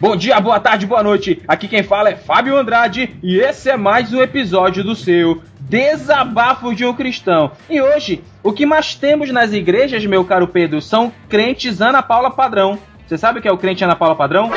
Bom 0.00 0.16
dia, 0.16 0.40
boa 0.40 0.58
tarde, 0.58 0.86
boa 0.86 1.02
noite. 1.02 1.42
Aqui 1.46 1.68
quem 1.68 1.82
fala 1.82 2.08
é 2.08 2.16
Fábio 2.16 2.56
Andrade 2.56 3.14
e 3.22 3.38
esse 3.38 3.68
é 3.68 3.76
mais 3.76 4.14
um 4.14 4.22
episódio 4.22 4.82
do 4.82 4.96
seu 4.96 5.42
Desabafo 5.60 6.74
de 6.74 6.86
um 6.86 6.94
Cristão. 6.94 7.52
E 7.68 7.82
hoje, 7.82 8.24
o 8.42 8.50
que 8.50 8.64
mais 8.64 8.94
temos 8.94 9.30
nas 9.30 9.52
igrejas, 9.52 10.06
meu 10.06 10.24
caro 10.24 10.48
Pedro, 10.48 10.80
são 10.80 11.12
crentes 11.28 11.82
Ana 11.82 12.02
Paula 12.02 12.30
Padrão. 12.30 12.78
Você 13.06 13.18
sabe 13.18 13.40
o 13.40 13.42
que 13.42 13.48
é 13.48 13.52
o 13.52 13.58
crente 13.58 13.84
Ana 13.84 13.94
Paula 13.94 14.16
Padrão? 14.16 14.50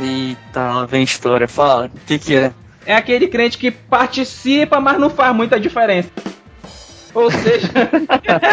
Eita, 0.00 0.86
vem 0.86 1.02
história, 1.02 1.48
fala. 1.48 1.86
O 1.86 2.06
que, 2.06 2.16
que 2.16 2.36
é? 2.36 2.52
É 2.86 2.94
aquele 2.94 3.26
crente 3.26 3.58
que 3.58 3.72
participa, 3.72 4.78
mas 4.78 5.00
não 5.00 5.10
faz 5.10 5.34
muita 5.34 5.58
diferença. 5.58 6.08
Ou 7.14 7.30
seja. 7.30 7.70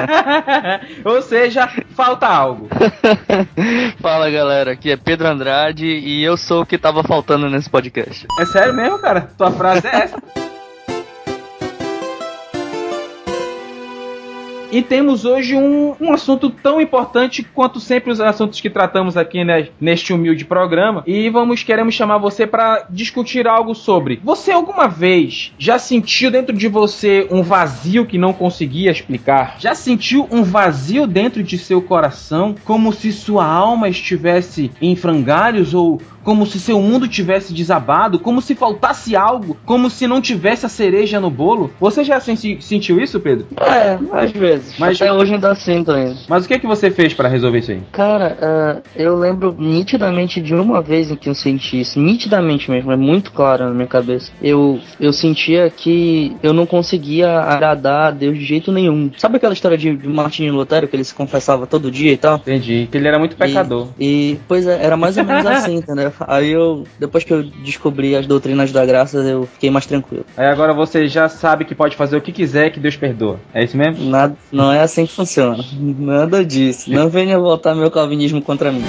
Ou 1.04 1.22
seja, 1.22 1.68
falta 1.96 2.28
algo. 2.28 2.70
Fala 4.00 4.30
galera, 4.30 4.72
aqui 4.72 4.92
é 4.92 4.98
Pedro 4.98 5.28
Andrade 5.28 5.86
e 5.86 6.24
eu 6.24 6.38
sou 6.38 6.62
o 6.62 6.66
que 6.66 6.78
tava 6.78 7.04
faltando 7.04 7.50
nesse 7.50 7.70
podcast. 7.70 8.28
É 8.40 8.46
sério 8.46 8.74
mesmo, 8.74 9.00
cara? 9.00 9.30
Tua 9.38 9.52
frase 9.52 9.88
é 9.88 9.96
essa? 9.96 10.22
E 14.72 14.82
temos 14.82 15.26
hoje 15.26 15.56
um, 15.56 15.94
um 16.00 16.14
assunto 16.14 16.50
tão 16.50 16.80
importante 16.80 17.44
quanto 17.44 17.80
sempre 17.80 18.10
os 18.10 18.22
assuntos 18.22 18.62
que 18.62 18.70
tratamos 18.70 19.18
aqui 19.18 19.44
né, 19.44 19.68
neste 19.82 20.14
humilde 20.14 20.46
programa. 20.46 21.04
E 21.06 21.30
vamos 21.30 21.62
queremos 21.62 21.94
chamar 21.94 22.20
você 22.20 22.48
para 22.48 22.86
discutir 22.90 23.48
algo 23.48 23.76
sobre. 23.76 24.22
Você 24.24 24.50
alguma 24.50 24.88
vez 24.88 25.54
já 25.58 25.78
sentiu 25.78 26.32
dentro 26.32 26.56
de 26.56 26.70
você 26.70 27.28
um 27.30 27.44
vazio 27.44 28.06
que 28.06 28.18
não 28.18 28.32
conseguia 28.32 28.92
explicar? 28.92 29.58
Já 29.60 29.76
sentiu 29.76 30.26
um 30.32 30.42
vazio 30.42 31.06
dentro 31.06 31.44
de 31.44 31.58
seu 31.58 31.82
coração, 31.82 32.56
como 32.64 32.94
se 32.94 33.12
sua 33.12 33.46
alma 33.46 33.90
estivesse 33.90 34.72
em 34.82 34.96
frangalhos 34.96 35.74
ou 35.74 36.00
como 36.24 36.46
se 36.46 36.60
seu 36.60 36.80
mundo 36.80 37.08
tivesse 37.08 37.54
desabado, 37.54 38.20
como 38.20 38.42
se 38.42 38.56
faltasse 38.56 39.16
algo, 39.16 39.58
como 39.66 39.90
se 39.90 40.08
não 40.08 40.22
tivesse 40.22 40.66
a 40.66 40.70
cereja 40.70 41.20
no 41.20 41.30
bolo. 41.30 41.72
Você 41.80 42.04
já 42.04 42.20
senti, 42.20 42.58
sentiu 42.62 43.00
isso, 43.00 43.20
Pedro? 43.20 43.48
É, 43.60 43.98
às 44.12 44.32
vezes. 44.32 44.61
Mas 44.78 45.02
Até 45.02 45.12
hoje 45.12 45.34
ainda 45.34 45.54
sinto 45.56 45.92
ainda. 45.92 46.16
Mas 46.28 46.46
o 46.46 46.48
que 46.48 46.54
é 46.54 46.60
que 46.60 46.68
você 46.68 46.90
fez 46.90 47.14
para 47.14 47.28
resolver 47.28 47.60
isso 47.60 47.72
aí? 47.72 47.82
Cara, 47.92 48.38
uh, 48.42 48.82
eu 48.96 49.18
lembro 49.18 49.56
nitidamente 49.58 50.42
de 50.42 50.54
uma 50.54 50.82
vez 50.82 51.12
em 51.12 51.16
que 51.16 51.30
eu 51.30 51.36
senti 51.36 51.82
isso, 51.82 52.00
nitidamente 52.00 52.70
mesmo, 52.70 52.92
é 52.92 52.96
muito 52.96 53.32
claro 53.32 53.66
na 53.66 53.72
minha 53.72 53.88
cabeça. 53.88 54.32
Eu, 54.42 54.80
eu 55.00 55.14
sentia 55.14 55.70
que 55.70 56.36
eu 56.42 56.54
não 56.54 56.66
conseguia 56.66 57.40
agradar 57.40 58.08
a 58.08 58.12
Deus 58.12 58.38
de 58.38 58.46
jeito 58.46 58.72
nenhum. 58.72 59.12
Sabe 59.18 59.38
aquela 59.38 59.54
história 59.54 59.78
de, 59.78 59.96
de 59.96 60.08
Martinho 60.08 60.54
Lutero, 60.54 60.88
que 60.88 60.96
ele 60.96 61.04
se 61.04 61.14
confessava 61.14 61.68
todo 61.68 61.92
dia 61.92 62.12
e 62.12 62.18
tal? 62.18 62.38
Entendi, 62.38 62.88
que 62.92 62.98
ele 62.98 63.08
era 63.08 63.20
muito 63.20 63.36
pecador. 63.36 63.90
E, 64.00 64.32
e 64.34 64.40
pois 64.48 64.68
é, 64.68 64.84
era 64.84 64.98
mais 64.98 65.18
ou 65.18 65.24
menos 65.24 65.46
assim, 65.46 65.76
entendeu? 65.78 66.12
Aí 66.22 66.52
eu, 66.52 66.86
depois 67.00 67.24
que 67.24 67.34
eu 67.34 67.44
descobri 67.44 68.16
as 68.16 68.26
doutrinas 68.26 68.72
da 68.72 68.86
graça, 68.86 69.18
eu 69.18 69.46
fiquei 69.46 69.70
mais 69.70 69.86
tranquilo. 69.86 70.26
Aí 70.36 70.48
agora 70.48 70.74
você 70.74 71.08
já 71.08 71.28
sabe 71.30 71.66
que 71.66 71.76
pode 71.76 71.96
fazer 71.96 72.18
o 72.18 72.22
que 72.22 72.32
quiser 72.32 72.72
que 72.72 72.80
Deus 72.80 72.96
perdoa. 72.96 73.40
É 73.54 73.64
isso 73.64 73.78
mesmo? 73.78 74.10
Nada, 74.10 74.36
não 74.52 74.72
é 74.72 74.82
assim 74.82 75.06
que 75.06 75.14
funciona. 75.14 75.64
Nada 75.80 76.44
disso. 76.44 76.92
Não 76.92 77.10
venha 77.10 77.40
voltar 77.40 77.74
meu 77.76 77.90
calvinismo 77.90 78.42
contra 78.42 78.72
mim. 78.72 78.86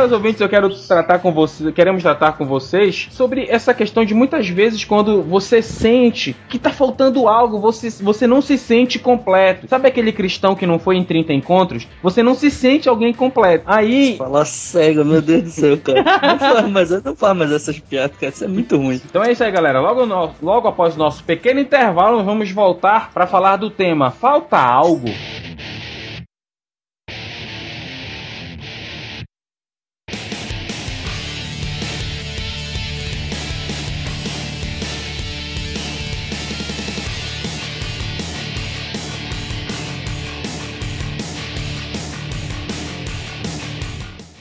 Caros 0.00 0.14
ouvintes, 0.14 0.40
eu 0.40 0.48
quero 0.48 0.70
tratar 0.70 1.18
com 1.18 1.30
vocês, 1.30 1.74
queremos 1.74 2.02
tratar 2.02 2.32
com 2.32 2.46
vocês 2.46 3.08
sobre 3.10 3.44
essa 3.50 3.74
questão 3.74 4.02
de 4.02 4.14
muitas 4.14 4.48
vezes 4.48 4.82
quando 4.82 5.22
você 5.22 5.60
sente 5.60 6.34
que 6.48 6.58
tá 6.58 6.70
faltando 6.70 7.28
algo, 7.28 7.58
você, 7.58 7.90
você 8.02 8.26
não 8.26 8.40
se 8.40 8.56
sente 8.56 8.98
completo. 8.98 9.68
Sabe 9.68 9.88
aquele 9.88 10.10
cristão 10.10 10.54
que 10.54 10.64
não 10.64 10.78
foi 10.78 10.96
em 10.96 11.04
30 11.04 11.34
encontros? 11.34 11.86
Você 12.02 12.22
não 12.22 12.34
se 12.34 12.50
sente 12.50 12.88
alguém 12.88 13.12
completo. 13.12 13.64
Aí. 13.66 14.16
Fala 14.16 14.46
cego, 14.46 15.04
meu 15.04 15.20
Deus 15.20 15.42
do 15.42 15.50
céu, 15.50 15.76
cara. 15.76 16.02
Não 16.02 16.38
faz 16.38 16.68
mais, 16.70 17.04
não 17.04 17.14
faz 17.14 17.36
mais 17.36 17.52
essas 17.52 17.78
piadas, 17.78 18.16
cara. 18.16 18.32
Isso 18.32 18.44
é 18.44 18.48
muito 18.48 18.78
ruim. 18.78 19.02
Então 19.04 19.22
é 19.22 19.32
isso 19.32 19.44
aí, 19.44 19.52
galera. 19.52 19.82
Logo, 19.82 20.06
no, 20.06 20.30
logo 20.40 20.66
após 20.66 20.96
o 20.96 20.98
nosso 20.98 21.22
pequeno 21.24 21.60
intervalo, 21.60 22.24
vamos 22.24 22.50
voltar 22.50 23.10
para 23.12 23.26
falar 23.26 23.56
do 23.56 23.68
tema 23.68 24.10
Falta 24.10 24.56
algo. 24.56 25.10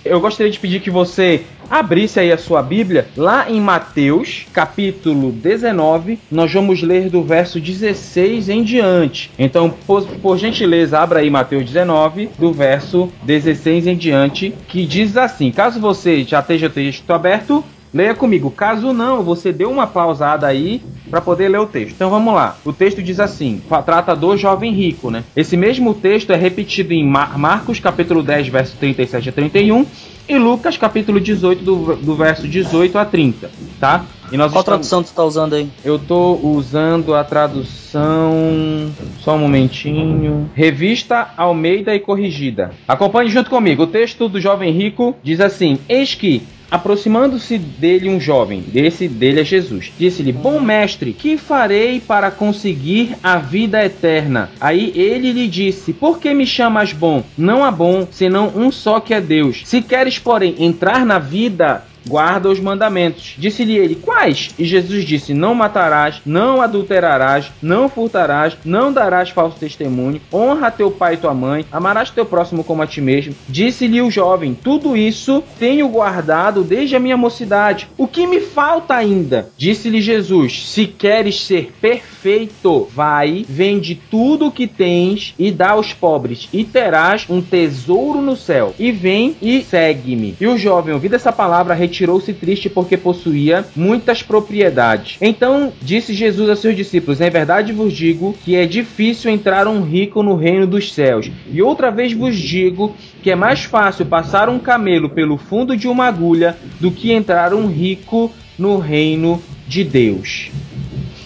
Eu 0.10 0.20
gostaria 0.20 0.52
de 0.52 0.60
pedir 0.60 0.82
que 0.82 0.90
você 0.90 1.44
abrisse 1.70 2.20
aí 2.20 2.32
a 2.32 2.38
sua 2.38 2.64
Bíblia 2.64 3.08
lá 3.16 3.50
em 3.50 3.62
Mateus, 3.62 4.48
capítulo 4.52 5.32
19. 5.32 6.20
Nós 6.32 6.52
vamos 6.52 6.82
ler 6.82 7.10
do 7.10 7.24
verso 7.24 7.60
16 7.60 8.50
em 8.50 8.64
diante. 8.64 9.30
Então, 9.38 9.70
por, 9.70 10.04
por 10.04 10.38
gentileza, 10.38 11.00
abra 11.00 11.20
aí 11.20 11.30
Mateus 11.30 11.66
19, 11.66 12.30
do 12.40 12.52
verso 12.52 13.12
16 13.22 13.88
em 13.88 13.96
diante, 13.96 14.54
que 14.68 14.86
diz 14.86 15.16
assim: 15.16 15.52
Caso 15.52 15.80
você 15.80 16.24
já 16.24 16.40
esteja 16.40 16.70
texto 16.70 17.12
aberto, 17.12 17.64
Leia 17.94 18.14
comigo. 18.14 18.52
Caso 18.52 18.94
não, 18.94 19.24
você 19.24 19.52
dê 19.52 19.66
uma 19.66 19.88
pausada 19.88 20.46
aí 20.46 20.82
para 21.10 21.22
poder 21.22 21.50
ler 21.50 21.60
o 21.60 21.66
texto. 21.66 21.96
Então 21.96 22.10
vamos 22.10 22.34
lá. 22.34 22.56
O 22.64 22.72
texto 22.72 23.02
diz 23.02 23.20
assim: 23.20 23.62
trata 23.86 24.16
do 24.16 24.38
jovem 24.38 24.72
rico, 24.72 25.10
né? 25.10 25.24
Esse 25.36 25.58
mesmo 25.58 25.94
texto 25.94 26.32
é 26.32 26.36
repetido 26.36 26.94
em 26.94 27.06
Mar 27.06 27.38
Marcos, 27.38 27.80
capítulo 27.80 28.22
10, 28.22 28.48
verso 28.50 28.78
37 28.78 29.30
a 29.30 29.32
31, 29.32 29.86
e 30.28 30.38
Lucas, 30.38 30.78
capítulo 30.78 31.20
18, 31.20 31.64
do, 31.64 31.96
do 31.96 32.16
verso 32.16 32.48
18 32.48 32.98
a 33.00 33.06
30, 33.06 33.50
tá? 33.80 34.06
E 34.32 34.38
nós 34.38 34.52
Qual 34.52 34.62
estamos... 34.62 34.64
tradução 34.64 35.02
tu 35.02 35.12
tá 35.12 35.24
usando 35.24 35.56
aí? 35.56 35.68
Eu 35.84 35.98
tô 35.98 36.36
usando 36.44 37.16
a 37.16 37.24
tradução. 37.24 38.92
Só 39.22 39.36
um 39.36 39.40
momentinho. 39.40 40.48
Revista 40.54 41.32
Almeida 41.36 41.96
e 41.96 42.00
Corrigida. 42.00 42.72
Acompanhe 42.88 43.32
junto 43.32 43.50
comigo. 43.50 43.84
O 43.84 43.88
texto 43.88 44.30
do 44.30 44.40
jovem 44.40 44.72
rico 44.72 45.16
diz 45.24 45.42
assim: 45.42 45.80
Eis 45.90 46.14
que 46.14 46.44
Aproximando-se 46.72 47.58
dele 47.58 48.10
um 48.10 48.20
jovem, 48.20 48.62
desse 48.62 49.08
dele 49.08 49.42
é 49.42 49.44
Jesus, 49.44 49.92
disse-lhe: 49.98 50.32
Bom 50.32 50.60
mestre, 50.60 51.14
que 51.14 51.38
farei 51.38 52.00
para 52.00 52.30
conseguir 52.30 53.16
a 53.24 53.38
vida 53.38 53.84
eterna? 53.84 54.50
Aí 54.60 54.92
ele 54.96 55.32
lhe 55.32 55.48
disse: 55.48 55.94
Por 55.94 56.20
que 56.20 56.34
me 56.34 56.46
chamas 56.46 56.94
bom? 56.94 57.24
Não 57.38 57.64
há 57.64 57.72
bom, 57.72 58.08
senão 58.12 58.52
um 58.56 58.72
só 58.72 59.00
que 59.00 59.14
é 59.14 59.22
Deus. 59.22 59.62
Se 59.66 59.82
queres, 59.82 60.20
porém, 60.20 60.56
entrar 60.60 61.06
na 61.06 61.18
vida 61.18 61.84
guarda 62.08 62.50
os 62.50 62.60
mandamentos. 62.60 63.36
Disse-lhe 63.38 63.78
ele: 63.78 63.96
Quais? 63.96 64.54
E 64.58 64.66
Jesus 64.66 65.04
disse: 65.06 65.34
Não 65.34 65.54
matarás, 65.54 66.22
não 66.26 66.62
adulterarás, 66.62 67.52
não 67.62 67.90
furtarás, 67.90 68.58
não 68.64 68.92
darás 68.92 69.30
falso 69.30 69.58
testemunho, 69.58 70.22
honra 70.34 70.72
teu 70.72 70.92
pai 70.92 71.16
e 71.16 71.18
tua 71.18 71.34
mãe, 71.34 71.66
amarás 71.72 72.10
teu 72.10 72.26
próximo 72.26 72.64
como 72.64 72.82
a 72.82 72.88
ti 72.88 73.02
mesmo. 73.02 73.36
Disse-lhe 73.48 74.02
o 74.02 74.12
jovem: 74.12 74.54
Tudo 74.54 74.96
isso 74.96 75.44
tenho 75.58 75.88
guardado 75.88 76.64
desde 76.64 76.96
a 76.96 77.00
minha 77.00 77.18
mocidade. 77.18 77.88
O 77.98 78.08
que 78.08 78.26
me 78.28 78.40
falta 78.40 78.96
ainda? 78.96 79.50
Disse-lhe 79.58 80.02
Jesus: 80.02 80.70
Se 80.70 80.86
queres 80.86 81.46
ser 81.46 81.72
perfeito, 81.82 82.88
vai, 82.94 83.46
vende 83.48 84.00
tudo 84.10 84.48
o 84.48 84.52
que 84.52 84.68
tens 84.68 85.34
e 85.38 85.52
dá 85.52 85.72
aos 85.72 85.94
pobres, 85.94 86.48
e 86.54 86.64
terás 86.64 87.26
um 87.30 87.42
tesouro 87.42 88.22
no 88.22 88.36
céu. 88.36 88.74
E 88.78 88.92
vem 88.92 89.36
e 89.42 89.62
segue-me. 89.62 90.36
E 90.40 90.48
o 90.48 90.58
jovem, 90.58 90.94
ouvindo 90.94 91.16
essa 91.16 91.32
palavra, 91.32 91.74
retirou-se 91.90 92.32
triste 92.34 92.70
porque 92.70 92.96
possuía 92.96 93.66
muitas 93.76 94.22
propriedades. 94.22 95.18
Então 95.20 95.74
disse 95.82 96.14
Jesus 96.14 96.50
a 96.50 96.56
seus 96.56 96.76
discípulos: 96.76 97.20
Em 97.20 97.30
verdade 97.30 97.74
vos 97.74 97.92
digo 97.92 98.36
que 98.46 98.56
é 98.56 98.66
difícil 98.66 99.32
entrar 99.32 99.68
um 99.68 99.82
rico 99.82 100.22
no 100.22 100.36
reino 100.36 100.68
dos 100.68 100.94
céus. 100.94 101.30
E 101.52 101.62
outra 101.62 101.90
vez 101.90 102.14
vos 102.14 102.38
digo 102.38 102.96
que 103.24 103.32
é 103.32 103.36
mais 103.36 103.64
fácil 103.64 104.06
passar 104.06 104.48
um 104.48 104.60
camelo 104.60 105.10
pelo 105.10 105.38
fundo 105.38 105.76
de 105.76 105.88
uma 105.88 106.06
agulha 106.06 106.56
do 106.80 106.92
que 106.92 107.12
entrar 107.12 107.54
um 107.54 107.68
rico 107.68 108.32
no 108.58 108.78
reino 108.78 109.42
de 109.68 109.84
Deus. 109.84 110.52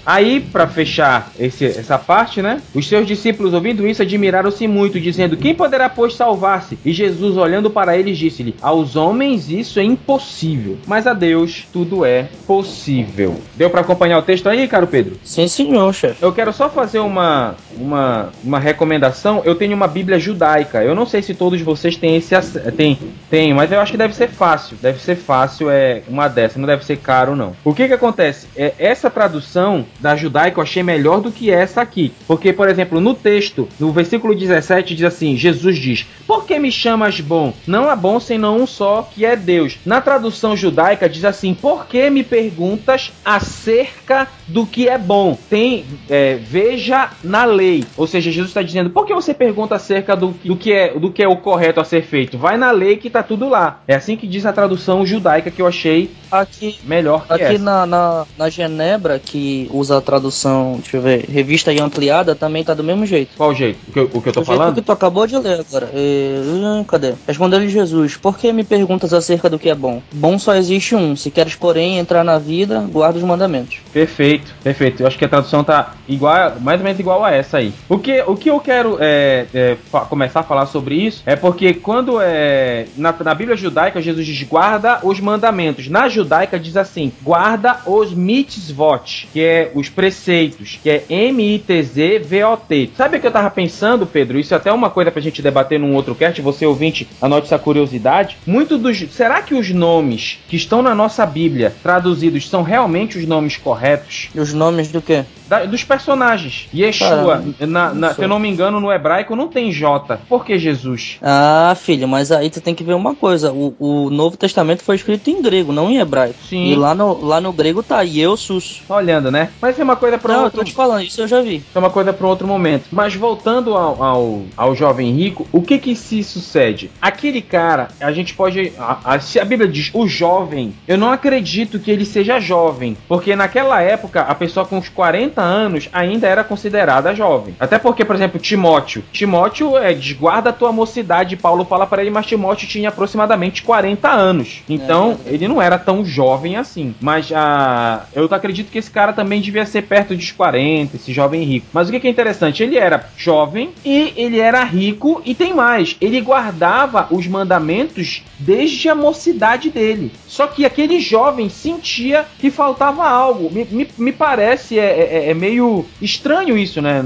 Aí, 0.06 0.40
para 0.40 0.68
fechar 0.68 1.32
esse, 1.40 1.66
essa 1.66 1.98
parte, 1.98 2.42
né? 2.42 2.62
Os 2.74 2.88
seus 2.88 3.08
discípulos, 3.08 3.54
ouvindo 3.54 3.88
isso, 3.88 4.02
admiraram-se 4.02 4.68
muito, 4.68 5.00
dizendo: 5.00 5.38
Quem 5.38 5.56
poderá, 5.56 5.88
pois, 5.90 6.16
salvar-se? 6.16 6.78
E 6.84 6.92
Jesus, 6.92 7.38
olhando 7.38 7.70
para 7.70 7.98
eles, 7.98 8.18
disse-lhe: 8.18 8.56
Aos 8.62 8.96
homens 8.96 9.50
isso 9.50 9.80
é 9.80 9.84
impossível, 9.84 10.78
mas 10.86 11.08
a 11.08 11.14
Deus 11.14 11.66
tudo 11.72 12.04
é 12.04 12.28
possível. 12.46 13.40
Deu 13.56 13.70
para 13.70 13.82
acompanhar 13.82 14.18
o 14.18 14.22
texto 14.22 14.48
aí, 14.50 14.68
caro 14.68 14.88
Pedro? 14.88 15.18
Sim, 15.24 15.48
senhor, 15.48 15.94
chefe. 15.94 16.24
Eu 16.24 16.34
quero 16.34 16.52
só 16.52 16.70
fazer 16.70 17.00
uma, 17.00 17.56
uma, 17.78 18.30
uma 18.44 18.60
recomendação. 18.60 19.42
Eu 19.46 19.56
tenho 19.56 19.76
uma 19.76 19.88
Bíblia 19.88 20.20
judaica. 20.20 20.84
Eu 20.84 20.96
não 20.96 21.06
sei 21.06 21.22
se 21.22 21.34
todos 21.34 21.62
vocês 21.62 21.96
têm 21.96 22.18
esse 22.18 22.34
tem, 22.76 22.98
tem, 23.30 23.54
mas 23.54 23.72
eu 23.72 23.80
acho 23.80 23.92
que 23.92 23.98
deve 23.98 24.16
ser 24.16 24.30
fácil. 24.30 24.78
Deve 24.82 25.00
ser 25.00 25.16
fácil, 25.16 25.70
é 25.70 26.02
uma 26.08 26.28
dessa. 26.28 26.60
Não 26.60 26.66
deve 26.66 26.84
ser 26.84 26.98
caro, 26.98 27.36
não. 27.36 27.56
O 27.64 27.74
que 27.74 27.88
que 27.88 27.94
acontece? 27.94 28.48
É, 28.56 28.74
essa 28.78 29.10
tradução 29.10 29.86
da 30.00 30.16
judaica 30.16 30.60
eu 30.60 30.64
achei 30.64 30.84
melhor 30.84 31.22
do 31.22 31.32
que 31.32 31.50
essa 31.50 31.82
aqui. 31.82 32.14
Porque, 32.28 32.54
por 32.54 32.70
exemplo, 32.70 33.00
no 33.00 33.14
texto, 33.14 33.68
no 33.80 33.92
versículo 33.92 34.36
17, 34.36 34.96
diz 34.96 35.06
assim: 35.06 35.36
Jesus 35.36 35.78
diz: 35.78 36.06
Por 36.28 36.46
que 36.46 36.60
me 36.60 36.72
chamas 36.72 37.20
bom? 37.20 37.54
Não 37.66 37.90
há 37.90 37.96
bom 37.96 38.20
senão 38.20 38.58
um 38.58 38.68
só, 38.68 39.10
que 39.14 39.26
é 39.26 39.36
Deus. 39.36 39.78
Na 39.86 40.02
tradução 40.02 40.56
judaica, 40.56 41.10
diz 41.10 41.26
assim: 41.26 41.54
Por 41.54 41.86
que 41.88 42.10
me 42.10 42.24
perguntas 42.24 43.12
acerca 43.24 44.28
do 44.48 44.66
que 44.66 44.88
é 44.88 44.98
bom? 44.98 45.38
Tem, 45.50 45.86
é, 46.10 46.36
veja 46.36 47.10
na 47.24 47.46
lei. 47.46 47.86
Ou 47.96 48.08
seja, 48.08 48.32
Jesus 48.32 48.50
está 48.50 48.62
dizendo: 48.62 48.90
Por 48.90 49.06
que 49.06 49.14
você 49.14 49.34
pergunta 49.34 49.76
acerca 49.76 50.16
do, 50.16 50.36
do, 50.44 50.56
que 50.56 50.72
é, 50.72 50.98
do 50.98 51.12
que 51.12 51.24
é 51.24 51.28
o 51.28 51.38
correto 51.38 51.80
a 51.80 51.86
ser 51.86 52.04
feito? 52.04 52.38
Vai 52.38 52.58
na 52.58 52.72
lei 52.72 52.98
que 52.98 53.10
tá 53.10 53.24
tudo 53.24 53.48
lá. 53.50 53.82
É 53.88 53.96
assim 53.96 54.16
que 54.18 54.28
diz 54.28 54.46
a 54.46 54.54
tradução 54.54 55.06
judaica 55.06 55.52
que 55.52 55.62
eu 55.62 55.68
achei 55.68 56.12
aqui 56.32 56.80
melhor 56.84 57.26
que 57.28 57.34
Aqui 57.34 57.58
na, 57.58 57.86
na, 57.86 58.26
na, 58.38 58.50
Genebra, 58.50 59.20
que 59.20 59.68
usa 59.84 59.98
a 59.98 60.02
tradução, 60.02 60.80
deixa 60.82 60.98
eu 60.98 61.02
ver, 61.02 61.26
revista 61.30 61.72
e 61.72 61.80
ampliada, 61.80 62.34
também 62.34 62.64
tá 62.64 62.74
do 62.74 62.84
mesmo 62.84 63.06
jeito. 63.06 63.32
Qual 63.38 63.54
jeito? 63.54 63.78
O 63.88 63.92
que, 63.92 64.00
eu, 64.00 64.10
o 64.14 64.22
que 64.22 64.30
eu 64.30 64.34
tô 64.34 64.44
falando? 64.44 64.72
O 64.72 64.76
que 64.76 64.82
tu 64.82 64.92
acabou 64.92 65.28
de 65.28 65.38
ler 65.38 65.60
agora. 65.60 65.90
E, 65.94 66.86
cadê? 66.88 67.14
Respondeu-lhe 67.28 67.70
Jesus: 67.70 68.18
Por 68.18 68.38
que 68.38 68.52
me 68.52 68.64
perguntas 68.64 69.14
acerca 69.14 69.50
do 69.50 69.60
que 69.60 69.70
é 69.70 69.76
bom? 69.76 70.02
Bom 70.12 70.40
só 70.40 70.56
existe 70.56 70.96
um. 70.96 71.16
Se 71.16 71.30
queres, 71.30 71.56
porém, 71.56 72.00
entrar 72.00 72.24
na 72.24 72.40
vida, 72.40 72.80
guarda 72.92 73.18
os 73.18 73.24
mandamentos. 73.24 73.78
Perfeito, 73.92 74.54
perfeito. 74.64 75.04
Eu 75.04 75.08
acho 75.08 75.18
que 75.18 75.26
a 75.26 75.30
tradução 75.30 75.64
tá 75.64 75.94
igual, 76.08 76.54
mais 76.60 76.80
ou 76.80 76.84
menos 76.84 77.00
igual 77.00 77.24
a 77.24 77.32
essa 77.32 77.58
aí. 77.58 77.74
O 77.90 77.98
que, 77.98 78.24
o 78.26 78.36
que 78.36 78.50
eu 78.50 78.60
quero 78.60 78.98
é, 79.00 79.46
é, 79.54 79.78
começar 80.10 80.40
a 80.40 80.44
falar 80.44 80.66
sobre 80.66 80.96
isso 80.96 81.22
é 81.26 81.36
porque 81.36 81.74
quando 81.74 82.20
é 82.22 82.86
na, 82.96 83.14
na 83.24 83.36
Bíblia 83.36 83.58
judaica 83.58 84.02
Jesus 84.02 84.26
diz 84.26 84.44
guarda 84.44 85.00
os 85.04 85.20
mandamentos. 85.20 85.88
Na 85.90 86.08
judaica 86.08 86.60
diz 86.60 86.78
assim 86.78 87.12
guarda 87.22 87.80
os 87.86 88.14
mitzvot, 88.14 89.28
que 89.32 89.42
é 89.42 89.72
os 89.74 89.90
preceitos, 89.90 90.80
que 90.82 90.90
é 90.90 91.04
M-I-T-Z-V-O-T. 91.10 92.92
Sabe 92.96 93.18
o 93.18 93.22
que 93.22 93.28
eu 93.28 93.32
tava 93.32 93.50
pensando, 93.50 94.06
Pedro? 94.06 94.40
Isso 94.40 94.54
é 94.54 94.58
até 94.58 94.72
uma 94.72 94.90
coisa 94.90 95.12
pra 95.12 95.22
gente 95.22 95.42
debater 95.42 95.80
num 95.80 95.96
outro 95.96 96.16
cast. 96.16 96.42
Você 96.42 96.66
ouvinte, 96.66 97.08
anote 97.22 97.48
essa 97.48 97.60
curiosidade. 97.60 98.38
Muito 98.46 98.78
dos. 98.78 98.98
Será 99.12 99.42
que 99.42 99.54
os 99.54 99.70
nomes 99.72 100.40
que 100.48 100.56
estão 100.56 100.82
na 100.82 100.96
nossa 100.96 101.26
Bíblia 101.26 101.74
traduzidos 101.82 102.50
são 102.50 102.64
realmente 102.64 103.18
os 103.18 103.26
nomes 103.26 103.58
corretos? 103.58 104.30
E 104.34 104.40
os 104.40 104.54
nomes 104.54 104.92
do 104.92 105.02
quê? 105.02 105.26
Da, 105.48 105.66
dos 105.66 105.84
personagens. 105.84 106.68
Yeshua, 106.74 107.44
na, 107.60 107.94
na, 107.94 108.14
se 108.14 108.22
eu 108.22 108.28
não 108.28 108.40
me 108.40 108.50
engano, 108.50 108.80
no 108.80 108.92
hebraico 108.92 109.36
não 109.36 109.48
tem 109.48 109.72
J. 109.72 110.18
Por 110.28 110.46
que 110.46 110.58
Jesus? 110.58 111.18
Ah, 111.22 111.76
filho, 111.76 112.08
mas 112.08 112.32
aí 112.32 112.50
tu 112.50 112.62
tem 112.62 112.74
que 112.74 112.84
ver 112.84 112.94
uma 112.94 113.14
coisa. 113.16 113.52
O, 113.52 113.76
o 113.80 114.10
Novo 114.10 114.38
Testamento 114.38 114.84
foi 114.84 114.96
escrito 114.96 115.30
em 115.30 115.42
grego, 115.42 115.72
não 115.72 115.90
em 115.90 115.98
hebraico. 115.98 116.36
Sim. 116.48 116.66
E 116.66 116.76
lá 116.76 116.96
no, 116.96 117.24
lá 117.24 117.42
no 117.42 117.52
grego 117.52 117.84
tá 117.84 118.04
Sus. 118.38 118.82
Olhando, 118.88 119.32
né? 119.32 119.50
Mas 119.64 119.80
é 119.80 119.84
uma 119.84 119.96
coisa 119.96 120.18
para 120.18 120.34
outro... 120.42 120.60
eu 120.60 120.66
tô 120.66 120.70
te 120.70 120.74
falando, 120.74 121.04
isso 121.04 121.22
eu 121.22 121.28
já 121.28 121.42
vi. 121.42 121.64
É 121.74 121.80
uma 121.80 121.90
coisa 121.90 122.12
para 122.12 122.28
outro 122.28 122.46
momento. 122.46 122.90
Mas 122.92 123.16
voltando 123.16 123.78
ao, 123.78 124.04
ao, 124.04 124.42
ao, 124.58 124.76
jovem 124.76 125.10
rico, 125.14 125.48
o 125.54 125.62
que 125.62 125.78
que 125.80 125.96
se 125.96 126.22
sucede? 126.22 126.92
Aquele 127.02 127.42
cara, 127.42 127.88
a 127.98 128.12
gente 128.12 128.34
pode... 128.34 128.74
A, 128.78 129.14
a, 129.14 129.20
se 129.22 129.40
a 129.40 129.46
Bíblia 129.46 129.70
diz 129.70 129.90
o 129.94 130.06
jovem, 130.06 130.74
eu 130.86 130.98
não 130.98 131.10
acredito 131.10 131.80
que 131.80 131.90
ele 131.90 132.04
seja 132.04 132.42
jovem. 132.42 132.98
Porque 133.08 133.38
naquela 133.38 133.82
época, 133.82 134.24
a 134.24 134.36
pessoa 134.36 134.66
com 134.66 134.80
uns 134.80 134.90
40 134.90 135.42
anos 135.42 135.88
ainda 135.94 136.28
era 136.28 136.44
considerada 136.44 137.16
jovem. 137.16 137.56
Até 137.58 137.80
porque, 137.80 138.04
por 138.04 138.18
exemplo, 138.18 138.42
Timóteo. 138.42 139.02
Timóteo 139.14 139.78
é 139.78 139.94
desguarda 139.94 140.50
a 140.50 140.54
tua 140.54 140.74
mocidade. 140.74 141.38
Paulo 141.38 141.64
fala 141.64 141.88
para 141.88 142.02
ele, 142.02 142.12
mas 142.12 142.26
Timóteo 142.26 142.68
tinha 142.68 142.90
aproximadamente 142.90 143.64
40 143.64 144.10
anos. 144.10 144.62
Então, 144.68 145.18
é. 145.26 145.34
ele 145.34 145.48
não 145.48 145.62
era 145.62 145.80
tão 145.80 146.04
jovem 146.04 146.58
assim. 146.58 146.94
Mas 147.00 147.32
ah, 147.34 148.06
eu 148.14 148.26
acredito 148.30 148.70
que 148.70 148.78
esse 148.78 148.92
cara 148.92 149.14
também 149.14 149.40
devia 149.40 149.53
ser 149.66 149.84
perto 149.84 150.16
dos 150.16 150.32
40, 150.32 150.96
esse 150.96 151.14
jovem 151.14 151.44
rico. 151.44 151.68
Mas 151.74 151.90
o 151.90 151.92
que 151.92 152.08
é 152.08 152.10
interessante? 152.10 152.64
Ele 152.64 152.78
era 152.78 153.10
jovem 153.18 153.72
e 153.86 154.14
ele 154.16 154.40
era 154.40 154.64
rico 154.64 155.22
e 155.26 155.34
tem 155.34 155.54
mais. 155.54 155.96
Ele 156.02 156.20
guardava 156.22 157.08
os 157.12 157.28
mandamentos 157.28 158.24
desde 158.40 158.90
a 158.90 158.96
mocidade 158.96 159.70
dele. 159.70 160.12
Só 160.28 160.48
que 160.48 160.66
aquele 160.66 161.00
jovem 161.00 161.50
sentia 161.50 162.26
que 162.40 162.50
faltava 162.50 163.08
algo. 163.08 163.52
Me, 163.52 163.66
me, 163.66 163.88
me 163.98 164.12
parece, 164.12 164.80
é, 164.80 164.84
é, 164.86 165.30
é, 165.30 165.34
meio 165.34 165.86
estranho 166.02 166.58
isso, 166.58 166.82
né? 166.82 167.04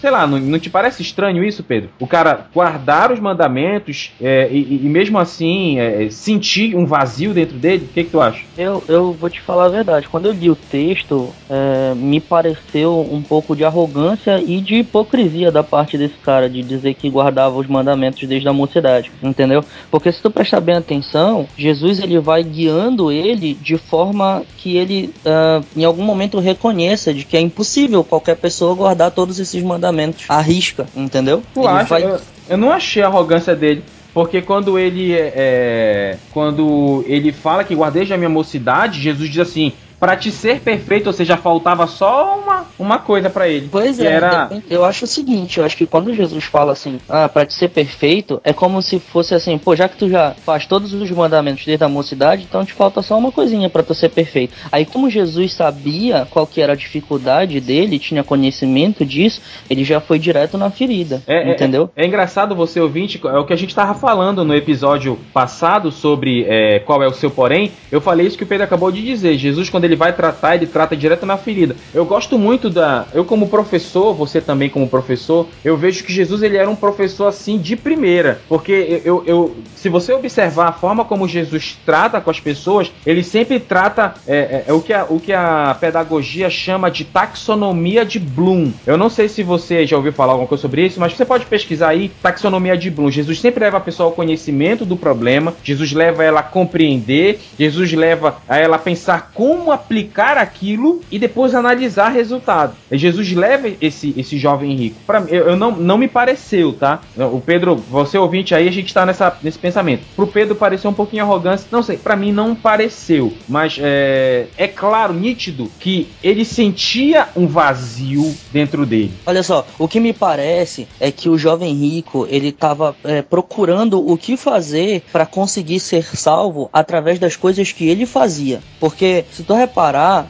Sei 0.00 0.10
lá, 0.10 0.26
não, 0.26 0.38
não, 0.38 0.58
te 0.58 0.70
parece 0.70 1.02
estranho 1.02 1.42
isso, 1.44 1.62
Pedro? 1.62 1.90
O 1.98 2.06
cara 2.06 2.46
guardar 2.54 3.12
os 3.12 3.20
mandamentos 3.20 4.12
é, 4.20 4.48
e, 4.50 4.80
e, 4.84 4.88
mesmo 4.88 5.18
assim 5.18 5.78
é, 5.78 6.08
sentir 6.10 6.76
um 6.76 6.86
vazio 6.86 7.34
dentro 7.34 7.56
dele? 7.56 7.86
O 7.90 7.92
que, 7.92 8.04
que 8.04 8.10
tu 8.10 8.20
acha? 8.20 8.44
Eu, 8.56 8.82
eu 8.88 9.12
vou 9.12 9.28
te 9.28 9.40
falar 9.40 9.66
a 9.66 9.70
verdade. 9.70 10.08
Quando 10.08 10.26
eu 10.26 10.32
li 10.32 10.50
o 10.50 10.56
texto, 10.56 11.32
é, 11.50 11.87
me 11.94 12.20
pareceu 12.20 13.06
um 13.10 13.22
pouco 13.22 13.54
de 13.54 13.64
arrogância 13.64 14.40
e 14.40 14.60
de 14.60 14.76
hipocrisia 14.76 15.50
da 15.50 15.62
parte 15.62 15.98
desse 15.98 16.16
cara 16.24 16.48
de 16.48 16.62
dizer 16.62 16.94
que 16.94 17.10
guardava 17.10 17.56
os 17.56 17.66
mandamentos 17.66 18.26
desde 18.28 18.48
a 18.48 18.52
mocidade, 18.52 19.10
entendeu? 19.22 19.64
Porque 19.90 20.10
se 20.12 20.22
tu 20.22 20.30
prestar 20.30 20.60
bem 20.60 20.76
atenção, 20.76 21.46
Jesus 21.56 22.00
ele 22.00 22.18
vai 22.18 22.42
guiando 22.42 23.10
ele 23.10 23.54
de 23.54 23.76
forma 23.76 24.42
que 24.56 24.76
ele 24.76 25.12
uh, 25.24 25.64
em 25.76 25.84
algum 25.84 26.02
momento 26.02 26.38
reconheça 26.38 27.12
de 27.12 27.24
que 27.24 27.36
é 27.36 27.40
impossível 27.40 28.02
qualquer 28.04 28.36
pessoa 28.36 28.74
guardar 28.74 29.10
todos 29.10 29.38
esses 29.38 29.62
mandamentos 29.62 30.24
à 30.28 30.40
risca, 30.40 30.86
entendeu? 30.96 31.42
Tu 31.54 31.66
acha? 31.66 31.84
Vai... 31.84 32.04
Eu, 32.04 32.20
eu 32.48 32.56
não 32.56 32.72
achei 32.72 33.02
a 33.02 33.06
arrogância 33.06 33.54
dele. 33.54 33.82
Porque 34.12 34.42
quando 34.42 34.78
ele 34.78 35.12
é, 35.14 36.16
quando 36.32 37.04
ele 37.06 37.30
fala 37.30 37.62
que 37.62 37.74
guardei 37.74 38.10
a 38.12 38.16
minha 38.16 38.28
mocidade, 38.28 39.00
Jesus 39.00 39.30
diz 39.30 39.38
assim: 39.38 39.72
para 39.98 40.16
te 40.16 40.30
ser 40.30 40.60
perfeito, 40.60 41.08
ou 41.08 41.12
seja, 41.12 41.36
faltava 41.36 41.86
só 41.86 42.38
uma, 42.38 42.66
uma 42.78 42.98
coisa 42.98 43.28
para 43.28 43.48
ele. 43.48 43.68
Pois 43.70 43.98
é, 43.98 44.06
era... 44.06 44.50
eu 44.70 44.84
acho 44.84 45.04
o 45.04 45.08
seguinte, 45.08 45.58
eu 45.58 45.64
acho 45.64 45.76
que 45.76 45.86
quando 45.86 46.14
Jesus 46.14 46.44
fala 46.44 46.72
assim, 46.72 47.00
ah, 47.08 47.28
para 47.28 47.46
te 47.46 47.54
ser 47.54 47.68
perfeito, 47.68 48.40
é 48.44 48.52
como 48.52 48.80
se 48.80 48.98
fosse 48.98 49.34
assim, 49.34 49.58
pô, 49.58 49.74
já 49.74 49.88
que 49.88 49.96
tu 49.96 50.08
já 50.08 50.34
faz 50.44 50.66
todos 50.66 50.92
os 50.92 51.10
mandamentos 51.10 51.64
desde 51.64 51.84
a 51.84 51.88
mocidade, 51.88 52.46
então 52.48 52.64
te 52.64 52.72
falta 52.72 53.02
só 53.02 53.18
uma 53.18 53.32
coisinha 53.32 53.68
para 53.68 53.82
tu 53.82 53.94
ser 53.94 54.10
perfeito. 54.10 54.54
Aí 54.70 54.84
como 54.84 55.10
Jesus 55.10 55.52
sabia 55.52 56.26
qual 56.30 56.46
que 56.46 56.60
era 56.60 56.74
a 56.74 56.76
dificuldade 56.76 57.60
dele, 57.60 57.98
tinha 57.98 58.22
conhecimento 58.22 59.04
disso, 59.04 59.40
ele 59.68 59.84
já 59.84 60.00
foi 60.00 60.18
direto 60.18 60.56
na 60.56 60.70
ferida, 60.70 61.22
é, 61.26 61.48
é 61.48 61.52
entendeu? 61.52 61.90
É, 61.96 62.04
é, 62.04 62.06
engraçado 62.06 62.54
você 62.54 62.80
ouvinte, 62.80 63.20
é 63.24 63.38
o 63.38 63.44
que 63.44 63.52
a 63.52 63.56
gente 63.56 63.74
tava 63.74 63.94
falando 63.94 64.44
no 64.44 64.54
episódio 64.54 65.18
passado 65.32 65.90
sobre 65.90 66.44
é, 66.48 66.78
qual 66.80 67.02
é 67.02 67.06
o 67.08 67.12
seu 67.12 67.30
porém, 67.30 67.72
eu 67.90 68.00
falei 68.00 68.26
isso 68.26 68.38
que 68.38 68.44
o 68.44 68.46
Pedro 68.46 68.64
acabou 68.64 68.92
de 68.92 69.02
dizer, 69.02 69.36
Jesus 69.36 69.68
quando 69.68 69.87
ele 69.88 69.96
vai 69.96 70.12
tratar, 70.12 70.54
ele 70.54 70.66
trata 70.66 70.96
direto 70.96 71.26
na 71.26 71.36
ferida. 71.36 71.74
Eu 71.92 72.04
gosto 72.04 72.38
muito 72.38 72.70
da. 72.70 73.06
Eu, 73.12 73.24
como 73.24 73.48
professor, 73.48 74.14
você 74.14 74.40
também 74.40 74.68
como 74.68 74.88
professor, 74.88 75.46
eu 75.64 75.76
vejo 75.76 76.04
que 76.04 76.12
Jesus 76.12 76.42
ele 76.42 76.56
era 76.56 76.68
um 76.68 76.76
professor 76.76 77.26
assim 77.26 77.58
de 77.58 77.76
primeira. 77.76 78.40
Porque 78.48 79.02
eu, 79.04 79.22
eu 79.26 79.56
se 79.74 79.88
você 79.88 80.12
observar 80.12 80.68
a 80.68 80.72
forma 80.72 81.04
como 81.04 81.28
Jesus 81.28 81.78
trata 81.84 82.20
com 82.20 82.30
as 82.30 82.40
pessoas, 82.40 82.90
ele 83.06 83.22
sempre 83.22 83.60
trata 83.60 84.14
é, 84.26 84.36
é, 84.36 84.64
é 84.68 84.72
o, 84.72 84.80
que 84.80 84.92
a, 84.92 85.04
o 85.08 85.20
que 85.20 85.32
a 85.32 85.76
pedagogia 85.80 86.50
chama 86.50 86.90
de 86.90 87.04
taxonomia 87.04 88.04
de 88.04 88.18
Bloom. 88.18 88.72
Eu 88.86 88.96
não 88.96 89.08
sei 89.08 89.28
se 89.28 89.42
você 89.42 89.86
já 89.86 89.96
ouviu 89.96 90.12
falar 90.12 90.32
alguma 90.32 90.48
coisa 90.48 90.62
sobre 90.62 90.84
isso, 90.84 91.00
mas 91.00 91.14
você 91.14 91.24
pode 91.24 91.46
pesquisar 91.46 91.88
aí 91.90 92.10
taxonomia 92.22 92.76
de 92.76 92.90
Bloom. 92.90 93.10
Jesus 93.10 93.40
sempre 93.40 93.64
leva 93.64 93.78
a 93.78 93.80
pessoa 93.80 94.08
ao 94.08 94.12
conhecimento 94.12 94.84
do 94.84 94.96
problema, 94.96 95.54
Jesus 95.62 95.92
leva 95.92 96.24
ela 96.24 96.40
a 96.40 96.42
compreender, 96.42 97.40
Jesus 97.58 97.92
leva 97.92 98.38
a 98.48 98.56
ela 98.58 98.76
a 98.76 98.80
pensar 98.80 99.30
como 99.32 99.70
a 99.70 99.77
aplicar 99.78 100.36
aquilo 100.36 101.00
e 101.10 101.18
depois 101.18 101.54
analisar 101.54 102.10
resultado. 102.10 102.74
Jesus 102.92 103.32
leva 103.32 103.70
esse, 103.80 104.14
esse 104.16 104.36
jovem 104.36 104.74
rico. 104.74 104.96
Para 105.06 105.20
eu, 105.28 105.48
eu, 105.48 105.56
não, 105.56 105.70
não 105.72 105.96
me 105.96 106.08
pareceu, 106.08 106.72
tá? 106.72 107.00
O 107.16 107.40
Pedro, 107.40 107.76
você 107.76 108.18
ouvinte 108.18 108.54
aí, 108.54 108.68
a 108.68 108.72
gente 108.72 108.92
tá 108.92 109.06
nessa, 109.06 109.36
nesse 109.42 109.58
pensamento. 109.58 110.04
Pro 110.14 110.26
Pedro 110.26 110.54
pareceu 110.54 110.90
um 110.90 110.94
pouquinho 110.94 111.22
arrogância. 111.22 111.66
Não 111.70 111.82
sei, 111.82 111.96
para 111.96 112.16
mim 112.16 112.32
não 112.32 112.54
pareceu. 112.54 113.32
Mas 113.48 113.78
é, 113.80 114.46
é 114.56 114.68
claro, 114.68 115.14
nítido, 115.14 115.70
que 115.78 116.08
ele 116.22 116.44
sentia 116.44 117.28
um 117.36 117.46
vazio 117.46 118.34
dentro 118.52 118.84
dele. 118.84 119.12
Olha 119.26 119.42
só, 119.42 119.66
o 119.78 119.88
que 119.88 120.00
me 120.00 120.12
parece 120.12 120.88
é 121.00 121.10
que 121.10 121.28
o 121.28 121.38
jovem 121.38 121.74
rico 121.74 122.26
ele 122.30 122.52
tava 122.52 122.94
é, 123.04 123.22
procurando 123.22 124.06
o 124.06 124.16
que 124.16 124.36
fazer 124.36 125.02
para 125.12 125.26
conseguir 125.26 125.80
ser 125.80 126.04
salvo 126.04 126.68
através 126.72 127.18
das 127.18 127.36
coisas 127.36 127.72
que 127.72 127.88
ele 127.88 128.06
fazia. 128.06 128.60
Porque 128.80 129.24
se 129.32 129.42
tu 129.42 129.52
reparar, 129.68 130.28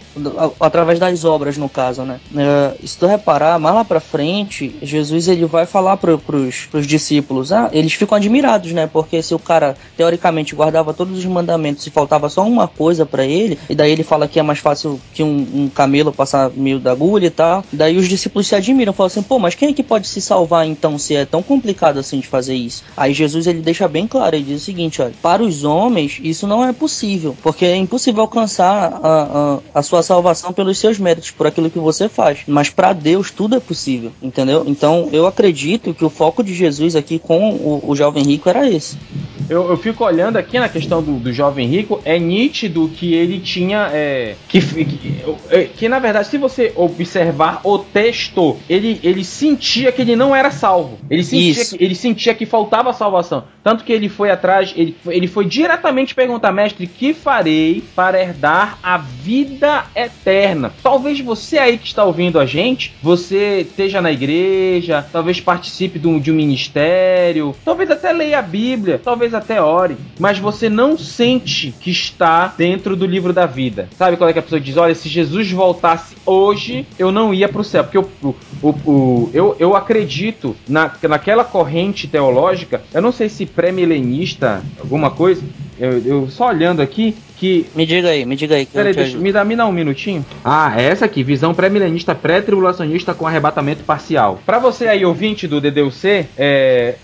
através 0.61 0.99
das 0.99 1.25
obras 1.25 1.57
no 1.57 1.69
caso, 1.69 2.03
né? 2.03 2.21
Uh, 2.33 2.87
se 2.87 2.99
tu 2.99 3.07
reparar, 3.07 3.59
mais 3.59 3.75
lá 3.75 3.85
pra 3.85 4.01
frente, 4.01 4.75
Jesus 4.83 5.29
ele 5.29 5.47
vai 5.47 5.65
falar 5.65 5.97
pro, 5.97 6.19
pros, 6.19 6.67
pros 6.67 6.87
discípulos, 6.87 7.53
ah, 7.53 7.71
eles 7.73 7.93
ficam 7.93 8.17
admirados, 8.17 8.73
né? 8.73 8.89
Porque 8.93 9.23
se 9.23 9.35
o 9.35 9.39
cara, 9.39 9.77
teoricamente, 9.97 10.55
guardava 10.55 10.93
todos 10.93 11.19
os 11.19 11.25
mandamentos 11.25 11.87
e 11.87 11.91
faltava 11.91 12.29
só 12.29 12.45
uma 12.45 12.67
coisa 12.67 13.07
para 13.07 13.25
ele, 13.25 13.59
e 13.71 13.75
daí 13.75 13.93
ele 13.93 14.03
fala 14.03 14.27
que 14.27 14.41
é 14.41 14.43
mais 14.43 14.59
fácil 14.59 15.01
que 15.15 15.23
um, 15.23 15.47
um 15.55 15.69
camelo 15.69 16.13
passar 16.13 16.51
meio 16.51 16.81
da 16.81 16.91
agulha 16.91 17.27
e 17.27 17.31
tal, 17.31 17.65
daí 17.73 17.97
os 17.97 18.09
discípulos 18.09 18.47
se 18.49 18.55
admiram, 18.55 18.93
falam 18.93 19.07
assim, 19.07 19.23
pô, 19.23 19.39
mas 19.39 19.55
quem 19.55 19.71
é 19.71 19.73
que 19.73 19.83
pode 19.83 20.09
se 20.09 20.21
salvar 20.21 20.67
então 20.67 20.99
se 20.99 21.15
é 21.15 21.25
tão 21.25 21.43
complicado 21.43 21.99
assim 21.99 22.19
de 22.19 22.27
fazer 22.27 22.55
isso? 22.55 22.83
Aí 22.97 23.15
Jesus 23.15 23.47
ele 23.47 23.61
deixa 23.61 23.87
bem 23.87 24.07
claro, 24.07 24.35
ele 24.35 24.45
diz 24.45 24.63
o 24.63 24.65
seguinte, 24.65 25.01
olha, 25.01 25.13
para 25.23 25.43
os 25.43 25.65
homens 25.65 26.19
isso 26.23 26.47
não 26.47 26.65
é 26.65 26.73
possível, 26.73 27.37
porque 27.43 27.65
é 27.65 27.77
impossível 27.77 28.23
alcançar 28.23 28.99
a, 29.03 29.28
a, 29.75 29.83
sua 29.83 30.03
salvação 30.03 30.53
pelos 30.53 30.79
seus 30.79 30.99
méritos, 30.99 31.31
por 31.31 31.47
aquilo 31.47 31.71
que 31.71 31.79
você 31.79 32.09
faz, 32.09 32.41
mas 32.47 32.71
para 32.71 32.93
Deus 32.93 33.31
tudo 33.31 33.57
é 33.57 33.61
possível, 33.61 34.13
entendeu? 34.23 34.65
Então 34.67 35.09
eu 35.13 35.27
acredito 35.27 35.95
que 35.95 36.05
o 36.05 36.11
foco 36.11 36.43
de 36.43 36.55
Jesus 36.55 36.97
aqui 36.97 37.19
com 37.19 37.51
o, 37.51 37.91
o 37.91 37.97
jovem 37.97 38.25
rico 38.25 38.49
era 38.49 38.69
esse. 38.69 38.97
Eu, 39.49 39.71
eu, 39.71 39.77
fico 39.77 40.05
olhando 40.05 40.37
aqui 40.37 40.59
na 40.59 40.69
questão 40.69 41.03
do, 41.03 41.19
do, 41.19 41.33
jovem 41.33 41.67
rico, 41.67 42.01
é 42.05 42.19
nítido 42.19 42.89
que 42.89 43.15
ele 43.15 43.41
tinha. 43.41 43.89
É, 43.93 44.35
que, 44.47 44.61
que, 44.61 45.25
é, 45.51 45.65
que, 45.65 45.89
na 45.89 45.99
verdade, 45.99 46.29
se 46.29 46.37
você 46.37 46.73
observar 46.77 47.61
o 47.65 47.79
texto, 47.79 48.57
ele, 48.69 49.01
ele 49.03 49.25
sentia 49.25 49.91
que 49.91 50.03
ele 50.03 50.15
não 50.15 50.37
era 50.37 50.51
salvo. 50.51 50.99
Ele 51.11 51.25
sentia, 51.25 51.65
que, 51.65 51.85
ele 51.85 51.95
sentia 51.95 52.35
que 52.35 52.45
faltava 52.45 52.93
salvação. 52.93 53.45
Tanto 53.63 53.85
que 53.85 53.93
ele 53.93 54.09
foi 54.09 54.31
atrás, 54.31 54.73
ele, 54.77 54.97
ele 55.07 55.27
foi 55.27 55.45
diretamente 55.45 56.15
perguntar, 56.15 56.53
mestre, 56.53 56.87
que 56.87 57.13
farei 57.13 57.83
para 57.95 58.21
herdar 58.21 58.79
a 58.83 58.99
vida 58.99 59.85
eterna? 59.95 60.73
Talvez 60.83 61.21
você 61.21 61.59
aí 61.59 61.79
que 61.79 61.87
está 61.87 62.05
ouvindo 62.05 62.39
a 62.39 62.47
gente, 62.47 62.95
você 63.03 63.61
esteja 63.61 64.01
na 64.01 64.13
igreja, 64.13 65.07
talvez 65.13 65.41
participe 65.41 65.99
de 65.99 66.07
um, 66.07 66.19
de 66.19 66.33
um 66.33 66.35
ministério, 66.35 67.55
talvez 67.65 67.91
até 67.91 68.13
leia 68.13 68.39
a 68.39 68.43
Bíblia, 68.43 69.01
talvez 69.03 69.35
até 69.39 69.61
ore, 69.61 69.97
mas 70.19 70.39
você 70.39 70.69
não 70.69 70.99
sente 70.99 71.75
que 71.81 71.91
está 71.91 72.49
dentro 72.57 72.97
do 72.97 73.07
livro 73.07 73.33
da 73.33 73.47
vida. 73.47 73.89
Sabe 73.97 74.17
quando 74.17 74.31
é 74.31 74.33
que 74.33 74.39
a 74.39 74.43
pessoa 74.43 74.61
diz: 74.61 74.77
Olha, 74.77 74.95
se 74.95 75.09
Jesus 75.09 75.51
voltasse 75.51 76.17
hoje, 76.25 76.87
eu 76.99 77.11
não 77.11 77.33
ia 77.33 77.49
para 77.49 77.61
o 77.61 77.65
céu. 77.65 77.85
Porque 77.85 77.99
eu, 77.99 78.11
o, 78.23 78.69
o, 78.69 79.31
eu, 79.33 79.57
eu 79.59 79.77
acredito 79.77 80.57
na, 80.69 80.93
naquela 81.03 81.45
corrente 81.45 82.07
teológica, 82.07 82.83
eu 82.93 83.03
não 83.03 83.13
sei 83.13 83.29
se 83.29 83.47
pré-milenista, 83.47 84.63
alguma 84.81 85.11
coisa, 85.11 85.43
eu, 85.79 85.99
eu, 86.05 86.29
só 86.29 86.49
olhando 86.49 86.83
aqui, 86.83 87.17
que. 87.39 87.67
Me 87.75 87.87
diga 87.87 88.09
aí, 88.09 88.25
me 88.25 88.37
diga 88.37 88.57
aí. 88.57 88.67
Peraí, 88.67 88.95
deixa, 88.95 89.17
me, 89.17 89.33
dá, 89.33 89.45
me 89.45 89.57
dá 89.57 89.67
um 89.67 89.73
minutinho. 89.73 90.25
Ah, 90.45 90.75
é 90.77 90.85
essa 90.85 91.05
aqui, 91.05 91.23
visão 91.23 91.55
pré-milenista, 91.55 92.15
pré-tribulacionista 92.15 93.15
com 93.15 93.27
arrebatamento 93.27 93.85
parcial. 93.85 94.41
Para 94.45 94.59
você 94.59 94.89
aí, 94.89 95.05
ouvinte 95.05 95.47
do 95.47 95.61
DDUC, 95.61 96.27
é, 96.37 96.97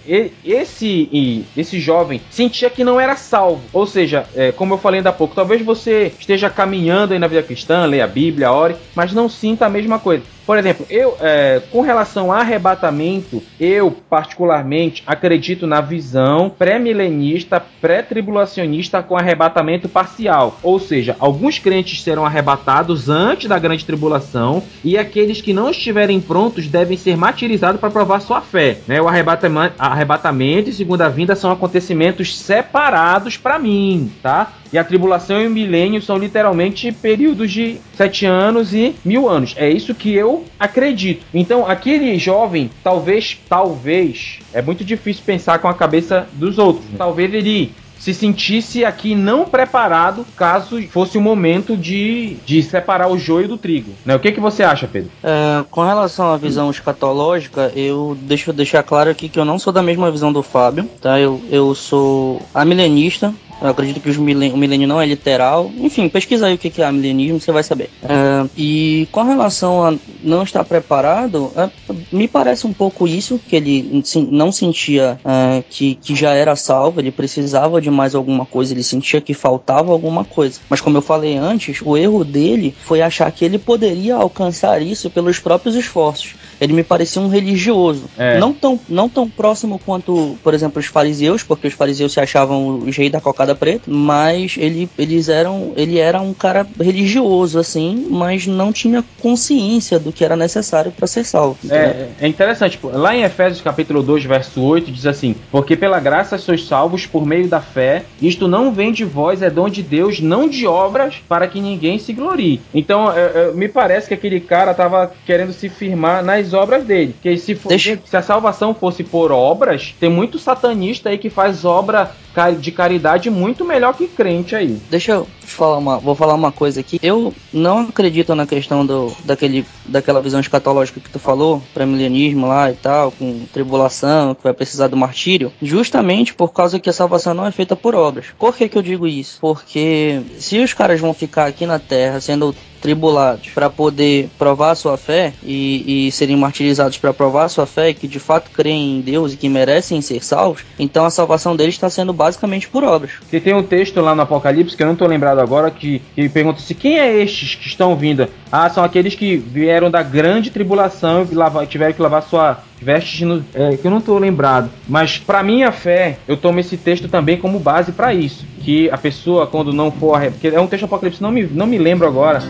esse, 0.45 1.47
esse 1.57 1.81
jovem 1.81 2.21
sentia 2.31 2.71
que 2.71 2.85
não 2.85 3.00
era 3.00 3.17
salvo. 3.17 3.62
Ou 3.73 3.87
seja, 3.87 4.26
é, 4.35 4.53
como 4.53 4.75
eu 4.75 4.79
falei 4.79 4.99
ainda 4.99 5.11
há 5.11 5.12
pouco, 5.12 5.35
talvez 5.35 5.62
você 5.62 6.12
esteja 6.19 6.50
caminhando 6.50 7.12
aí 7.12 7.19
na 7.19 7.26
vida 7.26 7.43
cristã, 7.43 7.87
leia 7.87 8.05
a 8.05 8.09
Bíblia, 8.09 8.53
ore, 8.53 8.76
mas 8.95 9.12
não 9.12 9.29
sinta 9.29 9.67
a 9.67 9.71
mesma 9.71 9.99
coisa. 9.99 10.23
Por 10.47 10.59
exemplo, 10.59 10.87
eu, 10.91 11.17
é, 11.21 11.62
com 11.71 11.81
relação 11.81 12.31
a 12.31 12.41
arrebatamento, 12.41 13.43
eu 13.59 13.91
particularmente 14.11 15.03
acredito 15.07 15.67
na 15.67 15.81
visão 15.81 16.50
pré-milenista, 16.50 17.64
pré-tribulacionista 17.81 19.03
com 19.03 19.17
arrebatamento 19.17 19.88
parcial. 19.88 20.24
Ou 20.62 20.78
seja, 20.78 21.16
alguns 21.19 21.59
crentes 21.59 22.02
serão 22.02 22.25
arrebatados 22.25 23.09
antes 23.09 23.49
da 23.49 23.59
grande 23.59 23.85
tribulação 23.85 24.62
e 24.83 24.97
aqueles 24.97 25.40
que 25.40 25.52
não 25.52 25.71
estiverem 25.71 26.21
prontos 26.21 26.66
devem 26.66 26.97
ser 26.97 27.16
martirizados 27.16 27.81
para 27.81 27.90
provar 27.90 28.21
sua 28.21 28.40
fé. 28.40 28.78
Né? 28.87 29.00
O 29.00 29.09
arrebatamento, 29.09 29.75
arrebatamento 29.78 30.71
e 30.71 30.73
segunda 30.73 31.09
vinda 31.09 31.35
são 31.35 31.50
acontecimentos 31.50 32.37
separados 32.37 33.37
para 33.37 33.59
mim, 33.59 34.11
tá? 34.23 34.52
E 34.73 34.78
a 34.78 34.83
tribulação 34.83 35.40
e 35.40 35.47
o 35.47 35.50
milênio 35.50 36.02
são 36.02 36.19
literalmente 36.19 36.90
períodos 36.90 37.52
de 37.52 37.78
sete 37.97 38.26
anos 38.26 38.75
e 38.75 38.97
mil 39.04 39.28
anos. 39.28 39.54
É 39.57 39.71
isso 39.71 39.95
que 39.95 40.12
eu 40.12 40.45
acredito. 40.59 41.25
Então, 41.33 41.64
aquele 41.64 42.19
jovem, 42.19 42.69
talvez, 42.83 43.38
talvez, 43.49 44.40
é 44.52 44.61
muito 44.61 44.85
difícil 44.85 45.23
pensar 45.25 45.61
com 45.61 45.69
a 45.69 45.75
cabeça 45.75 46.26
dos 46.33 46.59
outros. 46.59 46.87
Talvez 46.99 47.33
ele 47.33 47.73
se 48.05 48.13
sentisse 48.13 48.85
aqui 48.85 49.15
não 49.15 49.47
preparado 49.47 50.27
caso 50.37 50.83
fosse 50.89 51.17
o 51.17 51.23
momento 51.23 51.75
de, 51.75 52.37
de 52.45 52.63
separar 52.63 53.09
o 53.09 53.17
joio 53.17 53.49
do 53.49 53.57
trigo. 53.57 53.93
Né? 54.05 54.15
O 54.15 54.21
que, 54.21 54.31
que 54.31 54.41
você 54.41 54.63
acha, 54.63 54.87
Pedro? 54.87 55.11
É, 55.23 55.65
com 55.71 55.83
relação 55.83 56.31
à 56.31 56.37
visão 56.37 56.71
escatológica, 56.71 57.73
eu 57.75 58.15
deixo 58.21 58.53
deixar 58.53 58.83
claro 58.83 59.09
aqui 59.09 59.27
que 59.27 59.39
eu 59.39 59.45
não 59.47 59.59
sou 59.59 59.73
da 59.73 59.83
mesma 59.83 60.11
visão 60.11 60.31
do 60.31 60.43
Fábio, 60.43 60.87
tá? 61.01 61.19
Eu, 61.19 61.41
eu 61.51 61.75
sou 61.75 62.43
amilenista, 62.53 63.33
eu 63.61 63.69
acredito 63.69 64.01
que 64.01 64.11
milen 64.19 64.53
o 64.53 64.57
milênio 64.57 64.87
não 64.87 65.01
é 65.01 65.07
literal. 65.07 65.71
Enfim, 65.79 66.09
pesquisa 66.09 66.47
aí 66.47 66.55
o 66.55 66.59
que 66.59 66.83
é 66.83 66.93
milenismo, 66.93 67.41
você 67.41 67.53
vai 67.53 67.63
saber. 67.63 67.89
É, 68.03 68.47
e 68.57 69.09
com 69.11 69.23
relação 69.23 69.85
a 69.85 69.95
não 70.23 70.43
estar 70.43 70.65
preparado, 70.65 71.51
é, 71.57 71.71
me 72.13 72.29
parece 72.29 72.67
um 72.67 72.73
pouco 72.73 73.07
isso, 73.07 73.41
que 73.49 73.57
ele 73.57 74.03
não 74.31 74.53
sentia 74.53 75.19
é, 75.25 75.63
que, 75.69 75.95
que 75.95 76.15
já 76.15 76.33
era 76.33 76.55
salvo, 76.57 77.01
ele 77.01 77.11
precisava 77.11 77.81
de 77.81 77.91
mais 77.95 78.15
alguma 78.15 78.45
coisa, 78.45 78.73
ele 78.73 78.83
sentia 78.83 79.21
que 79.21 79.33
faltava 79.33 79.93
alguma 79.93 80.25
coisa. 80.25 80.61
Mas 80.69 80.81
como 80.81 80.99
eu 80.99 81.03
falei 81.03 81.37
antes, 81.37 81.81
o 81.83 81.97
erro 81.97 82.25
dele 82.25 82.75
foi 82.85 83.01
achar 83.01 83.31
que 83.31 83.45
ele 83.45 83.59
poderia 83.59 84.17
alcançar 84.17 84.83
isso 84.83 85.09
pelos 85.11 85.39
próprios 85.39 85.75
esforços 85.75 86.35
ele 86.61 86.73
me 86.73 86.83
parecia 86.83 87.21
um 87.21 87.29
religioso. 87.29 88.05
É. 88.17 88.39
Não, 88.39 88.53
tão, 88.53 88.79
não 88.89 89.09
tão 89.09 89.29
próximo 89.29 89.81
quanto, 89.85 90.37
por 90.43 90.55
exemplo, 90.55 90.81
os 90.81 90.87
fariseus, 90.87 91.43
porque 91.43 91.67
os 91.67 91.75
fariseus 91.75 92.13
se 92.13 92.21
achavam 92.21 92.79
os 92.79 92.97
reis 92.97 93.11
da 93.11 93.21
cocada 93.21 93.55
preta, 93.55 93.85
mas 93.87 94.57
ele, 94.59 94.89
eles 94.99 95.29
eram, 95.29 95.73
ele 95.77 95.99
era 95.99 96.21
um 96.21 96.33
cara 96.33 96.67
religioso, 96.81 97.59
assim, 97.59 98.07
mas 98.11 98.47
não 98.47 98.73
tinha 98.73 99.05
consciência 99.21 99.99
do 99.99 100.13
que 100.13 100.25
era 100.25 100.37
necessário 100.37 100.93
para 100.93 101.07
ser 101.07 101.25
salvo. 101.25 101.59
É, 101.69 102.09
é 102.21 102.29
interessante, 102.29 102.79
lá 102.83 103.15
em 103.15 103.23
Efésios 103.23 103.61
capítulo 103.61 104.03
2, 104.03 104.25
verso 104.25 104.63
8, 104.63 104.91
diz 104.91 105.07
assim: 105.07 105.35
Porque 105.51 105.77
pela 105.77 106.01
graça 106.01 106.39
sois 106.39 106.67
salvos 106.67 107.07
por 107.07 107.27
meio 107.27 107.49
da 107.49 107.61
fé, 107.61 107.84
isto 108.21 108.49
não 108.49 108.73
vem 108.73 108.93
de 108.93 109.05
vós, 109.05 109.43
é 109.43 109.50
dom 109.50 109.69
de 109.69 109.83
Deus, 109.83 110.21
não 110.21 110.49
de 110.49 110.67
obras, 110.67 111.17
para 111.29 111.47
que 111.47 111.61
ninguém 111.61 111.99
se 111.99 112.12
glorie. 112.12 112.61
Então, 112.75 113.11
é, 113.12 113.21
é, 113.35 113.53
me 113.53 113.69
parece 113.69 114.09
que 114.09 114.14
aquele 114.14 114.41
cara 114.41 114.71
estava 114.71 115.12
querendo 115.26 115.53
se 115.53 115.69
firmar 115.69 116.25
nas 116.25 116.53
obras 116.53 116.85
dele. 116.85 117.14
Que 117.23 117.37
se, 117.37 117.55
for, 117.55 117.69
Deixa... 117.69 117.99
se 118.05 118.17
a 118.17 118.23
salvação 118.23 118.75
fosse 118.75 119.03
por 119.03 119.33
obras, 119.33 119.95
tem 119.99 120.09
muito 120.09 120.38
satanista 120.38 121.11
aí 121.11 121.19
que 121.19 121.31
faz 121.31 121.64
obra 121.64 122.11
de 122.59 122.73
caridade 122.73 123.31
muito 123.31 123.64
melhor 123.64 123.95
que 123.95 124.09
crente 124.09 124.57
aí. 124.57 124.79
Deixa 124.91 125.12
eu 125.12 125.26
falar 125.55 125.79
uma, 125.79 125.99
vou 125.99 126.15
falar 126.15 126.35
uma 126.35 126.53
coisa 126.53 126.81
aqui. 126.81 126.99
Eu 127.03 127.33
não 127.53 127.81
acredito 127.81 128.35
na 128.35 128.47
questão 128.47 128.85
do, 128.85 129.13
daquele, 129.25 129.67
daquela 129.87 130.21
visão 130.21 130.41
escatológica 130.41 131.01
que 131.01 131.11
tu 131.11 131.19
falou, 131.19 131.63
pré-milenismo 131.73 132.47
lá 132.47 132.71
e 132.71 132.75
tal, 132.75 133.11
com 133.13 133.47
tribulação, 133.53 134.35
que 134.35 134.43
vai 134.43 134.53
precisar 134.53 134.89
do 134.89 134.97
martírio, 134.97 135.53
justamente 135.61 136.35
por 136.35 136.53
causa 136.53 136.79
que 136.79 136.91
a 136.91 136.93
salvação 136.93 137.35
não 137.35 137.47
é 137.47 137.51
feita 137.51 137.77
por 137.77 137.95
obras. 137.95 138.27
Por 138.39 138.55
que 138.57 138.69
que 138.69 138.79
eu 138.79 138.83
digo 138.83 139.07
isso? 139.07 139.39
Porque 139.41 140.21
se 140.39 140.59
os 140.59 140.73
caras 140.73 141.01
vão 141.01 141.15
ficar 141.15 141.47
aqui 141.47 141.67
na 141.67 141.79
Terra 141.79 142.21
sendo 142.21 142.55
tribulados 142.85 143.49
para 143.49 143.71
poder 143.71 144.29
provar 144.38 144.75
sua 144.75 144.99
fé 144.99 145.33
e, 145.43 146.07
e 146.07 146.12
serem 146.12 146.37
martirizados 146.37 146.99
para 146.99 147.14
provar 147.14 147.49
sua 147.49 147.64
fé, 147.64 147.95
que 147.95 148.07
de 148.07 148.21
fato 148.21 148.50
creem 148.50 148.99
em 148.99 149.00
Deus 149.00 149.33
e 149.33 149.38
que 149.38 149.49
merecem 149.49 150.03
ser 150.03 150.23
salvos, 150.23 150.67
então 150.79 151.07
a 151.07 151.11
salvação 151.11 151.57
deles 151.57 151.76
está 151.76 151.88
sendo 151.88 152.12
basicamente 152.12 152.69
por 152.69 152.85
obras. 152.85 153.12
Que 153.31 153.41
tem 153.41 153.55
um 153.55 153.62
texto 153.62 154.03
lá 154.03 154.14
no 154.14 154.21
Apocalipse 154.21 154.76
que 154.76 154.83
eu 154.83 154.87
não 154.87 154.93
estou 154.93 155.09
lembrado 155.09 155.38
agora 155.38 155.71
que, 155.71 156.03
que 156.14 156.29
pergunta 156.29 156.61
se 156.61 156.75
quem 156.75 156.99
é 156.99 157.23
estes 157.23 157.55
que 157.55 157.67
estão 157.67 157.97
vindo? 157.97 158.29
Ah, 158.53 158.69
são 158.69 158.85
aqueles 158.85 159.14
que 159.14 159.35
vieram 159.35 159.91
da 159.91 160.03
grande 160.03 160.50
tribulação 160.50 161.23
e 161.23 161.67
tiveram 161.67 161.95
que 161.95 162.03
lavar 162.03 162.23
sua 162.23 162.59
vestes 162.81 163.23
no, 163.23 163.45
é, 163.54 163.76
que 163.76 163.87
eu 163.87 163.90
não 163.90 163.99
estou 163.99 164.19
lembrado. 164.19 164.71
Mas 164.88 165.19
para 165.19 165.43
minha 165.43 165.73
fé, 165.73 166.19
eu 166.26 166.37
tomo 166.37 166.61
esse 166.61 166.76
texto 166.76 167.09
também 167.09 167.37
como 167.37 167.59
base 167.59 167.93
para 167.93 168.14
isso, 168.14 168.45
que 168.62 168.90
a 168.90 168.99
pessoa 168.99 169.47
quando 169.47 169.73
não 169.73 169.90
for, 169.90 170.21
porque 170.31 170.49
é 170.49 170.61
um 170.61 170.66
texto 170.66 170.85
apocalipse, 170.85 171.23
não 171.23 171.31
me 171.31 171.45
não 171.45 171.66
me 171.66 171.78
lembro 171.78 172.07
agora. 172.07 172.43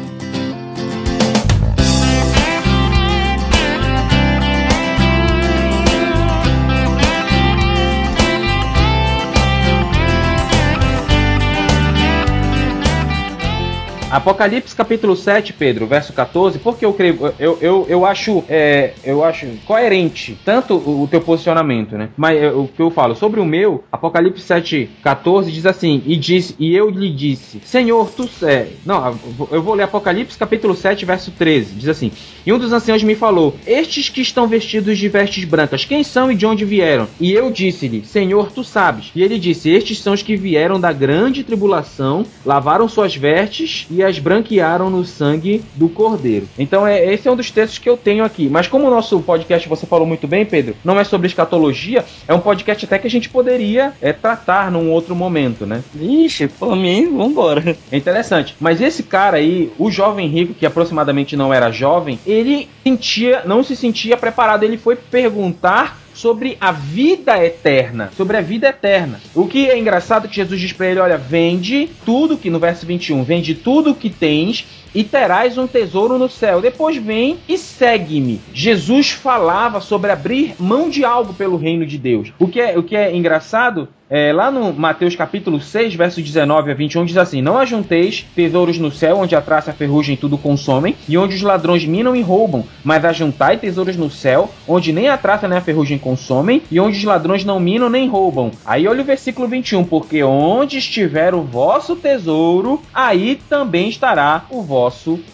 Apocalipse 14.14 14.76
capítulo 14.76 15.16
7, 15.16 15.52
Pedro, 15.52 15.88
verso 15.88 16.12
14, 16.12 16.61
porque 16.61 16.85
eu 16.85 16.92
creio, 16.92 17.35
eu, 17.37 17.59
eu, 17.61 17.85
eu 17.88 18.06
acho 18.06 18.44
é, 18.49 18.92
eu 19.02 19.25
acho 19.25 19.44
coerente 19.66 20.38
tanto 20.44 20.76
o, 20.76 21.02
o 21.02 21.09
teu 21.09 21.21
posicionamento, 21.21 21.99
né? 21.99 22.11
Mas 22.16 22.40
é, 22.40 22.49
o 22.49 22.68
que 22.68 22.80
eu 22.80 22.92
falo 22.92 23.16
sobre 23.16 23.40
o 23.40 23.44
meu, 23.44 23.83
Apocalipse 23.90 24.40
7, 24.40 24.88
14 25.02 25.50
diz 25.50 25.66
assim: 25.66 26.00
E 26.06 26.16
disse, 26.16 26.54
e 26.61 26.76
eu 26.76 26.90
lhe 26.90 27.11
disse, 27.11 27.61
Senhor, 27.64 28.09
tu 28.11 28.30
é, 28.44 28.68
não, 28.87 29.18
eu 29.50 29.61
vou 29.61 29.75
ler 29.75 29.83
Apocalipse 29.83 30.38
capítulo 30.38 30.76
7, 30.76 31.04
verso 31.04 31.33
13, 31.33 31.75
diz 31.75 31.88
assim: 31.88 32.12
E 32.47 32.52
um 32.52 32.59
dos 32.59 32.73
anciãos 32.73 33.02
me 33.02 33.16
falou: 33.16 33.56
Estes 33.66 34.11
que 34.11 34.21
estão 34.21 34.47
vestidos 34.47 34.97
de 34.97 35.09
vestes 35.09 35.42
brancas, 35.44 35.85
quem 35.85 36.04
são 36.04 36.30
e 36.30 36.37
de 36.37 36.47
onde 36.47 36.64
vieram? 36.64 37.09
E 37.18 37.33
eu 37.33 37.50
disse-lhe: 37.50 38.04
Senhor, 38.04 38.52
tu 38.52 38.62
sabes. 38.62 39.11
E 39.12 39.25
ele 39.25 39.40
disse: 39.40 39.71
Estes 39.71 39.99
são 39.99 40.12
os 40.12 40.23
que 40.23 40.37
vieram 40.37 40.78
da 40.78 40.92
grande 40.92 41.42
tribulação, 41.42 42.25
lavaram 42.47 42.88
suas 42.88 43.16
vestes 43.16 43.88
e 43.90 44.04
as 44.05 44.19
branquearam 44.19 44.91
no 44.91 45.05
sangue 45.05 45.65
do 45.75 45.89
Cordeiro. 45.89 46.49
Então, 46.59 46.87
é, 46.87 47.13
esse 47.13 47.29
é 47.29 47.31
um 47.31 47.37
dos 47.37 47.51
textos 47.51 47.79
que 47.79 47.89
eu 47.89 47.97
tenho 47.97 48.25
aqui. 48.25 48.49
Mas 48.49 48.67
como 48.67 48.87
o 48.87 48.91
nosso 48.91 49.21
podcast, 49.21 49.69
você 49.69 49.87
falou 49.87 50.07
muito 50.07 50.27
bem, 50.27 50.45
Pedro, 50.45 50.77
não 50.85 50.99
é 50.99 51.05
sobre 51.05 51.27
escatologia, 51.27 52.05
é 52.27 52.35
um 52.35 52.41
podcast 52.41 52.85
até 52.85 52.99
que 52.99 53.07
a 53.07 53.11
gente 53.11 53.29
poderia 53.29 53.93
é, 54.01 54.13
tratar 54.13 54.71
num 54.71 54.91
outro 54.91 55.15
momento, 55.15 55.67
né? 55.67 55.83
Vixe, 55.93 56.49
por 56.49 56.77
mim, 56.77 57.17
vambora. 57.17 57.77
É 57.91 57.97
interessante. 57.97 58.57
Mas 58.61 58.81
esse 58.81 59.03
cara 59.03 59.37
aí, 59.37 59.73
o 59.79 59.91
jovem 59.91 60.29
rico, 60.29 60.55
que 60.55 60.67
aproximadamente 60.67 61.37
não 61.37 61.53
era 61.53 61.71
jovem, 61.71 62.19
ele 62.27 62.69
sentia, 62.83 63.43
não 63.45 63.63
se 63.63 63.77
sentia 63.77 64.17
preparado. 64.17 64.63
Ele 64.63 64.77
foi 64.77 64.97
perguntar 64.97 66.04
sobre 66.14 66.56
a 66.61 66.73
vida 66.73 67.44
eterna, 67.44 68.11
sobre 68.16 68.37
a 68.37 68.40
vida 68.40 68.68
eterna. 68.68 69.21
O 69.35 69.47
que 69.47 69.68
é 69.68 69.78
engraçado 69.78 70.25
é 70.25 70.28
que 70.28 70.37
Jesus 70.37 70.61
diz 70.61 70.73
para 70.73 70.87
ele, 70.87 71.00
olha, 71.00 71.18
vende 71.18 71.90
tudo 72.06 72.38
que 72.38 72.49
no 72.49 72.59
verso 72.59 72.87
21, 72.87 73.25
vende 73.25 73.54
tudo 73.54 73.94
que 73.94 74.09
tens 74.09 74.64
e 74.95 75.03
terás 75.03 75.59
um 75.59 75.67
tesouro 75.67 76.19
no 76.19 76.29
céu. 76.29 76.61
Depois 76.61 76.97
vem 76.97 77.39
e 77.49 77.59
segue-me. 77.59 78.41
Jesus 78.53 79.11
falava 79.11 79.81
sobre 79.81 80.11
abrir 80.11 80.55
mão 80.59 80.89
de 80.89 81.05
algo 81.05 81.35
pelo 81.35 81.57
reino 81.57 81.85
de 81.85 81.99
Deus. 81.99 82.33
O 82.39 82.49
que 82.49 82.61
é, 82.61 82.79
o 82.79 82.83
que 82.83 82.97
é 82.97 83.15
engraçado 83.15 83.89
é, 84.09 84.33
lá 84.33 84.51
no 84.51 84.73
Mateus 84.73 85.17
capítulo 85.17 85.61
6, 85.61 85.95
versos 85.95 86.23
19 86.23 86.71
a 86.71 86.75
21, 86.75 87.05
diz 87.07 87.17
assim: 87.17 87.41
Não 87.41 87.59
ajunteis 87.59 88.25
tesouros 88.35 88.79
no 88.79 88.91
céu, 88.93 89.19
onde 89.19 89.35
a 89.35 89.41
traça, 89.41 89.71
a 89.71 89.75
ferrugem 89.75 90.15
tudo 90.15 90.37
consomem, 90.37 90.95
e 91.09 91.17
onde 91.17 91.35
os 91.35 91.43
ladrões 91.43 91.85
minam 91.85 92.15
e 92.15 92.21
roubam, 92.21 92.65
mas 92.85 93.05
ajuntai 93.05 93.57
tesouros 93.57 93.97
no 93.97 94.11
céu, 94.11 94.51
onde 94.69 94.93
nem 94.93 95.09
a 95.09 95.17
traça 95.17 95.49
nem 95.49 95.57
a 95.57 95.63
ferrugem 95.63 95.99
consomem, 95.99 96.63
e 96.71 96.79
onde 96.79 96.99
os 96.99 97.05
ladrões 97.05 97.45
não 97.45 97.59
minam 97.59 97.89
nem 97.89 98.07
roubam. 98.07 98.51
Aí 98.65 98.87
olha 98.87 99.01
o 99.01 99.05
versículo 99.05 99.49
21, 99.49 99.85
porque 99.85 100.23
onde 100.23 100.79
estiver 100.79 101.35
o 101.35 101.43
vosso 101.43 101.97
tesouro, 101.97 102.83
aí 102.93 103.41
também 103.49 103.89
estará 103.89 104.45
o 104.51 104.63
vosso 104.63 104.84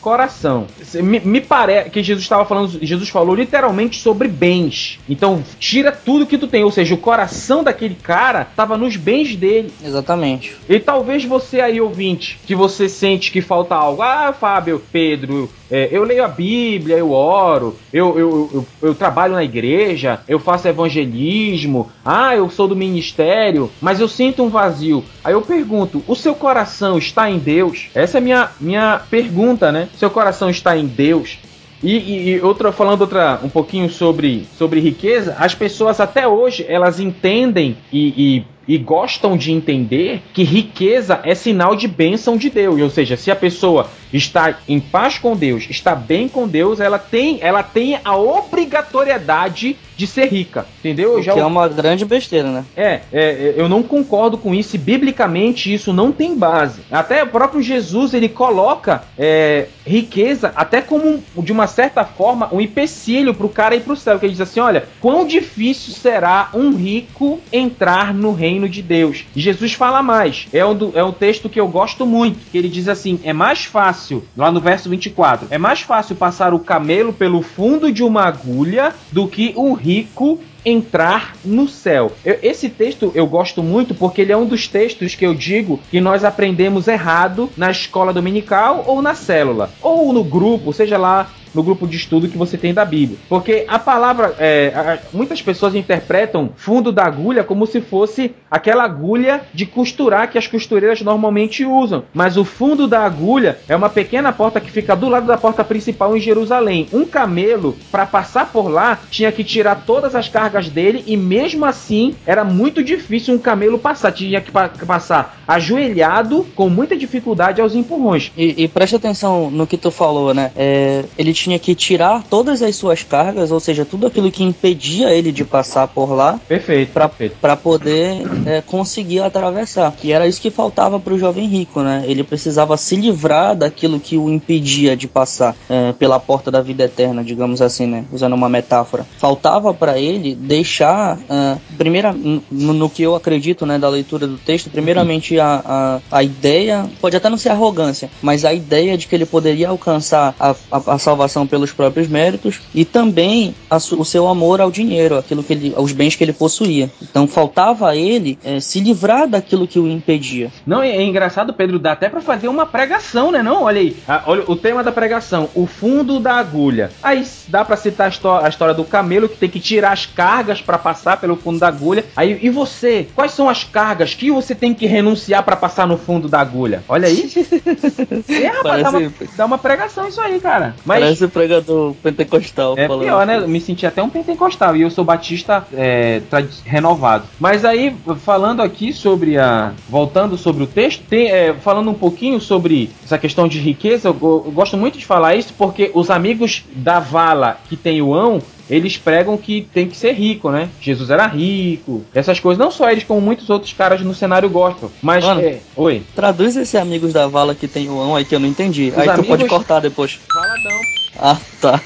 coração. 0.00 0.66
Me, 0.94 1.20
me 1.20 1.40
parece 1.40 1.90
que 1.90 2.02
Jesus 2.02 2.24
estava 2.24 2.44
falando, 2.44 2.78
Jesus 2.84 3.08
falou 3.08 3.34
literalmente 3.34 4.00
sobre 4.00 4.28
bens. 4.28 4.98
Então, 5.08 5.42
tira 5.58 5.92
tudo 5.92 6.26
que 6.26 6.38
tu 6.38 6.46
tem, 6.46 6.64
ou 6.64 6.70
seja, 6.70 6.94
o 6.94 6.98
coração 6.98 7.62
daquele 7.62 7.94
cara 7.94 8.42
estava 8.42 8.76
nos 8.76 8.96
bens 8.96 9.36
dele. 9.36 9.72
Exatamente. 9.84 10.56
E 10.68 10.78
talvez 10.78 11.24
você 11.24 11.60
aí, 11.60 11.80
ouvinte, 11.80 12.38
que 12.46 12.54
você 12.54 12.88
sente 12.88 13.30
que 13.30 13.40
falta 13.40 13.74
algo. 13.74 14.02
Ah, 14.02 14.32
Fábio, 14.32 14.82
Pedro, 14.92 15.50
é, 15.70 15.88
eu 15.92 16.02
leio 16.02 16.24
a 16.24 16.28
Bíblia, 16.28 16.96
eu 16.96 17.12
oro, 17.12 17.76
eu, 17.92 18.18
eu, 18.18 18.50
eu, 18.52 18.66
eu, 18.82 18.94
trabalho 18.94 19.34
na 19.34 19.44
igreja, 19.44 20.20
eu 20.26 20.38
faço 20.40 20.66
evangelismo, 20.66 21.90
ah, 22.04 22.34
eu 22.34 22.50
sou 22.50 22.66
do 22.66 22.74
ministério, 22.74 23.70
mas 23.80 24.00
eu 24.00 24.08
sinto 24.08 24.42
um 24.42 24.48
vazio. 24.48 25.04
Aí 25.22 25.32
eu 25.32 25.42
pergunto: 25.42 26.02
o 26.08 26.16
seu 26.16 26.34
coração 26.34 26.98
está 26.98 27.30
em 27.30 27.38
Deus? 27.38 27.88
Essa 27.94 28.18
é 28.18 28.20
a 28.20 28.22
minha, 28.22 28.50
minha 28.60 29.00
pergunta, 29.10 29.70
né? 29.70 29.88
Seu 29.96 30.10
coração 30.10 30.50
está 30.50 30.76
em 30.76 30.86
Deus? 30.86 31.38
E, 31.82 31.96
e, 31.96 32.30
e, 32.30 32.40
outra 32.40 32.72
falando 32.72 33.02
outra 33.02 33.40
um 33.42 33.48
pouquinho 33.48 33.88
sobre, 33.88 34.46
sobre 34.58 34.80
riqueza, 34.80 35.34
as 35.38 35.54
pessoas 35.54 35.98
até 35.98 36.28
hoje 36.28 36.64
elas 36.68 37.00
entendem 37.00 37.78
e, 37.90 38.08
e, 38.08 38.44
e, 38.66 38.78
gostam 38.78 39.36
de 39.36 39.52
entender 39.52 40.22
que 40.32 40.42
riqueza 40.42 41.20
é 41.24 41.34
sinal 41.34 41.74
de 41.74 41.88
bênção 41.88 42.36
de 42.36 42.50
Deus. 42.50 42.80
Ou 42.80 42.90
seja, 42.90 43.16
se 43.16 43.30
a 43.30 43.36
pessoa 43.36 43.88
está 44.12 44.58
em 44.68 44.80
paz 44.80 45.18
com 45.18 45.36
Deus, 45.36 45.66
está 45.68 45.94
bem 45.94 46.28
com 46.28 46.46
Deus, 46.46 46.80
ela 46.80 46.98
tem, 46.98 47.38
ela 47.40 47.62
tem 47.62 47.98
a 48.04 48.16
obrigatoriedade 48.16 49.76
de 49.96 50.06
ser 50.06 50.28
rica, 50.28 50.66
entendeu? 50.78 51.16
O 51.18 51.22
já 51.22 51.34
que 51.34 51.40
é 51.40 51.44
uma 51.44 51.68
grande 51.68 52.06
besteira, 52.06 52.50
né? 52.50 52.64
É, 52.74 53.00
é, 53.12 53.54
eu 53.56 53.68
não 53.68 53.82
concordo 53.82 54.38
com 54.38 54.54
isso. 54.54 54.76
E, 54.76 54.78
biblicamente 54.78 55.72
isso 55.72 55.92
não 55.92 56.10
tem 56.10 56.36
base. 56.36 56.80
Até 56.90 57.22
o 57.22 57.26
próprio 57.26 57.60
Jesus 57.60 58.14
ele 58.14 58.28
coloca 58.28 59.04
é, 59.18 59.66
riqueza 59.86 60.52
até 60.56 60.80
como 60.80 61.22
de 61.36 61.52
uma 61.52 61.66
certa 61.66 62.02
forma 62.02 62.48
um 62.50 62.60
empecilho 62.60 63.34
para 63.34 63.46
o 63.46 63.50
cara 63.50 63.76
ir 63.76 63.82
para 63.82 63.92
o 63.92 63.96
céu. 63.96 64.18
Que 64.18 64.24
ele 64.24 64.32
diz 64.32 64.40
assim, 64.40 64.60
olha, 64.60 64.84
quão 65.00 65.26
difícil 65.26 65.92
será 65.92 66.48
um 66.54 66.74
rico 66.74 67.38
entrar 67.52 68.14
no 68.14 68.32
reino 68.32 68.49
de 68.68 68.82
Deus. 68.82 69.24
E 69.34 69.40
Jesus 69.40 69.72
fala 69.72 70.02
mais. 70.02 70.46
É 70.52 70.64
um, 70.64 70.74
do, 70.74 70.92
é 70.94 71.04
um 71.04 71.12
texto 71.12 71.48
que 71.48 71.60
eu 71.60 71.68
gosto 71.68 72.06
muito. 72.06 72.38
Que 72.50 72.58
ele 72.58 72.68
diz 72.68 72.88
assim, 72.88 73.20
é 73.22 73.32
mais 73.32 73.64
fácil 73.64 74.24
lá 74.36 74.50
no 74.50 74.60
verso 74.60 74.88
24, 74.88 75.48
é 75.50 75.58
mais 75.58 75.80
fácil 75.80 76.16
passar 76.16 76.52
o 76.54 76.58
camelo 76.58 77.12
pelo 77.12 77.42
fundo 77.42 77.92
de 77.92 78.02
uma 78.02 78.24
agulha 78.24 78.94
do 79.12 79.26
que 79.26 79.54
rico 79.74 80.00
rico 80.00 80.40
entrar 80.64 81.34
no 81.44 81.66
céu. 81.68 82.12
Eu, 82.24 82.38
esse 82.42 82.68
texto 82.68 83.10
eu 83.14 83.26
gosto 83.26 83.62
muito 83.62 83.94
porque 83.94 84.20
ele 84.20 84.32
é 84.32 84.36
um 84.36 84.46
dos 84.46 84.68
textos 84.68 85.14
que 85.14 85.24
eu 85.24 85.34
digo 85.34 85.80
que 85.90 86.00
nós 86.00 86.24
aprendemos 86.24 86.86
errado 86.86 87.48
na 87.56 87.70
escola 87.70 88.12
dominical 88.12 88.84
ou 88.86 89.00
na 89.00 89.14
célula, 89.14 89.70
ou 89.80 90.12
no 90.12 90.22
grupo, 90.22 90.72
seja 90.72 90.98
lá 90.98 91.30
no 91.54 91.62
grupo 91.62 91.86
de 91.86 91.96
estudo 91.96 92.28
que 92.28 92.38
você 92.38 92.56
tem 92.56 92.74
da 92.74 92.84
Bíblia. 92.84 93.18
Porque 93.28 93.64
a 93.68 93.78
palavra. 93.78 94.34
É, 94.38 94.98
muitas 95.12 95.42
pessoas 95.42 95.74
interpretam 95.74 96.50
fundo 96.56 96.92
da 96.92 97.04
agulha 97.04 97.44
como 97.44 97.66
se 97.66 97.80
fosse 97.80 98.34
aquela 98.50 98.84
agulha 98.84 99.42
de 99.52 99.66
costurar 99.66 100.30
que 100.30 100.38
as 100.38 100.46
costureiras 100.46 101.00
normalmente 101.00 101.64
usam. 101.64 102.04
Mas 102.12 102.36
o 102.36 102.44
fundo 102.44 102.86
da 102.86 103.00
agulha 103.00 103.58
é 103.68 103.76
uma 103.76 103.88
pequena 103.88 104.32
porta 104.32 104.60
que 104.60 104.70
fica 104.70 104.96
do 104.96 105.08
lado 105.08 105.26
da 105.26 105.38
porta 105.38 105.64
principal 105.64 106.16
em 106.16 106.20
Jerusalém. 106.20 106.88
Um 106.92 107.04
camelo, 107.04 107.76
para 107.90 108.06
passar 108.06 108.50
por 108.52 108.68
lá, 108.68 108.98
tinha 109.10 109.30
que 109.32 109.44
tirar 109.44 109.84
todas 109.86 110.14
as 110.14 110.28
cargas 110.28 110.68
dele 110.68 111.04
e 111.06 111.16
mesmo 111.16 111.64
assim 111.64 112.14
era 112.26 112.44
muito 112.44 112.82
difícil 112.82 113.34
um 113.34 113.38
camelo 113.38 113.78
passar. 113.78 114.12
Tinha 114.12 114.40
que 114.40 114.50
pa 114.50 114.68
passar 114.68 115.42
ajoelhado 115.46 116.46
com 116.54 116.68
muita 116.68 116.96
dificuldade 116.96 117.60
aos 117.60 117.74
empurrões. 117.74 118.32
E, 118.36 118.64
e 118.64 118.68
preste 118.68 118.96
atenção 118.96 119.50
no 119.50 119.66
que 119.66 119.76
tu 119.76 119.90
falou, 119.90 120.32
né? 120.32 120.52
É, 120.56 121.04
ele 121.18 121.32
tinha 121.40 121.58
que 121.58 121.74
tirar 121.74 122.22
todas 122.28 122.62
as 122.62 122.76
suas 122.76 123.02
cargas, 123.02 123.50
ou 123.50 123.60
seja, 123.60 123.84
tudo 123.84 124.06
aquilo 124.06 124.30
que 124.30 124.44
impedia 124.44 125.10
ele 125.10 125.32
de 125.32 125.44
passar 125.44 125.88
por 125.88 126.12
lá. 126.12 126.38
Perfeito. 126.46 126.92
Para 127.40 127.56
poder 127.56 128.22
é, 128.46 128.60
conseguir 128.60 129.20
atravessar. 129.20 129.94
E 130.02 130.12
era 130.12 130.26
isso 130.26 130.40
que 130.40 130.50
faltava 130.50 131.00
para 131.00 131.14
o 131.14 131.18
jovem 131.18 131.46
rico, 131.46 131.80
né? 131.80 132.04
Ele 132.06 132.22
precisava 132.22 132.76
se 132.76 132.96
livrar 132.96 133.56
daquilo 133.56 133.98
que 133.98 134.16
o 134.16 134.28
impedia 134.28 134.96
de 134.96 135.08
passar 135.08 135.56
é, 135.68 135.92
pela 135.92 136.20
porta 136.20 136.50
da 136.50 136.60
vida 136.60 136.84
eterna, 136.84 137.24
digamos 137.24 137.62
assim, 137.62 137.86
né? 137.86 138.04
Usando 138.12 138.34
uma 138.34 138.48
metáfora. 138.48 139.06
Faltava 139.16 139.72
para 139.72 139.98
ele 139.98 140.34
deixar, 140.34 141.18
é, 141.28 141.56
primeira, 141.78 142.12
no, 142.12 142.42
no, 142.50 142.90
que 142.90 143.02
eu 143.02 143.14
acredito, 143.14 143.64
né, 143.64 143.78
da 143.78 143.88
leitura 143.88 144.26
do 144.26 144.36
texto, 144.36 144.68
primeiramente 144.68 145.38
a, 145.38 145.62
a, 146.10 146.18
a 146.18 146.22
ideia, 146.22 146.88
pode 147.00 147.16
até 147.16 147.28
não 147.28 147.38
ser 147.38 147.50
arrogância, 147.50 148.10
mas 148.20 148.44
a 148.44 148.52
ideia 148.52 148.98
de 148.98 149.06
que 149.06 149.14
ele 149.14 149.26
poderia 149.26 149.68
alcançar 149.68 150.34
a, 150.38 150.54
a, 150.70 150.94
a 150.94 150.98
salvação 150.98 151.29
salvação 151.30 151.46
pelos 151.46 151.72
próprios 151.72 152.08
méritos 152.08 152.60
e 152.74 152.84
também 152.84 153.54
a, 153.70 153.76
o 153.76 154.04
seu 154.04 154.26
amor 154.26 154.60
ao 154.60 154.70
dinheiro, 154.70 155.16
aquilo 155.16 155.42
que 155.42 155.52
ele, 155.52 155.72
aos 155.76 155.92
bens 155.92 156.16
que 156.16 156.24
ele 156.24 156.32
possuía. 156.32 156.90
Então 157.00 157.26
faltava 157.26 157.88
a 157.88 157.96
ele 157.96 158.38
é, 158.44 158.58
se 158.58 158.80
livrar 158.80 159.28
daquilo 159.28 159.66
que 159.66 159.78
o 159.78 159.88
impedia. 159.88 160.50
Não, 160.66 160.82
é, 160.82 160.90
é 160.90 161.02
engraçado, 161.02 161.54
Pedro, 161.54 161.78
dá 161.78 161.92
até 161.92 162.08
para 162.08 162.20
fazer 162.20 162.48
uma 162.48 162.66
pregação, 162.66 163.30
né? 163.30 163.42
Não, 163.42 163.62
olha 163.62 163.80
aí, 163.80 163.96
a, 164.06 164.22
olha 164.26 164.44
o 164.46 164.56
tema 164.56 164.82
da 164.82 164.90
pregação, 164.90 165.48
o 165.54 165.66
fundo 165.66 166.18
da 166.18 166.34
agulha. 166.34 166.90
Aí 167.02 167.24
dá 167.48 167.64
para 167.64 167.76
citar 167.76 168.06
a, 168.06 168.10
história, 168.10 168.46
a 168.46 168.48
história 168.48 168.74
do 168.74 168.84
camelo 168.84 169.28
que 169.28 169.36
tem 169.36 169.48
que 169.48 169.60
tirar 169.60 169.92
as 169.92 170.06
cargas 170.06 170.60
para 170.60 170.76
passar 170.76 171.18
pelo 171.18 171.36
fundo 171.36 171.58
da 171.58 171.68
agulha. 171.68 172.04
Aí 172.16 172.38
e 172.42 172.50
você? 172.50 173.06
Quais 173.14 173.32
são 173.32 173.48
as 173.48 173.62
cargas 173.62 174.14
que 174.14 174.30
você 174.30 174.54
tem 174.54 174.74
que 174.74 174.86
renunciar 174.86 175.44
para 175.44 175.56
passar 175.56 175.86
no 175.86 175.96
fundo 175.96 176.28
da 176.28 176.40
agulha? 176.40 176.82
Olha 176.88 177.06
aí. 177.06 177.30
é, 178.28 178.46
rapaz, 178.46 178.82
Parece... 178.82 178.82
dá, 178.82 178.90
uma, 178.90 179.12
dá 179.36 179.46
uma 179.46 179.58
pregação 179.58 180.08
isso 180.08 180.20
aí, 180.20 180.40
cara. 180.40 180.74
Mas 180.84 181.19
Parece 181.20 181.28
pregador 181.28 181.94
pentecostal. 182.02 182.74
É 182.76 182.88
pior, 182.88 183.26
né? 183.26 183.40
Me 183.40 183.60
senti 183.60 183.86
até 183.86 184.02
um 184.02 184.08
pentecostal 184.08 184.76
e 184.76 184.82
eu 184.82 184.90
sou 184.90 185.04
batista 185.04 185.66
é, 185.72 186.22
renovado. 186.64 187.24
Mas 187.38 187.64
aí, 187.64 187.94
falando 188.20 188.60
aqui 188.62 188.92
sobre 188.92 189.36
a. 189.38 189.72
Voltando 189.88 190.38
sobre 190.38 190.62
o 190.62 190.66
texto, 190.66 191.02
tem, 191.08 191.30
é, 191.30 191.52
falando 191.54 191.90
um 191.90 191.94
pouquinho 191.94 192.40
sobre 192.40 192.90
essa 193.04 193.18
questão 193.18 193.48
de 193.48 193.58
riqueza, 193.58 194.08
eu, 194.08 194.16
eu 194.46 194.52
gosto 194.52 194.76
muito 194.76 194.98
de 194.98 195.04
falar 195.04 195.34
isso 195.34 195.52
porque 195.56 195.90
os 195.94 196.10
amigos 196.10 196.64
da 196.72 197.00
vala 197.00 197.58
que 197.68 197.76
tem 197.76 198.00
o 198.00 198.14
ão 198.14 198.40
eles 198.70 198.96
pregam 198.96 199.36
que 199.36 199.62
tem 199.74 199.88
que 199.88 199.96
ser 199.96 200.12
rico, 200.12 200.48
né? 200.48 200.68
Jesus 200.80 201.10
era 201.10 201.26
rico, 201.26 202.04
essas 202.14 202.38
coisas. 202.38 202.58
Não 202.58 202.70
só 202.70 202.88
eles, 202.88 203.02
como 203.02 203.20
muitos 203.20 203.50
outros 203.50 203.72
caras 203.72 204.00
no 204.00 204.14
cenário 204.14 204.48
gospel. 204.48 204.92
Mas, 205.02 205.24
Mano, 205.24 205.40
é, 205.40 205.58
oi. 205.74 206.02
Traduz 206.14 206.56
esse 206.56 206.78
amigos 206.78 207.12
da 207.12 207.26
vala 207.26 207.54
que 207.54 207.66
tem 207.66 207.90
o 207.90 208.00
ão 208.00 208.14
aí 208.14 208.24
que 208.24 208.34
eu 208.34 208.38
não 208.38 208.46
entendi. 208.48 208.90
Os 208.90 208.98
aí 208.98 209.06
tu 209.06 209.10
amigos- 209.10 209.28
pode 209.28 209.48
cortar 209.48 209.80
depois. 209.80 210.20
Valadão. 210.32 210.99
Ah, 211.22 211.38
tá. 211.60 211.80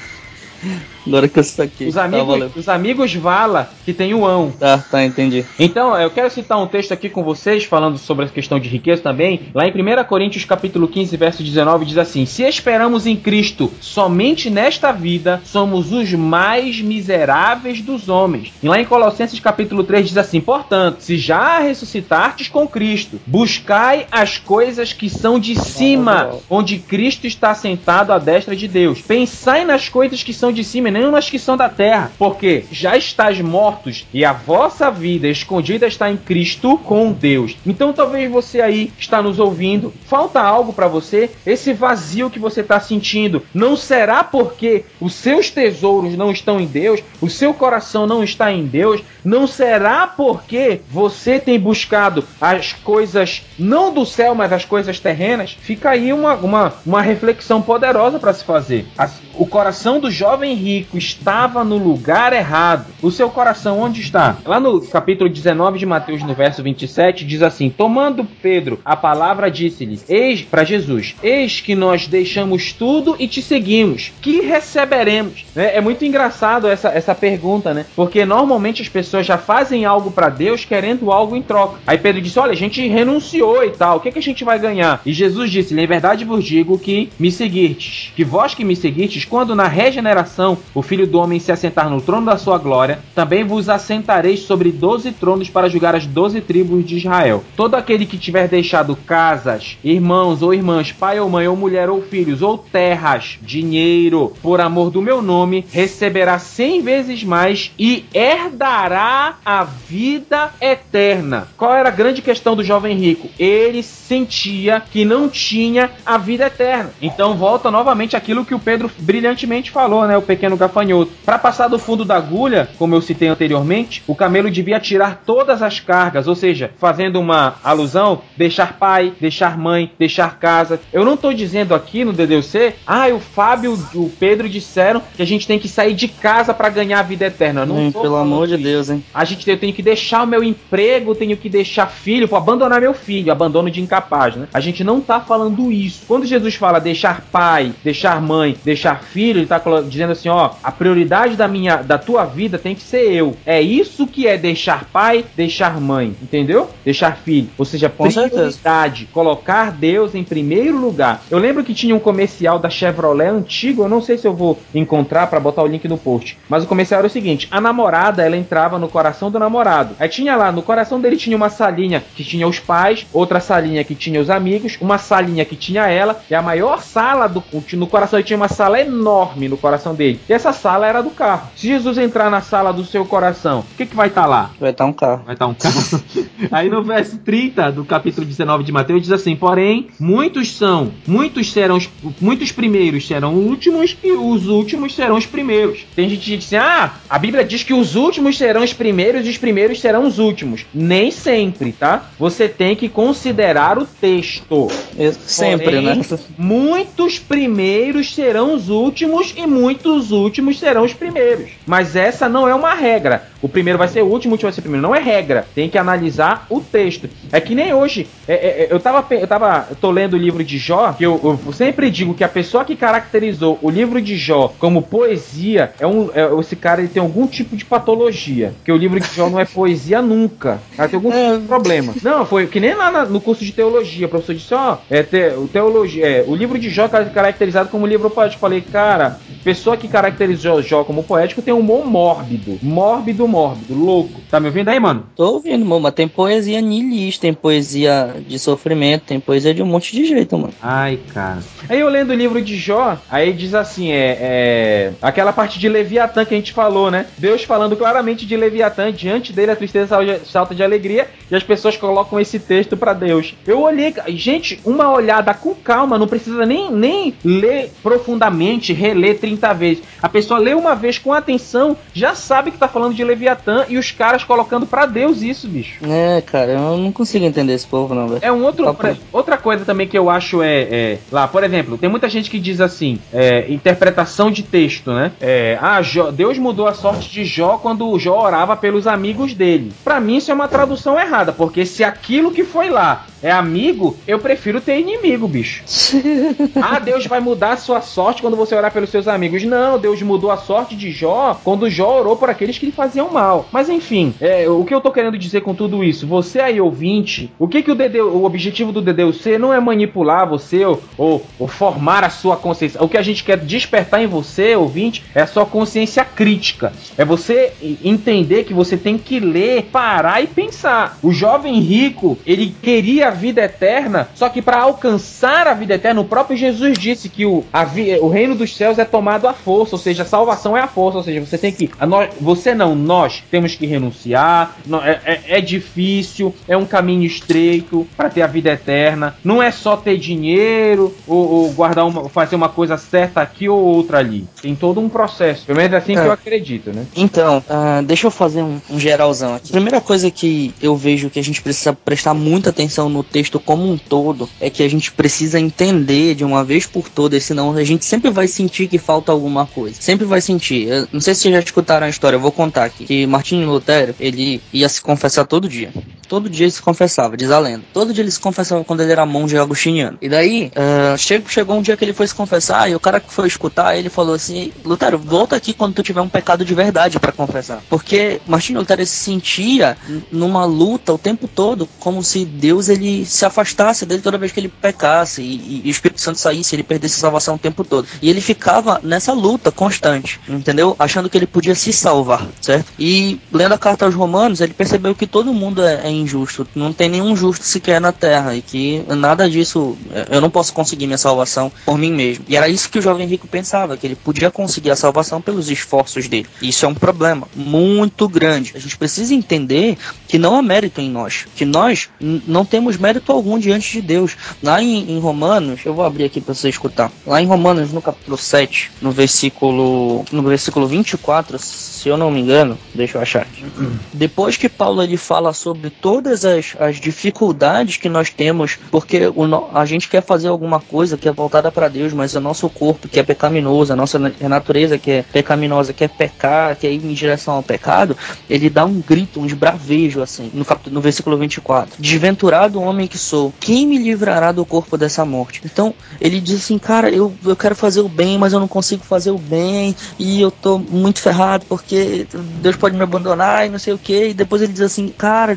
Agora 1.05 1.27
que 1.27 1.39
eu 1.39 1.43
saquei. 1.43 1.87
Os 1.87 1.95
Tá, 1.95 2.03
amigos, 2.03 2.55
os 2.55 2.69
amigos 2.69 3.15
Vala, 3.15 3.69
que 3.83 3.93
tem 3.93 4.13
o 4.13 4.25
ão. 4.25 4.51
Tá, 4.51 4.77
tá, 4.77 5.03
entendi. 5.03 5.45
Então, 5.59 5.95
eu 5.97 6.09
quero 6.09 6.29
citar 6.29 6.61
um 6.61 6.67
texto 6.67 6.91
aqui 6.91 7.09
com 7.09 7.23
vocês, 7.23 7.63
falando 7.63 7.97
sobre 7.97 8.25
a 8.25 8.29
questão 8.29 8.59
de 8.59 8.69
riqueza 8.69 9.01
também. 9.01 9.41
Lá 9.53 9.65
em 9.65 9.71
1 9.71 10.03
Coríntios 10.05 10.45
capítulo 10.45 10.87
15, 10.87 11.15
verso 11.17 11.43
19, 11.43 11.85
diz 11.85 11.97
assim: 11.97 12.25
Se 12.25 12.43
esperamos 12.43 13.05
em 13.05 13.15
Cristo 13.15 13.71
somente 13.79 14.49
nesta 14.49 14.91
vida, 14.91 15.41
somos 15.45 15.91
os 15.91 16.11
mais 16.13 16.81
miseráveis 16.81 17.81
dos 17.81 18.09
homens. 18.09 18.51
E 18.61 18.67
lá 18.67 18.79
em 18.79 18.85
Colossenses 18.85 19.39
capítulo 19.39 19.83
3 19.83 20.07
diz 20.07 20.17
assim: 20.17 20.41
Portanto, 20.41 21.01
se 21.01 21.17
já 21.17 21.59
ressuscitastes 21.59 22.47
com 22.47 22.67
Cristo, 22.67 23.19
buscai 23.25 24.07
as 24.11 24.37
coisas 24.37 24.93
que 24.93 25.09
são 25.09 25.39
de 25.39 25.55
cima, 25.55 26.37
onde 26.49 26.77
Cristo 26.77 27.27
está 27.27 27.53
sentado 27.53 28.11
à 28.11 28.17
destra 28.17 28.55
de 28.55 28.67
Deus. 28.67 29.01
Pensai 29.01 29.63
nas 29.63 29.89
coisas 29.89 30.23
que 30.23 30.33
são 30.33 30.51
de 30.51 30.63
cima, 30.63 30.89
que 31.29 31.39
são 31.39 31.57
da 31.57 31.69
terra, 31.69 32.11
porque 32.17 32.65
já 32.71 32.95
estáis 32.95 33.41
mortos 33.41 34.05
e 34.13 34.23
a 34.23 34.33
vossa 34.33 34.89
vida 34.89 35.27
escondida 35.27 35.87
está 35.87 36.09
em 36.09 36.17
Cristo 36.17 36.77
com 36.77 37.11
Deus. 37.11 37.55
Então 37.65 37.91
talvez 37.91 38.31
você 38.31 38.61
aí 38.61 38.91
está 38.97 39.21
nos 39.21 39.39
ouvindo, 39.39 39.93
falta 40.07 40.39
algo 40.39 40.73
para 40.73 40.87
você, 40.87 41.29
esse 41.45 41.73
vazio 41.73 42.29
que 42.29 42.39
você 42.39 42.61
está 42.61 42.79
sentindo, 42.79 43.43
não 43.53 43.75
será 43.75 44.23
porque 44.23 44.85
os 44.99 45.13
seus 45.13 45.49
tesouros 45.49 46.15
não 46.15 46.31
estão 46.31 46.59
em 46.59 46.65
Deus, 46.65 47.01
o 47.21 47.29
seu 47.29 47.53
coração 47.53 48.07
não 48.07 48.23
está 48.23 48.51
em 48.51 48.65
Deus, 48.65 49.01
não 49.23 49.47
será 49.47 50.07
porque 50.07 50.81
você 50.89 51.39
tem 51.39 51.59
buscado 51.59 52.23
as 52.39 52.73
coisas 52.73 53.43
não 53.57 53.93
do 53.93 54.05
céu, 54.05 54.35
mas 54.35 54.53
as 54.53 54.65
coisas 54.65 54.99
terrenas? 54.99 55.57
Fica 55.59 55.89
aí 55.89 56.13
uma, 56.13 56.35
uma, 56.35 56.73
uma 56.85 57.01
reflexão 57.01 57.61
poderosa 57.61 58.19
para 58.19 58.33
se 58.33 58.43
fazer. 58.43 58.85
O 59.33 59.45
coração 59.45 59.99
do 59.99 60.09
jovem 60.09 60.53
rico 60.53 60.84
estava 60.93 61.63
no 61.63 61.77
lugar 61.77 62.33
errado. 62.33 62.87
O 63.01 63.11
seu 63.11 63.29
coração 63.29 63.79
onde 63.79 64.01
está? 64.01 64.37
Lá 64.45 64.59
no 64.59 64.81
capítulo 64.81 65.29
19 65.29 65.79
de 65.79 65.85
Mateus, 65.85 66.23
no 66.23 66.33
verso 66.33 66.61
27, 66.63 67.25
diz 67.25 67.41
assim: 67.41 67.69
Tomando 67.69 68.25
Pedro 68.41 68.79
a 68.83 68.95
palavra, 68.95 69.49
disse-lhe: 69.49 69.99
Eis 70.07 70.41
para 70.41 70.63
Jesus: 70.63 71.15
Eis 71.21 71.61
que 71.61 71.75
nós 71.75 72.07
deixamos 72.07 72.73
tudo 72.73 73.15
e 73.19 73.27
te 73.27 73.41
seguimos. 73.41 74.11
Que 74.21 74.41
receberemos? 74.41 75.45
É, 75.55 75.77
é 75.77 75.81
muito 75.81 76.05
engraçado 76.05 76.67
essa, 76.67 76.89
essa 76.89 77.15
pergunta, 77.15 77.73
né? 77.73 77.85
Porque 77.95 78.25
normalmente 78.25 78.81
as 78.81 78.89
pessoas 78.89 79.25
já 79.25 79.37
fazem 79.37 79.85
algo 79.85 80.11
para 80.11 80.29
Deus 80.29 80.65
querendo 80.65 81.11
algo 81.11 81.35
em 81.35 81.41
troca. 81.41 81.79
Aí 81.85 81.97
Pedro 81.97 82.21
disse: 82.21 82.39
Olha, 82.39 82.51
a 82.51 82.55
gente 82.55 82.85
renunciou 82.87 83.63
e 83.63 83.71
tal. 83.71 83.97
O 83.97 83.99
que, 83.99 84.11
que 84.11 84.19
a 84.19 84.23
gente 84.23 84.43
vai 84.43 84.59
ganhar? 84.59 85.01
E 85.05 85.13
Jesus 85.13 85.49
disse: 85.51 85.73
Em 85.79 85.87
verdade 85.87 86.25
vos 86.25 86.43
digo 86.43 86.77
que 86.77 87.09
me 87.19 87.31
seguirtes. 87.31 88.11
Que 88.15 88.23
vós 88.23 88.53
que 88.53 88.63
me 88.63 88.75
seguirtes, 88.75 89.25
quando 89.25 89.55
na 89.55 89.67
regeneração 89.67 90.57
o 90.75 90.81
filho 90.81 91.07
do 91.07 91.17
homem 91.17 91.39
se 91.39 91.51
assentar 91.51 91.89
no 91.89 92.01
trono 92.01 92.25
da 92.25 92.37
sua 92.37 92.57
glória, 92.57 92.99
também 93.15 93.43
vos 93.43 93.69
assentareis 93.69 94.41
sobre 94.41 94.71
doze 94.71 95.11
tronos 95.11 95.49
para 95.49 95.69
julgar 95.69 95.95
as 95.95 96.05
doze 96.05 96.41
tribos 96.41 96.85
de 96.85 96.97
Israel. 96.97 97.43
Todo 97.55 97.75
aquele 97.75 98.05
que 98.05 98.17
tiver 98.17 98.47
deixado 98.47 98.95
casas, 98.95 99.77
irmãos 99.83 100.41
ou 100.41 100.53
irmãs, 100.53 100.91
pai 100.91 101.19
ou 101.19 101.29
mãe, 101.29 101.47
ou 101.47 101.55
mulher 101.55 101.89
ou 101.89 102.01
filhos, 102.01 102.41
ou 102.41 102.57
terras, 102.57 103.39
dinheiro, 103.41 104.33
por 104.41 104.59
amor 104.59 104.91
do 104.91 105.01
meu 105.01 105.21
nome, 105.21 105.65
receberá 105.71 106.37
cem 106.37 106.81
vezes 106.81 107.23
mais 107.23 107.71
e 107.79 108.05
herdará 108.13 109.37
a 109.45 109.63
vida 109.63 110.51
eterna. 110.59 111.47
Qual 111.55 111.73
era 111.73 111.87
a 111.87 111.91
grande 111.91 112.21
questão 112.21 112.55
do 112.55 112.63
jovem 112.63 112.97
rico? 112.97 113.29
Ele 113.39 113.81
sentia 113.81 114.81
que 114.91 115.05
não 115.05 115.29
tinha 115.29 115.89
a 116.05 116.17
vida 116.17 116.47
eterna. 116.47 116.91
Então 117.01 117.35
volta 117.35 117.71
novamente 117.71 118.15
aquilo 118.15 118.43
que 118.43 118.53
o 118.53 118.59
Pedro 118.59 118.91
brilhantemente 118.99 119.71
falou, 119.71 120.05
né? 120.05 120.17
O 120.17 120.21
pequeno 120.21 120.57
gafanhoto. 120.67 121.11
Para 121.25 121.37
passar 121.37 121.67
do 121.67 121.79
fundo 121.79 122.03
da 122.05 122.15
agulha, 122.17 122.69
como 122.77 122.95
eu 122.95 123.01
citei 123.01 123.27
anteriormente, 123.27 124.03
o 124.07 124.15
camelo 124.15 124.49
devia 124.51 124.79
tirar 124.79 125.21
todas 125.25 125.61
as 125.61 125.79
cargas, 125.79 126.27
ou 126.27 126.35
seja, 126.35 126.71
fazendo 126.77 127.19
uma 127.19 127.55
alusão, 127.63 128.21
deixar 128.37 128.73
pai, 128.77 129.13
deixar 129.19 129.57
mãe, 129.57 129.91
deixar 129.97 130.37
casa. 130.39 130.79
Eu 130.91 131.05
não 131.05 131.13
estou 131.15 131.33
dizendo 131.33 131.73
aqui 131.75 132.03
no 132.03 132.13
DDC, 132.13 132.75
ah, 132.85 133.07
o 133.07 133.19
Fábio 133.19 133.77
e 133.93 133.97
o 133.97 134.09
Pedro 134.09 134.49
disseram 134.49 135.01
que 135.15 135.21
a 135.21 135.25
gente 135.25 135.47
tem 135.47 135.59
que 135.59 135.67
sair 135.67 135.93
de 135.93 136.07
casa 136.07 136.53
para 136.53 136.69
ganhar 136.69 136.99
a 136.99 137.03
vida 137.03 137.25
eterna. 137.25 137.61
Eu 137.61 137.65
Não 137.67 137.75
Hum, 137.75 137.91
pelo 137.91 138.15
amor 138.15 138.47
de. 138.47 138.55
Deus, 138.57 138.89
hein? 138.89 139.03
A 139.13 139.23
gente 139.25 139.47
eu 139.49 139.57
tenho 139.57 139.73
que 139.73 139.81
deixar 139.83 140.23
o 140.23 140.27
meu 140.27 140.43
emprego, 140.43 141.13
tenho 141.13 141.35
que 141.37 141.49
deixar 141.49 141.87
filho, 141.87 142.27
pô, 142.27 142.35
abandonar 142.35 142.81
meu 142.81 142.93
filho, 142.93 143.31
abandono 143.31 143.69
de 143.69 143.81
incapaz, 143.81 144.35
né? 144.35 144.47
A 144.53 144.59
gente 144.59 144.83
não 144.83 144.99
tá 145.01 145.19
falando 145.19 145.71
isso. 145.71 146.03
Quando 146.07 146.25
Jesus 146.25 146.55
fala 146.55 146.79
deixar 146.79 147.21
pai, 147.31 147.73
deixar 147.83 148.19
mãe, 148.21 148.55
deixar 148.63 149.01
filho, 149.03 149.39
ele 149.39 149.45
tá 149.45 149.59
colo- 149.59 149.83
dizendo 149.83 150.11
assim, 150.13 150.29
ó, 150.29 150.51
a 150.63 150.71
prioridade 150.71 151.35
da 151.35 151.47
minha, 151.47 151.77
da 151.77 151.97
tua 151.97 152.25
vida 152.25 152.57
tem 152.57 152.75
que 152.75 152.81
ser 152.81 153.11
eu. 153.11 153.35
É 153.45 153.61
isso 153.61 154.07
que 154.07 154.27
é 154.27 154.37
deixar 154.37 154.85
pai, 154.85 155.25
deixar 155.35 155.79
mãe, 155.79 156.15
entendeu? 156.21 156.69
Deixar 156.83 157.17
filho, 157.17 157.49
ou 157.57 157.65
seja, 157.65 157.89
prioridade, 157.89 159.09
colocar 159.11 159.71
Deus 159.71 160.15
em 160.15 160.23
primeiro 160.23 160.77
lugar. 160.77 161.21
Eu 161.29 161.39
lembro 161.39 161.63
que 161.63 161.73
tinha 161.73 161.95
um 161.95 161.99
comercial 161.99 162.59
da 162.59 162.69
Chevrolet 162.69 163.29
antigo, 163.29 163.83
eu 163.83 163.89
não 163.89 164.01
sei 164.01 164.17
se 164.17 164.27
eu 164.27 164.33
vou 164.33 164.59
encontrar 164.73 165.27
pra 165.27 165.39
botar 165.39 165.63
o 165.63 165.67
link 165.67 165.87
no 165.87 165.97
post, 165.97 166.37
mas 166.49 166.63
o 166.63 166.67
comercial 166.67 166.99
era 166.99 167.07
o 167.07 167.09
seguinte: 167.09 167.47
a 167.51 167.59
namorada 167.59 168.23
ela 168.23 168.37
entrava 168.37 168.77
no 168.77 168.87
coração 168.87 169.31
do 169.31 169.39
namorado. 169.39 169.95
Aí 169.99 170.09
tinha 170.09 170.35
lá, 170.35 170.51
no 170.51 170.61
coração 170.61 170.99
dele 170.99 171.17
tinha 171.17 171.35
uma 171.35 171.49
salinha 171.49 172.03
que 172.15 172.23
tinha 172.23 172.47
os 172.47 172.59
pais, 172.59 173.05
outra 173.13 173.39
salinha 173.39 173.83
que 173.83 173.95
tinha 173.95 174.19
os 174.19 174.29
amigos, 174.29 174.77
uma 174.81 174.97
salinha 174.97 175.45
que 175.45 175.55
tinha 175.55 175.87
ela, 175.87 176.21
e 176.29 176.35
a 176.35 176.41
maior 176.41 176.81
sala 176.81 177.27
do 177.27 177.43
no 177.73 177.87
coração 177.87 178.19
ele 178.19 178.27
tinha 178.27 178.37
uma 178.37 178.47
sala 178.47 178.79
enorme 178.79 179.47
no 179.47 179.57
coração 179.57 179.95
dele. 179.95 180.19
E 180.27 180.33
essa 180.33 180.44
sala 180.53 180.87
era 180.87 181.01
do 181.01 181.09
carro. 181.09 181.47
Se 181.55 181.67
Jesus 181.67 181.97
entrar 181.97 182.29
na 182.29 182.41
sala 182.41 182.71
do 182.71 182.83
seu 182.85 183.05
coração, 183.05 183.59
o 183.59 183.77
que 183.77 183.85
que 183.85 183.95
vai 183.95 184.07
estar 184.07 184.25
lá? 184.25 184.51
Vai 184.59 184.71
estar 184.71 184.85
um 184.85 184.93
carro. 184.93 185.23
Vai 185.25 185.33
estar 185.35 185.47
um 185.47 185.53
carro. 185.53 185.75
Aí 186.51 186.69
no 186.69 186.83
verso 186.83 187.17
30 187.19 187.71
do 187.71 187.85
capítulo 187.85 188.25
19 188.25 188.63
de 188.63 188.71
Mateus 188.71 189.01
diz 189.01 189.11
assim: 189.11 189.35
Porém, 189.35 189.87
muitos 189.99 190.51
são, 190.55 190.91
muitos 191.07 191.51
serão, 191.51 191.77
os- 191.77 191.89
muitos 192.21 192.51
primeiros 192.51 193.07
serão 193.07 193.33
últimos 193.35 193.95
e 194.03 194.11
os 194.11 194.47
últimos 194.47 194.95
serão 194.95 195.15
os 195.17 195.25
primeiros. 195.25 195.79
Tem 195.95 196.09
gente 196.09 196.19
que 196.21 196.37
diz 196.37 196.45
assim: 196.47 196.55
Ah, 196.57 196.91
a 197.09 197.17
Bíblia 197.19 197.43
diz 197.43 197.63
que 197.63 197.73
os 197.73 197.95
últimos 197.95 198.37
serão 198.37 198.63
os 198.63 198.73
primeiros 198.73 199.25
e 199.25 199.29
os 199.29 199.37
primeiros 199.37 199.79
serão 199.79 200.05
os 200.05 200.19
últimos. 200.19 200.65
Nem 200.73 201.11
sempre, 201.11 201.71
tá? 201.71 202.09
Você 202.19 202.47
tem 202.47 202.75
que 202.75 202.87
considerar 202.89 203.77
o 203.77 203.85
texto. 203.85 204.67
Eu- 204.97 205.13
sempre, 205.25 205.65
Porém, 205.65 205.81
né? 205.83 206.01
Muitos 206.37 207.19
primeiros 207.19 208.13
serão 208.13 208.53
os 208.53 208.69
últimos 208.69 209.33
e 209.35 209.45
muitos 209.47 210.11
últimos 210.11 210.24
serão 210.59 210.83
os 210.83 210.93
primeiros. 210.93 211.49
Mas 211.65 211.95
essa 211.95 212.27
não 212.29 212.47
é 212.47 212.53
uma 212.55 212.73
regra. 212.73 213.23
O 213.41 213.49
primeiro 213.49 213.77
vai 213.77 213.87
ser 213.87 214.01
o 214.01 214.07
último, 214.07 214.31
o 214.31 214.35
último 214.35 214.47
vai 214.49 214.53
ser 214.53 214.59
o 214.59 214.63
primeiro. 214.63 214.81
Não 214.87 214.95
é 214.95 214.99
regra. 214.99 215.45
Tem 215.53 215.69
que 215.69 215.77
analisar 215.77 216.45
o 216.49 216.59
texto. 216.61 217.09
É 217.31 217.39
que 217.39 217.53
nem 217.53 217.73
hoje. 217.73 218.07
É, 218.27 218.33
é, 218.33 218.37
é, 218.63 218.67
eu 218.71 218.79
tava, 218.79 219.05
eu 219.15 219.27
tava, 219.27 219.67
eu 219.69 219.75
tô 219.75 219.91
lendo 219.91 220.13
o 220.13 220.17
livro 220.17 220.43
de 220.43 220.57
Jó, 220.57 220.93
que 220.93 221.05
eu, 221.05 221.39
eu 221.45 221.53
sempre 221.53 221.89
digo 221.91 222.13
que 222.13 222.23
a 222.23 222.29
pessoa 222.29 222.65
que 222.65 222.75
caracterizou 222.75 223.59
o 223.61 223.69
livro 223.69 224.01
de 224.01 224.17
Jó 224.17 224.53
como 224.59 224.81
poesia 224.81 225.71
é 225.79 225.85
um, 225.87 226.09
é, 226.13 226.27
esse 226.39 226.55
cara 226.55 226.81
ele 226.81 226.87
tem 226.89 227.01
algum 227.01 227.27
tipo 227.27 227.55
de 227.55 227.65
patologia. 227.65 228.53
Porque 228.57 228.71
o 228.71 228.77
livro 228.77 228.99
de 228.99 229.07
Jó 229.13 229.29
não 229.29 229.39
é 229.39 229.45
poesia 229.45 230.01
nunca. 230.01 230.59
Ela 230.77 230.87
tem 230.87 230.95
algum 230.97 231.11
É. 231.13 231.39
problema. 231.47 231.93
Não, 232.01 232.25
foi 232.25 232.47
que 232.47 232.59
nem 232.59 232.73
lá 232.73 232.89
na- 232.91 233.05
no 233.05 233.21
curso 233.21 233.43
de 233.45 233.51
teologia. 233.51 234.07
O 234.07 234.09
professor 234.09 234.33
disse, 234.35 234.53
ó, 234.53 234.77
é, 234.89 235.03
te- 235.03 235.33
o 235.37 235.47
teologia, 235.47 236.05
é, 236.05 236.25
o 236.27 236.35
livro 236.35 236.57
de 236.57 236.69
Jó 236.69 236.85
é 236.85 237.05
caracterizado 237.05 237.69
como 237.69 237.85
livro 237.85 238.09
poético. 238.09 238.39
Falei, 238.41 238.61
cara, 238.61 239.19
pessoa 239.45 239.77
que 239.77 239.87
caracterizou 239.87 240.59
Jó 240.63 240.83
como 240.83 241.03
poético 241.03 241.39
tem 241.39 241.53
um 241.53 241.59
humor 241.59 241.85
mórbido. 241.85 242.57
Mórbido, 242.63 243.27
mórbido, 243.27 243.75
louco. 243.75 244.19
Tá 244.29 244.39
me 244.39 244.47
ouvindo 244.47 244.69
aí, 244.69 244.79
mano? 244.79 245.05
Tô 245.15 245.33
ouvindo, 245.33 245.63
mano, 245.63 245.81
mas 245.81 245.93
tem 245.93 246.07
poesia 246.07 246.59
niilista, 246.59 247.21
tem 247.21 247.33
poesia 247.33 248.15
de 248.27 248.39
sofrimento, 248.39 249.03
tem 249.03 249.19
poesia 249.19 249.53
de 249.53 249.61
um 249.61 249.67
monte 249.67 249.95
de 249.95 250.05
jeito, 250.05 250.35
mano. 250.35 250.53
Ai, 250.61 250.99
cara. 251.13 251.39
Aí 251.69 251.79
eu 251.79 251.87
lendo 251.89 252.09
o 252.09 252.15
livro 252.15 252.41
de 252.41 252.57
Jó, 252.57 252.97
aí 253.07 253.31
diz 253.33 253.53
assim, 253.53 253.91
é, 253.91 254.17
é, 254.19 254.93
aquela 254.99 255.31
parte 255.31 255.59
de 255.59 255.69
Leviatã 255.69 256.25
que 256.25 256.33
a 256.33 256.37
gente 256.37 256.51
falou, 256.51 256.89
né? 256.89 257.05
Deus 257.17 257.43
falando 257.43 257.75
claramente 257.77 258.25
de 258.25 258.35
Leviatã, 258.35 258.91
diante 258.91 259.31
dele 259.31 259.51
a 259.51 259.55
tristeza 259.55 259.95
salta- 260.25 260.55
de 260.55 260.63
alegria, 260.63 261.07
e 261.29 261.35
as 261.35 261.43
pessoas 261.43 261.77
colocam 261.77 262.19
esse 262.19 262.39
texto 262.39 262.75
pra 262.75 262.93
Deus. 262.93 263.35
Eu 263.45 263.61
olhei, 263.61 263.93
gente, 264.07 264.59
uma 264.65 264.91
olhada 264.91 265.33
com 265.35 265.53
calma, 265.53 265.99
não 265.99 266.07
precisa 266.07 266.45
nem, 266.47 266.71
nem 266.71 267.13
ler 267.23 267.71
profundamente, 267.83 268.73
reler 268.73 269.19
30 269.35 269.53
vezes. 269.53 269.83
A 270.01 270.09
pessoa 270.09 270.39
lê 270.39 270.53
uma 270.53 270.75
vez 270.75 270.97
com 270.97 271.13
atenção, 271.13 271.77
já 271.93 272.15
sabe 272.15 272.51
que 272.51 272.57
tá 272.57 272.67
falando 272.67 272.93
de 272.93 273.03
Leviatã. 273.03 273.25
Leviatã 273.25 273.65
e 273.67 273.77
os 273.77 273.91
caras 273.91 274.23
colocando 274.23 274.65
para 274.65 274.85
Deus 274.85 275.21
isso, 275.21 275.47
bicho. 275.47 275.79
É, 275.85 276.21
cara, 276.21 276.51
eu 276.51 276.77
não 276.77 276.91
consigo 276.91 277.25
entender 277.25 277.53
esse 277.53 277.65
povo, 277.65 277.95
não, 277.95 278.07
velho. 278.07 278.19
É 278.21 278.31
um 278.31 278.43
outro. 278.43 278.73
Pra, 278.73 278.95
outra 279.11 279.37
coisa 279.37 279.65
também 279.65 279.87
que 279.87 279.97
eu 279.97 280.09
acho 280.09 280.41
é, 280.41 280.61
é, 280.61 280.97
Lá, 281.11 281.27
por 281.27 281.43
exemplo, 281.43 281.77
tem 281.77 281.89
muita 281.89 282.09
gente 282.09 282.29
que 282.29 282.39
diz 282.39 282.61
assim: 282.61 282.99
é, 283.13 283.45
interpretação 283.51 284.29
de 284.29 284.43
texto, 284.43 284.91
né? 284.91 285.11
É, 285.19 285.57
ah, 285.61 285.81
Jó, 285.81 286.11
Deus 286.11 286.37
mudou 286.37 286.67
a 286.67 286.73
sorte 286.73 287.09
de 287.09 287.25
Jó 287.25 287.57
quando 287.57 287.97
Jó 287.97 288.19
orava 288.19 288.55
pelos 288.55 288.85
amigos 288.87 289.33
dele. 289.33 289.71
Para 289.83 289.99
mim, 289.99 290.17
isso 290.17 290.29
é 290.29 290.33
uma 290.33 290.47
tradução 290.47 290.99
errada, 290.99 291.31
porque 291.31 291.65
se 291.65 291.83
aquilo 291.83 292.31
que 292.31 292.43
foi 292.43 292.69
lá 292.69 293.05
é 293.21 293.31
amigo, 293.31 293.97
eu 294.07 294.19
prefiro 294.19 294.61
ter 294.61 294.79
inimigo, 294.79 295.27
bicho. 295.27 295.63
ah, 296.61 296.79
Deus 296.79 297.05
vai 297.05 297.19
mudar 297.19 297.53
a 297.53 297.57
sua 297.57 297.81
sorte 297.81 298.21
quando 298.21 298.37
você 298.37 298.55
orar 298.55 298.71
pelos 298.71 298.89
seus 298.89 299.07
amigos. 299.07 299.43
Não, 299.43 299.79
Deus 299.79 300.01
mudou 300.01 300.31
a 300.31 300.37
sorte 300.37 300.75
de 300.75 300.91
Jó 300.91 301.39
quando 301.43 301.69
Jó 301.69 301.99
orou 301.99 302.15
por 302.15 302.29
aqueles 302.29 302.57
que 302.57 302.65
lhe 302.65 302.71
faziam 302.71 303.11
mal. 303.11 303.47
Mas 303.51 303.69
enfim, 303.69 304.13
é, 304.19 304.47
o 304.49 304.63
que 304.63 304.73
eu 304.73 304.81
tô 304.81 304.91
querendo 304.91 305.17
dizer 305.17 305.41
com 305.41 305.53
tudo 305.53 305.83
isso? 305.83 306.07
Você 306.07 306.39
aí, 306.39 306.59
ouvinte, 306.61 307.31
o 307.39 307.47
que 307.47 307.63
que 307.63 307.71
o, 307.71 307.75
DD, 307.75 308.01
o 308.01 308.23
objetivo 308.23 308.71
do 308.71 308.81
DDUC 308.81 309.37
não 309.37 309.53
é 309.53 309.59
manipular 309.59 310.27
você 310.27 310.65
ou, 310.65 310.81
ou, 310.97 311.25
ou 311.39 311.47
formar 311.47 312.03
a 312.03 312.09
sua 312.09 312.35
consciência. 312.37 312.83
O 312.83 312.89
que 312.89 312.97
a 312.97 313.01
gente 313.01 313.23
quer 313.23 313.37
despertar 313.37 314.01
em 314.01 314.07
você, 314.07 314.55
ouvinte, 314.55 315.03
é 315.13 315.21
a 315.21 315.27
sua 315.27 315.45
consciência 315.45 316.03
crítica. 316.03 316.73
É 316.97 317.03
você 317.03 317.53
entender 317.83 318.43
que 318.43 318.53
você 318.53 318.77
tem 318.77 318.97
que 318.97 319.19
ler, 319.19 319.63
parar 319.71 320.21
e 320.21 320.27
pensar. 320.27 320.97
O 321.01 321.11
jovem 321.11 321.59
rico, 321.59 322.17
ele 322.25 322.53
queria 322.61 323.04
vida 323.09 323.41
eterna, 323.41 324.09
só 324.15 324.29
que 324.29 324.41
para 324.41 324.59
alcançar 324.59 325.47
a 325.47 325.53
vida 325.53 325.75
eterna, 325.75 326.01
o 326.01 326.05
próprio 326.05 326.37
Jesus 326.37 326.77
disse 326.77 327.09
que 327.09 327.25
o, 327.25 327.43
a, 327.51 327.65
o 328.01 328.09
reino 328.09 328.35
dos 328.35 328.55
céus 328.55 328.77
é 328.77 328.85
tomado 328.85 329.27
à 329.27 329.33
força, 329.33 329.75
ou 329.75 329.79
seja, 329.79 330.03
a 330.03 330.05
salvação 330.05 330.55
é 330.55 330.61
a 330.61 330.67
força, 330.67 330.97
ou 330.97 331.03
seja, 331.03 331.19
você 331.19 331.37
tem 331.37 331.51
que. 331.51 331.69
Nós, 331.87 332.09
você 332.19 332.53
não, 332.53 332.75
nós 332.75 333.23
temos 333.29 333.55
que 333.55 333.65
renunciar, 333.65 334.55
é, 334.83 334.99
é, 335.05 335.21
é 335.37 335.41
difícil, 335.41 336.33
é 336.47 336.55
um 336.55 336.65
caminho 336.65 337.03
estreito 337.03 337.87
para 337.95 338.09
ter 338.09 338.21
a 338.21 338.27
vida 338.27 338.51
eterna. 338.51 339.15
Não 339.23 339.41
é 339.41 339.51
só 339.51 339.77
ter 339.77 339.97
dinheiro 339.97 340.95
ou, 341.07 341.29
ou, 341.29 341.51
guardar 341.53 341.85
uma, 341.85 342.09
fazer 342.09 342.35
uma 342.35 342.49
coisa 342.49 342.77
certa 342.77 343.21
aqui 343.21 343.47
ou 343.49 343.59
outra 343.59 343.99
ali. 343.99 344.27
Tem 344.41 344.55
todo 344.55 344.79
um 344.79 344.89
processo. 344.89 345.45
Pelo 345.45 345.57
menos 345.57 345.73
é 345.73 345.77
assim 345.77 345.95
é. 345.95 346.01
que 346.01 346.07
eu 346.07 346.11
acredito, 346.11 346.73
né? 346.73 346.85
Então, 346.95 347.39
uh, 347.39 347.83
deixa 347.83 348.07
eu 348.07 348.11
fazer 348.11 348.41
um, 348.41 348.59
um 348.69 348.79
geralzão 348.79 349.35
aqui. 349.35 349.51
Primeira 349.51 349.81
coisa 349.81 350.09
que 350.11 350.53
eu 350.61 350.75
vejo 350.75 351.09
que 351.09 351.19
a 351.19 351.23
gente 351.23 351.41
precisa 351.41 351.73
prestar 351.73 352.13
muita 352.13 352.49
atenção 352.49 352.89
no 352.95 353.03
texto 353.03 353.39
como 353.39 353.69
um 353.69 353.77
todo 353.77 354.29
é 354.39 354.49
que 354.49 354.63
a 354.63 354.69
gente 354.69 354.91
precisa 354.91 355.39
entender 355.39 356.15
de 356.15 356.23
uma 356.23 356.43
vez 356.43 356.65
por 356.65 356.89
todas, 356.89 357.23
senão 357.23 357.53
a 357.53 357.63
gente 357.63 357.83
sempre 357.83 358.09
vai 358.09 358.27
sentir 358.27 358.67
que 358.67 358.77
falta 358.77 359.11
alguma 359.11 359.45
coisa. 359.45 359.75
Sempre 359.79 360.05
vai 360.05 360.21
sentir. 360.21 360.67
Eu 360.67 360.87
não 360.91 361.01
sei 361.01 361.13
se 361.13 361.21
vocês 361.21 361.33
já 361.33 361.39
escutaram 361.39 361.85
a 361.85 361.89
história, 361.89 362.15
eu 362.15 362.21
vou 362.21 362.31
contar 362.31 362.65
aqui. 362.65 362.85
Que 362.85 363.05
Martinho 363.05 363.49
Lutero, 363.49 363.93
ele 363.99 364.41
ia 364.53 364.69
se 364.69 364.81
confessar 364.81 365.25
todo 365.25 365.49
dia. 365.49 365.71
Todo 366.07 366.29
dia 366.29 366.45
ele 366.45 366.51
se 366.51 366.61
confessava, 366.61 367.17
diz 367.17 367.31
a 367.31 367.39
lenda. 367.39 367.63
Todo 367.73 367.93
dia 367.93 368.03
ele 368.03 368.11
se 368.11 368.19
confessava 368.19 368.63
quando 368.63 368.81
ele 368.81 368.91
era 368.91 369.05
monge 369.05 369.37
agostiniano. 369.37 369.97
E 370.01 370.09
daí, 370.09 370.51
uh, 370.55 370.97
chegou, 370.97 371.29
chegou 371.29 371.57
um 371.57 371.61
dia 371.61 371.75
que 371.75 371.83
ele 371.83 371.93
foi 371.93 372.07
se 372.07 372.15
confessar 372.15 372.69
e 372.69 372.75
o 372.75 372.79
cara 372.79 372.99
que 372.99 373.11
foi 373.11 373.27
escutar, 373.27 373.77
ele 373.77 373.89
falou 373.89 374.15
assim: 374.15 374.51
Lutero, 374.63 374.97
volta 374.97 375.35
aqui 375.35 375.53
quando 375.53 375.73
tu 375.73 375.83
tiver 375.83 376.01
um 376.01 376.09
pecado 376.09 376.45
de 376.45 376.53
verdade 376.53 376.99
para 376.99 377.11
confessar. 377.11 377.61
Porque 377.69 378.21
Martinho 378.27 378.59
Lutero 378.59 378.85
se 378.85 378.95
sentia 378.95 379.77
numa 380.11 380.45
luta 380.45 380.93
o 380.93 380.97
tempo 380.97 381.27
todo, 381.27 381.67
como 381.79 382.03
se 382.03 382.25
Deus 382.25 382.69
ele 382.69 383.05
se 383.05 383.25
afastasse 383.25 383.85
dele 383.85 384.01
toda 384.01 384.17
vez 384.17 384.31
que 384.31 384.39
ele 384.39 384.49
pecasse 384.49 385.21
e, 385.21 385.61
e 385.65 385.67
o 385.67 385.71
Espírito 385.71 386.01
Santo 386.01 386.19
saísse, 386.19 386.55
ele 386.55 386.63
perdesse 386.63 386.95
a 386.95 386.99
salvação 386.99 387.35
o 387.35 387.39
tempo 387.39 387.63
todo. 387.63 387.87
E 388.01 388.09
ele 388.09 388.21
ficava 388.21 388.79
nessa 388.83 389.13
luta 389.13 389.51
constante, 389.51 390.19
entendeu? 390.27 390.75
Achando 390.77 391.09
que 391.09 391.17
ele 391.17 391.27
podia 391.27 391.55
se 391.55 391.71
salvar, 391.73 392.27
certo? 392.41 392.71
E 392.79 393.19
lendo 393.31 393.53
a 393.53 393.57
carta 393.57 393.85
aos 393.85 393.95
Romanos, 393.95 394.41
ele 394.41 394.53
percebeu 394.53 394.95
que 394.95 395.07
todo 395.07 395.33
mundo 395.33 395.63
é, 395.63 395.87
é 395.87 395.89
injusto, 396.01 396.47
não 396.55 396.73
tem 396.73 396.89
nenhum 396.89 397.15
justo 397.15 397.45
sequer 397.45 397.79
na 397.79 397.91
terra 397.91 398.35
e 398.35 398.41
que 398.41 398.83
nada 398.89 399.29
disso, 399.29 399.77
eu 400.09 400.21
não 400.21 400.29
posso 400.29 400.53
conseguir 400.53 400.85
minha 400.87 400.97
salvação 400.97 401.51
por 401.65 401.77
mim 401.77 401.91
mesmo. 401.91 402.25
E 402.27 402.35
era 402.35 402.47
isso 402.47 402.69
que 402.69 402.79
o 402.79 402.81
jovem 402.81 403.07
rico 403.07 403.27
pensava, 403.27 403.77
que 403.77 403.87
ele 403.87 403.95
podia 403.95 404.31
conseguir 404.31 404.71
a 404.71 404.75
salvação 404.75 405.21
pelos 405.21 405.49
esforços 405.49 406.07
dele. 406.07 406.27
E 406.41 406.49
isso 406.49 406.65
é 406.65 406.67
um 406.67 406.73
problema 406.73 407.27
muito 407.35 408.07
grande. 408.07 408.53
A 408.55 408.59
gente 408.59 408.77
precisa 408.77 409.13
entender 409.13 409.77
que 410.07 410.17
não 410.17 410.35
há 410.35 410.41
mérito 410.41 410.81
em 410.81 410.89
nós, 410.89 411.25
que 411.35 411.45
nós 411.45 411.89
não 411.99 412.45
temos 412.45 412.77
mérito 412.77 413.11
algum 413.11 413.37
diante 413.37 413.71
de 413.71 413.81
Deus. 413.81 414.15
Lá 414.41 414.61
em, 414.61 414.91
em 414.91 414.99
Romanos, 414.99 415.61
eu 415.65 415.73
vou 415.73 415.85
abrir 415.85 416.05
aqui 416.05 416.21
para 416.21 416.33
você 416.33 416.49
escutar. 416.49 416.91
Lá 417.05 417.21
em 417.21 417.25
Romanos, 417.25 417.71
no 417.71 417.81
capítulo 417.81 418.17
7, 418.17 418.71
no 418.81 418.91
versículo 418.91 420.05
no 420.11 420.23
versículo 420.23 420.67
24, 420.67 421.37
se 421.85 421.89
eu 421.89 421.97
não 421.97 422.09
me 422.09 422.19
engano, 422.19 422.57
deixa 422.73 422.97
eu 422.97 423.01
achar 423.03 423.21
aqui. 423.21 423.45
Depois 423.93 424.35
que 424.37 424.49
Paulo 424.49 424.81
ele 424.81 424.97
fala 424.97 425.31
sobre 425.33 425.69
todas 425.69 426.25
as, 426.25 426.55
as 426.59 426.77
dificuldades 426.77 427.77
que 427.77 427.87
nós 427.87 428.09
temos, 428.09 428.57
porque 428.71 429.05
o, 429.05 429.23
a 429.53 429.65
gente 429.67 429.87
quer 429.87 430.01
fazer 430.01 430.29
alguma 430.29 430.59
coisa 430.59 430.97
que 430.97 431.07
é 431.07 431.11
voltada 431.11 431.51
para 431.51 431.67
Deus, 431.67 431.93
mas 431.93 432.15
o 432.15 432.19
nosso 432.19 432.49
corpo 432.49 432.87
que 432.87 432.99
é 432.99 433.03
pecaminoso, 433.03 433.71
a 433.71 433.75
nossa 433.75 433.99
natureza 433.99 434.79
que 434.79 434.89
é 434.89 435.01
pecaminosa, 435.03 435.73
quer 435.73 435.89
pecar, 435.89 436.55
quer 436.55 436.71
ir 436.71 436.83
em 436.83 436.91
direção 436.91 437.35
ao 437.35 437.43
pecado, 437.43 437.95
ele 438.27 438.49
dá 438.49 438.65
um 438.65 438.81
grito, 438.81 439.19
um 439.19 439.25
esbravejo 439.27 440.01
assim, 440.01 440.31
no, 440.33 440.43
capítulo, 440.43 440.73
no 440.73 440.81
versículo 440.81 441.15
24. 441.19 441.75
Desventurado 441.77 442.59
homem 442.59 442.87
que 442.87 442.97
sou, 442.97 443.31
quem 443.39 443.67
me 443.67 443.77
livrará 443.77 444.31
do 444.31 444.43
corpo 444.43 444.75
dessa 444.75 445.05
morte? 445.05 445.39
Então, 445.45 445.71
ele 446.01 446.19
diz 446.19 446.45
assim, 446.45 446.57
cara, 446.57 446.89
eu, 446.89 447.13
eu 447.23 447.35
quero 447.35 447.55
fazer 447.55 447.81
o 447.81 447.87
bem, 447.87 448.17
mas 448.17 448.33
eu 448.33 448.39
não 448.39 448.47
consigo 448.47 448.83
fazer 448.83 449.11
o 449.11 449.19
bem, 449.19 449.75
e 449.99 450.19
eu 450.19 450.31
tô 450.31 450.57
muito 450.57 450.99
ferrado 450.99 451.45
porque 451.47 451.74
porque 451.75 452.07
Deus 452.41 452.55
pode 452.55 452.75
me 452.77 452.83
abandonar 452.83 453.45
e 453.45 453.49
não 453.49 453.59
sei 453.59 453.73
o 453.73 453.77
que. 453.79 454.09
E 454.09 454.13
depois 454.13 454.41
ele 454.41 454.53
diz 454.53 454.61
assim, 454.61 454.87
cara, 454.89 455.35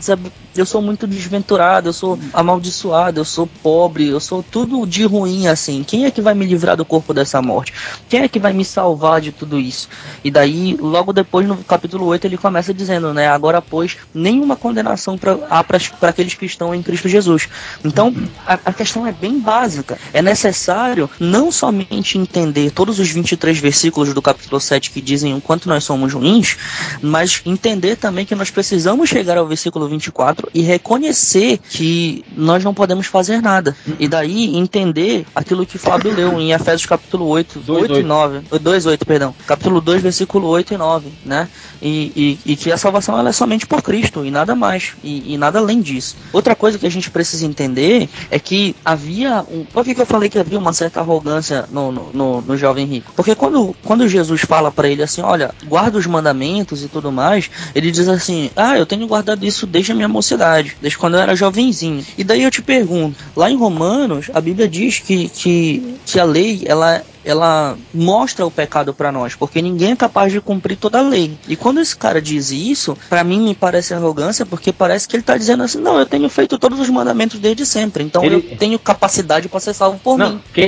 eu 0.60 0.66
sou 0.66 0.82
muito 0.82 1.06
desventurado, 1.06 1.88
eu 1.88 1.92
sou 1.92 2.18
amaldiçoado, 2.32 3.20
eu 3.20 3.24
sou 3.24 3.46
pobre, 3.62 4.08
eu 4.08 4.20
sou 4.20 4.42
tudo 4.42 4.86
de 4.86 5.04
ruim 5.04 5.46
assim. 5.48 5.84
Quem 5.84 6.04
é 6.04 6.10
que 6.10 6.20
vai 6.20 6.34
me 6.34 6.46
livrar 6.46 6.76
do 6.76 6.84
corpo 6.84 7.14
dessa 7.14 7.40
morte? 7.40 7.72
Quem 8.08 8.20
é 8.20 8.28
que 8.28 8.38
vai 8.38 8.52
me 8.52 8.64
salvar 8.64 9.20
de 9.20 9.32
tudo 9.32 9.58
isso? 9.58 9.88
E 10.24 10.30
daí, 10.30 10.76
logo 10.80 11.12
depois, 11.12 11.46
no 11.46 11.56
capítulo 11.58 12.06
8, 12.06 12.26
ele 12.26 12.36
começa 12.36 12.72
dizendo, 12.72 13.12
né? 13.14 13.28
Agora, 13.28 13.60
pois, 13.60 13.96
nenhuma 14.14 14.56
condenação 14.56 15.16
pra, 15.16 15.38
há 15.48 15.62
para 15.62 15.78
aqueles 16.02 16.34
que 16.34 16.46
estão 16.46 16.74
em 16.74 16.82
Cristo 16.82 17.08
Jesus. 17.08 17.48
Então, 17.84 18.14
a, 18.46 18.58
a 18.66 18.72
questão 18.72 19.06
é 19.06 19.12
bem 19.12 19.38
básica. 19.38 19.98
É 20.12 20.22
necessário 20.22 21.08
não 21.18 21.50
somente 21.52 22.18
entender 22.18 22.70
todos 22.70 22.98
os 22.98 23.08
23 23.10 23.58
versículos 23.58 24.12
do 24.12 24.22
capítulo 24.22 24.60
7 24.60 24.90
que 24.90 25.00
dizem 25.00 25.34
o 25.34 25.40
quanto 25.40 25.68
nós 25.68 25.84
somos 25.84 26.12
ruins, 26.12 26.56
mas 27.00 27.40
entender 27.44 27.96
também 27.96 28.26
que 28.26 28.34
nós 28.34 28.50
precisamos 28.50 29.08
chegar 29.08 29.36
ao 29.36 29.46
versículo 29.46 29.88
24 29.88 30.47
e 30.54 30.62
reconhecer 30.62 31.58
que 31.58 32.24
nós 32.36 32.64
não 32.64 32.74
podemos 32.74 33.06
fazer 33.06 33.42
nada. 33.42 33.76
E 33.98 34.08
daí 34.08 34.56
entender 34.56 35.26
aquilo 35.34 35.66
que 35.66 35.78
Fábio 35.78 36.14
leu 36.14 36.40
em 36.40 36.52
Efésios 36.52 36.86
capítulo 36.86 37.26
8, 37.26 37.60
2, 37.60 37.82
8 37.82 37.92
8. 37.92 38.00
e 38.00 38.02
9. 38.02 38.40
2, 38.60 38.86
8, 38.86 39.06
perdão. 39.06 39.34
Capítulo 39.46 39.80
2, 39.80 40.02
versículo 40.02 40.48
8 40.48 40.74
e 40.74 40.76
9, 40.76 41.12
né? 41.24 41.48
E, 41.80 42.38
e, 42.44 42.52
e 42.52 42.56
que 42.56 42.72
a 42.72 42.76
salvação 42.76 43.18
ela 43.18 43.28
é 43.28 43.32
somente 43.32 43.66
por 43.66 43.82
Cristo 43.82 44.24
e 44.24 44.30
nada 44.30 44.54
mais. 44.54 44.94
E, 45.02 45.34
e, 45.34 45.38
nada 45.38 45.58
além 45.58 45.80
disso. 45.80 46.16
Outra 46.32 46.54
coisa 46.54 46.78
que 46.78 46.86
a 46.86 46.90
gente 46.90 47.10
precisa 47.10 47.46
entender 47.46 48.08
é 48.30 48.38
que 48.38 48.74
havia. 48.84 49.44
Um, 49.50 49.64
por 49.64 49.84
que, 49.84 49.94
que 49.94 50.00
eu 50.00 50.06
falei 50.06 50.28
que 50.28 50.38
havia 50.38 50.58
uma 50.58 50.72
certa 50.72 51.00
arrogância 51.00 51.66
no, 51.70 51.92
no, 51.92 52.12
no, 52.12 52.40
no 52.42 52.56
jovem 52.56 52.86
rico? 52.86 53.12
Porque 53.14 53.34
quando, 53.34 53.74
quando 53.84 54.08
Jesus 54.08 54.40
fala 54.40 54.70
para 54.72 54.88
ele 54.88 55.02
assim: 55.02 55.22
olha, 55.22 55.54
guarda 55.66 55.98
os 55.98 56.06
mandamentos 56.06 56.82
e 56.82 56.88
tudo 56.88 57.12
mais, 57.12 57.50
ele 57.74 57.90
diz 57.90 58.08
assim: 58.08 58.50
ah, 58.56 58.76
eu 58.76 58.86
tenho 58.86 59.06
guardado 59.06 59.44
isso 59.44 59.66
desde 59.66 59.92
a 59.92 59.94
minha 59.94 60.08
mocidade 60.08 60.37
desde 60.80 60.98
quando 60.98 61.14
eu 61.14 61.20
era 61.20 61.36
jovenzinho. 61.36 62.04
E 62.16 62.24
daí 62.24 62.42
eu 62.42 62.50
te 62.50 62.62
pergunto, 62.62 63.16
lá 63.36 63.50
em 63.50 63.56
Romanos, 63.56 64.30
a 64.32 64.40
Bíblia 64.40 64.68
diz 64.68 64.98
que, 64.98 65.28
que, 65.28 65.96
que 66.06 66.18
a 66.18 66.24
lei 66.24 66.62
ela 66.66 67.02
ela 67.30 67.76
mostra 67.92 68.46
o 68.46 68.50
pecado 68.50 68.94
para 68.94 69.12
nós, 69.12 69.34
porque 69.34 69.60
ninguém 69.60 69.92
é 69.92 69.96
capaz 69.96 70.32
de 70.32 70.40
cumprir 70.40 70.76
toda 70.76 70.98
a 70.98 71.02
lei. 71.02 71.36
E 71.48 71.56
quando 71.56 71.80
esse 71.80 71.96
cara 71.96 72.20
diz 72.20 72.50
isso, 72.50 72.96
para 73.08 73.22
mim 73.22 73.40
me 73.40 73.54
parece 73.54 73.94
arrogância, 73.94 74.46
porque 74.46 74.72
parece 74.72 75.06
que 75.08 75.16
ele 75.16 75.22
tá 75.22 75.36
dizendo 75.36 75.62
assim: 75.62 75.78
não, 75.78 75.98
eu 75.98 76.06
tenho 76.06 76.28
feito 76.28 76.58
todos 76.58 76.78
os 76.80 76.88
mandamentos 76.88 77.38
desde 77.38 77.66
sempre, 77.66 78.04
então 78.04 78.24
ele... 78.24 78.36
eu 78.36 78.56
tenho 78.56 78.78
capacidade 78.78 79.48
para 79.48 79.60
ser 79.60 79.74
salvo 79.74 79.98
por 79.98 80.18
não, 80.18 80.34
mim. 80.34 80.40
Que 80.52 80.60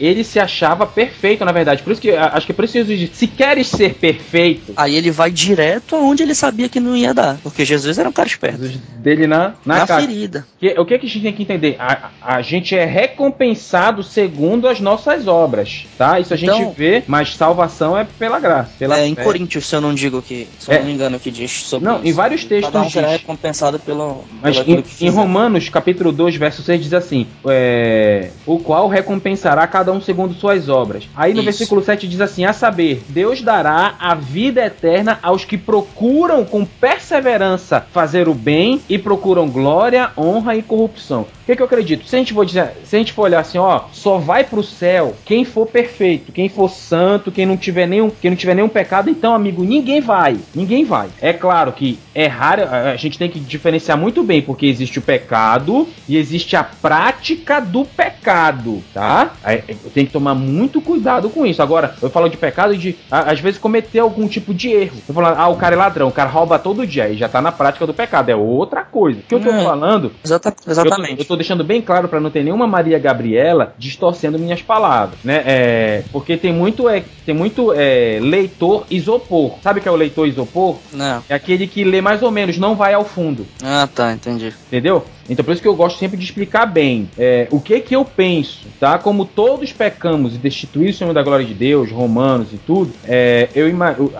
ele 0.00 0.24
se 0.24 0.38
achava 0.38 0.86
perfeito, 0.86 1.44
na 1.44 1.52
verdade. 1.52 1.82
Por 1.82 1.92
isso 1.92 2.00
que 2.00 2.10
acho 2.10 2.46
que 2.46 2.52
é 2.52 2.54
preciso 2.54 2.86
dizer: 2.86 3.10
se 3.12 3.26
queres 3.26 3.68
ser 3.68 3.94
perfeito. 3.94 4.72
Aí 4.76 4.94
ele 4.94 5.10
vai 5.10 5.30
direto 5.30 5.96
aonde 5.96 6.22
ele 6.22 6.34
sabia 6.34 6.68
que 6.68 6.80
não 6.80 6.96
ia 6.96 7.12
dar, 7.12 7.38
porque 7.42 7.64
Jesus 7.64 7.98
era 7.98 8.08
um 8.08 8.12
cara 8.12 8.28
esperto. 8.28 8.62
Jesus 8.62 8.80
dele 9.04 9.26
na, 9.26 9.54
na, 9.64 9.78
na 9.78 9.86
ferida. 9.86 10.46
Que, 10.58 10.74
o 10.78 10.86
que, 10.86 10.98
que 10.98 11.06
a 11.06 11.08
gente 11.08 11.22
tem 11.22 11.32
que 11.32 11.42
entender? 11.42 11.76
A, 11.78 12.10
a 12.22 12.42
gente 12.42 12.74
é 12.74 12.84
recompensado 12.86 14.02
segundo 14.02 14.66
as 14.66 14.80
nossas 14.80 15.28
obras. 15.28 15.86
Tá? 15.98 16.03
Tá? 16.04 16.20
Isso 16.20 16.34
a 16.34 16.36
gente 16.36 16.50
Então- 16.50 16.72
vê, 16.76 17.02
mas 17.06 17.34
salvação 17.36 17.96
é 17.96 18.04
pela 18.18 18.38
graça. 18.38 18.72
Pela 18.78 18.98
É, 18.98 19.06
em 19.06 19.14
fé. 19.14 19.22
Coríntios, 19.22 19.66
se 19.66 19.74
eu 19.74 19.80
não 19.80 19.94
digo 19.94 20.20
que, 20.20 20.46
se 20.58 20.70
eu 20.70 20.74
É. 20.74 20.78
não 20.78 20.86
me 20.86 20.92
engano, 20.92 21.18
que 21.18 21.30
diz 21.30 21.50
sobre 21.64 21.88
Não, 21.88 21.96
isso. 21.96 22.06
em 22.06 22.12
vários 22.12 22.44
textos 22.44 22.72
Cada 22.72 22.84
um 22.84 22.88
diz. 22.88 22.94
recompensado 22.94 23.78
pelo, 23.78 24.24
Mas 24.42 24.58
pelo 24.60 24.78
em, 24.80 24.84
em. 25.00 25.08
Romanos, 25.10 25.68
capítulo 25.68 26.12
2, 26.12 26.36
verso 26.36 26.62
6, 26.62 26.82
diz 26.82 26.92
assim: 26.92 27.26
é, 27.46 28.30
O 28.46 28.58
qual 28.58 28.88
recompensará 28.88 29.66
cada 29.66 29.92
um 29.92 30.00
segundo 30.00 30.34
suas 30.34 30.68
obras. 30.68 31.08
Aí 31.16 31.32
no 31.32 31.38
Isso. 31.40 31.44
versículo 31.44 31.82
7 31.82 32.06
diz 32.08 32.20
assim: 32.20 32.44
A 32.44 32.52
saber, 32.52 33.02
Deus 33.08 33.40
dará 33.42 33.94
a 33.98 34.14
vida 34.14 34.64
eterna 34.64 35.18
aos 35.22 35.44
que 35.44 35.56
procuram 35.56 36.44
com 36.44 36.64
perseverança 36.64 37.86
fazer 37.92 38.28
o 38.28 38.34
bem 38.34 38.80
e 38.88 38.98
procuram 38.98 39.48
glória, 39.48 40.10
honra 40.16 40.56
e 40.56 40.62
corrupção. 40.62 41.22
O 41.22 41.46
que, 41.46 41.54
que 41.54 41.60
eu 41.62 41.66
acredito? 41.66 42.08
Se 42.08 42.16
a 42.16 42.18
gente 42.18 42.32
for 42.32 42.44
dizer, 42.46 42.70
se 42.84 42.96
a 42.96 42.98
gente 42.98 43.12
for 43.12 43.22
olhar 43.22 43.40
assim, 43.40 43.58
ó, 43.58 43.82
só 43.92 44.16
vai 44.18 44.44
pro 44.44 44.62
céu 44.62 45.14
quem 45.24 45.44
for 45.44 45.66
perfeito, 45.66 45.83
quem 45.84 46.48
for 46.48 46.68
santo, 46.70 47.30
quem 47.32 47.46
não 47.46 47.56
tiver 47.56 47.86
nenhum, 47.86 48.10
quem 48.10 48.30
não 48.30 48.36
tiver 48.36 48.54
nenhum 48.54 48.68
pecado, 48.68 49.08
então, 49.10 49.34
amigo, 49.34 49.62
ninguém 49.64 50.00
vai. 50.00 50.36
Ninguém 50.54 50.84
vai. 50.84 51.08
É 51.20 51.32
claro 51.32 51.72
que 51.72 51.98
errar, 52.14 52.60
a 52.60 52.96
gente 52.96 53.18
tem 53.18 53.28
que 53.30 53.40
diferenciar 53.40 53.98
muito 53.98 54.22
bem, 54.22 54.40
porque 54.40 54.66
existe 54.66 54.98
o 54.98 55.02
pecado 55.02 55.88
e 56.08 56.16
existe 56.16 56.56
a 56.56 56.62
prática 56.64 57.60
do 57.60 57.84
pecado, 57.84 58.82
tá? 58.92 59.32
Aí, 59.42 59.62
Tem 59.92 60.06
que 60.06 60.12
tomar 60.12 60.34
muito 60.34 60.80
cuidado 60.80 61.28
com 61.30 61.44
isso. 61.46 61.62
Agora, 61.62 61.94
eu 62.00 62.08
falo 62.10 62.28
de 62.28 62.36
pecado 62.36 62.76
de, 62.76 62.96
às 63.10 63.40
vezes, 63.40 63.58
cometer 63.58 63.98
algum 63.98 64.26
tipo 64.28 64.54
de 64.54 64.70
erro. 64.70 64.96
Eu 65.08 65.14
falo, 65.14 65.26
ah, 65.26 65.48
o 65.48 65.56
cara 65.56 65.74
é 65.74 65.78
ladrão, 65.78 66.08
o 66.08 66.12
cara 66.12 66.28
rouba 66.30 66.58
todo 66.58 66.86
dia, 66.86 67.04
aí 67.04 67.16
já 67.16 67.28
tá 67.28 67.40
na 67.40 67.52
prática 67.52 67.86
do 67.86 67.94
pecado, 67.94 68.28
é 68.30 68.36
outra 68.36 68.82
coisa. 68.82 69.20
O 69.20 69.22
que 69.22 69.34
eu 69.34 69.40
tô 69.40 69.50
É. 69.50 69.62
falando 69.62 70.12
Exata- 70.24 70.48
eu 70.50 70.64
tô- 70.64 70.70
exatamente. 70.70 71.18
Eu 71.20 71.24
tô, 71.24 71.36
deixando 71.36 71.64
bem 71.64 71.80
claro 71.82 72.08
pra 72.08 72.20
não 72.20 72.30
ter 72.30 72.42
nenhuma 72.42 72.66
Maria 72.66 72.98
Gabriela 72.98 73.74
distorcendo 73.78 74.38
minhas 74.38 74.62
palavras, 74.62 75.18
né? 75.24 75.42
É, 75.46 75.73
porque 76.12 76.36
tem 76.36 76.52
muito, 76.52 76.88
é, 76.88 77.02
tem 77.24 77.34
muito 77.34 77.72
é, 77.74 78.18
leitor 78.20 78.84
isopor. 78.90 79.54
Sabe 79.62 79.80
o 79.80 79.82
que 79.82 79.88
é 79.88 79.92
o 79.92 79.96
leitor 79.96 80.26
isopor? 80.28 80.78
Não. 80.92 81.22
É 81.28 81.34
aquele 81.34 81.66
que 81.66 81.84
lê 81.84 82.00
mais 82.00 82.22
ou 82.22 82.30
menos, 82.30 82.58
não 82.58 82.74
vai 82.74 82.94
ao 82.94 83.04
fundo. 83.04 83.46
Ah, 83.62 83.88
tá, 83.92 84.12
entendi. 84.12 84.52
Entendeu? 84.68 85.04
Então 85.28 85.42
por 85.44 85.52
isso 85.52 85.62
que 85.62 85.68
eu 85.68 85.74
gosto 85.74 85.98
sempre 85.98 86.18
de 86.18 86.24
explicar 86.24 86.66
bem 86.66 87.08
é, 87.16 87.48
o 87.50 87.58
que 87.58 87.80
que 87.80 87.96
eu 87.96 88.04
penso, 88.04 88.66
tá? 88.78 88.98
Como 88.98 89.24
todos 89.24 89.72
pecamos 89.72 90.34
e 90.34 90.38
destituímos 90.38 90.96
o 90.96 90.98
Senhor 90.98 91.14
da 91.14 91.22
glória 91.22 91.46
de 91.46 91.54
Deus, 91.54 91.90
romanos 91.90 92.48
e 92.52 92.58
tudo, 92.58 92.92
é, 93.06 93.48
eu 93.54 93.66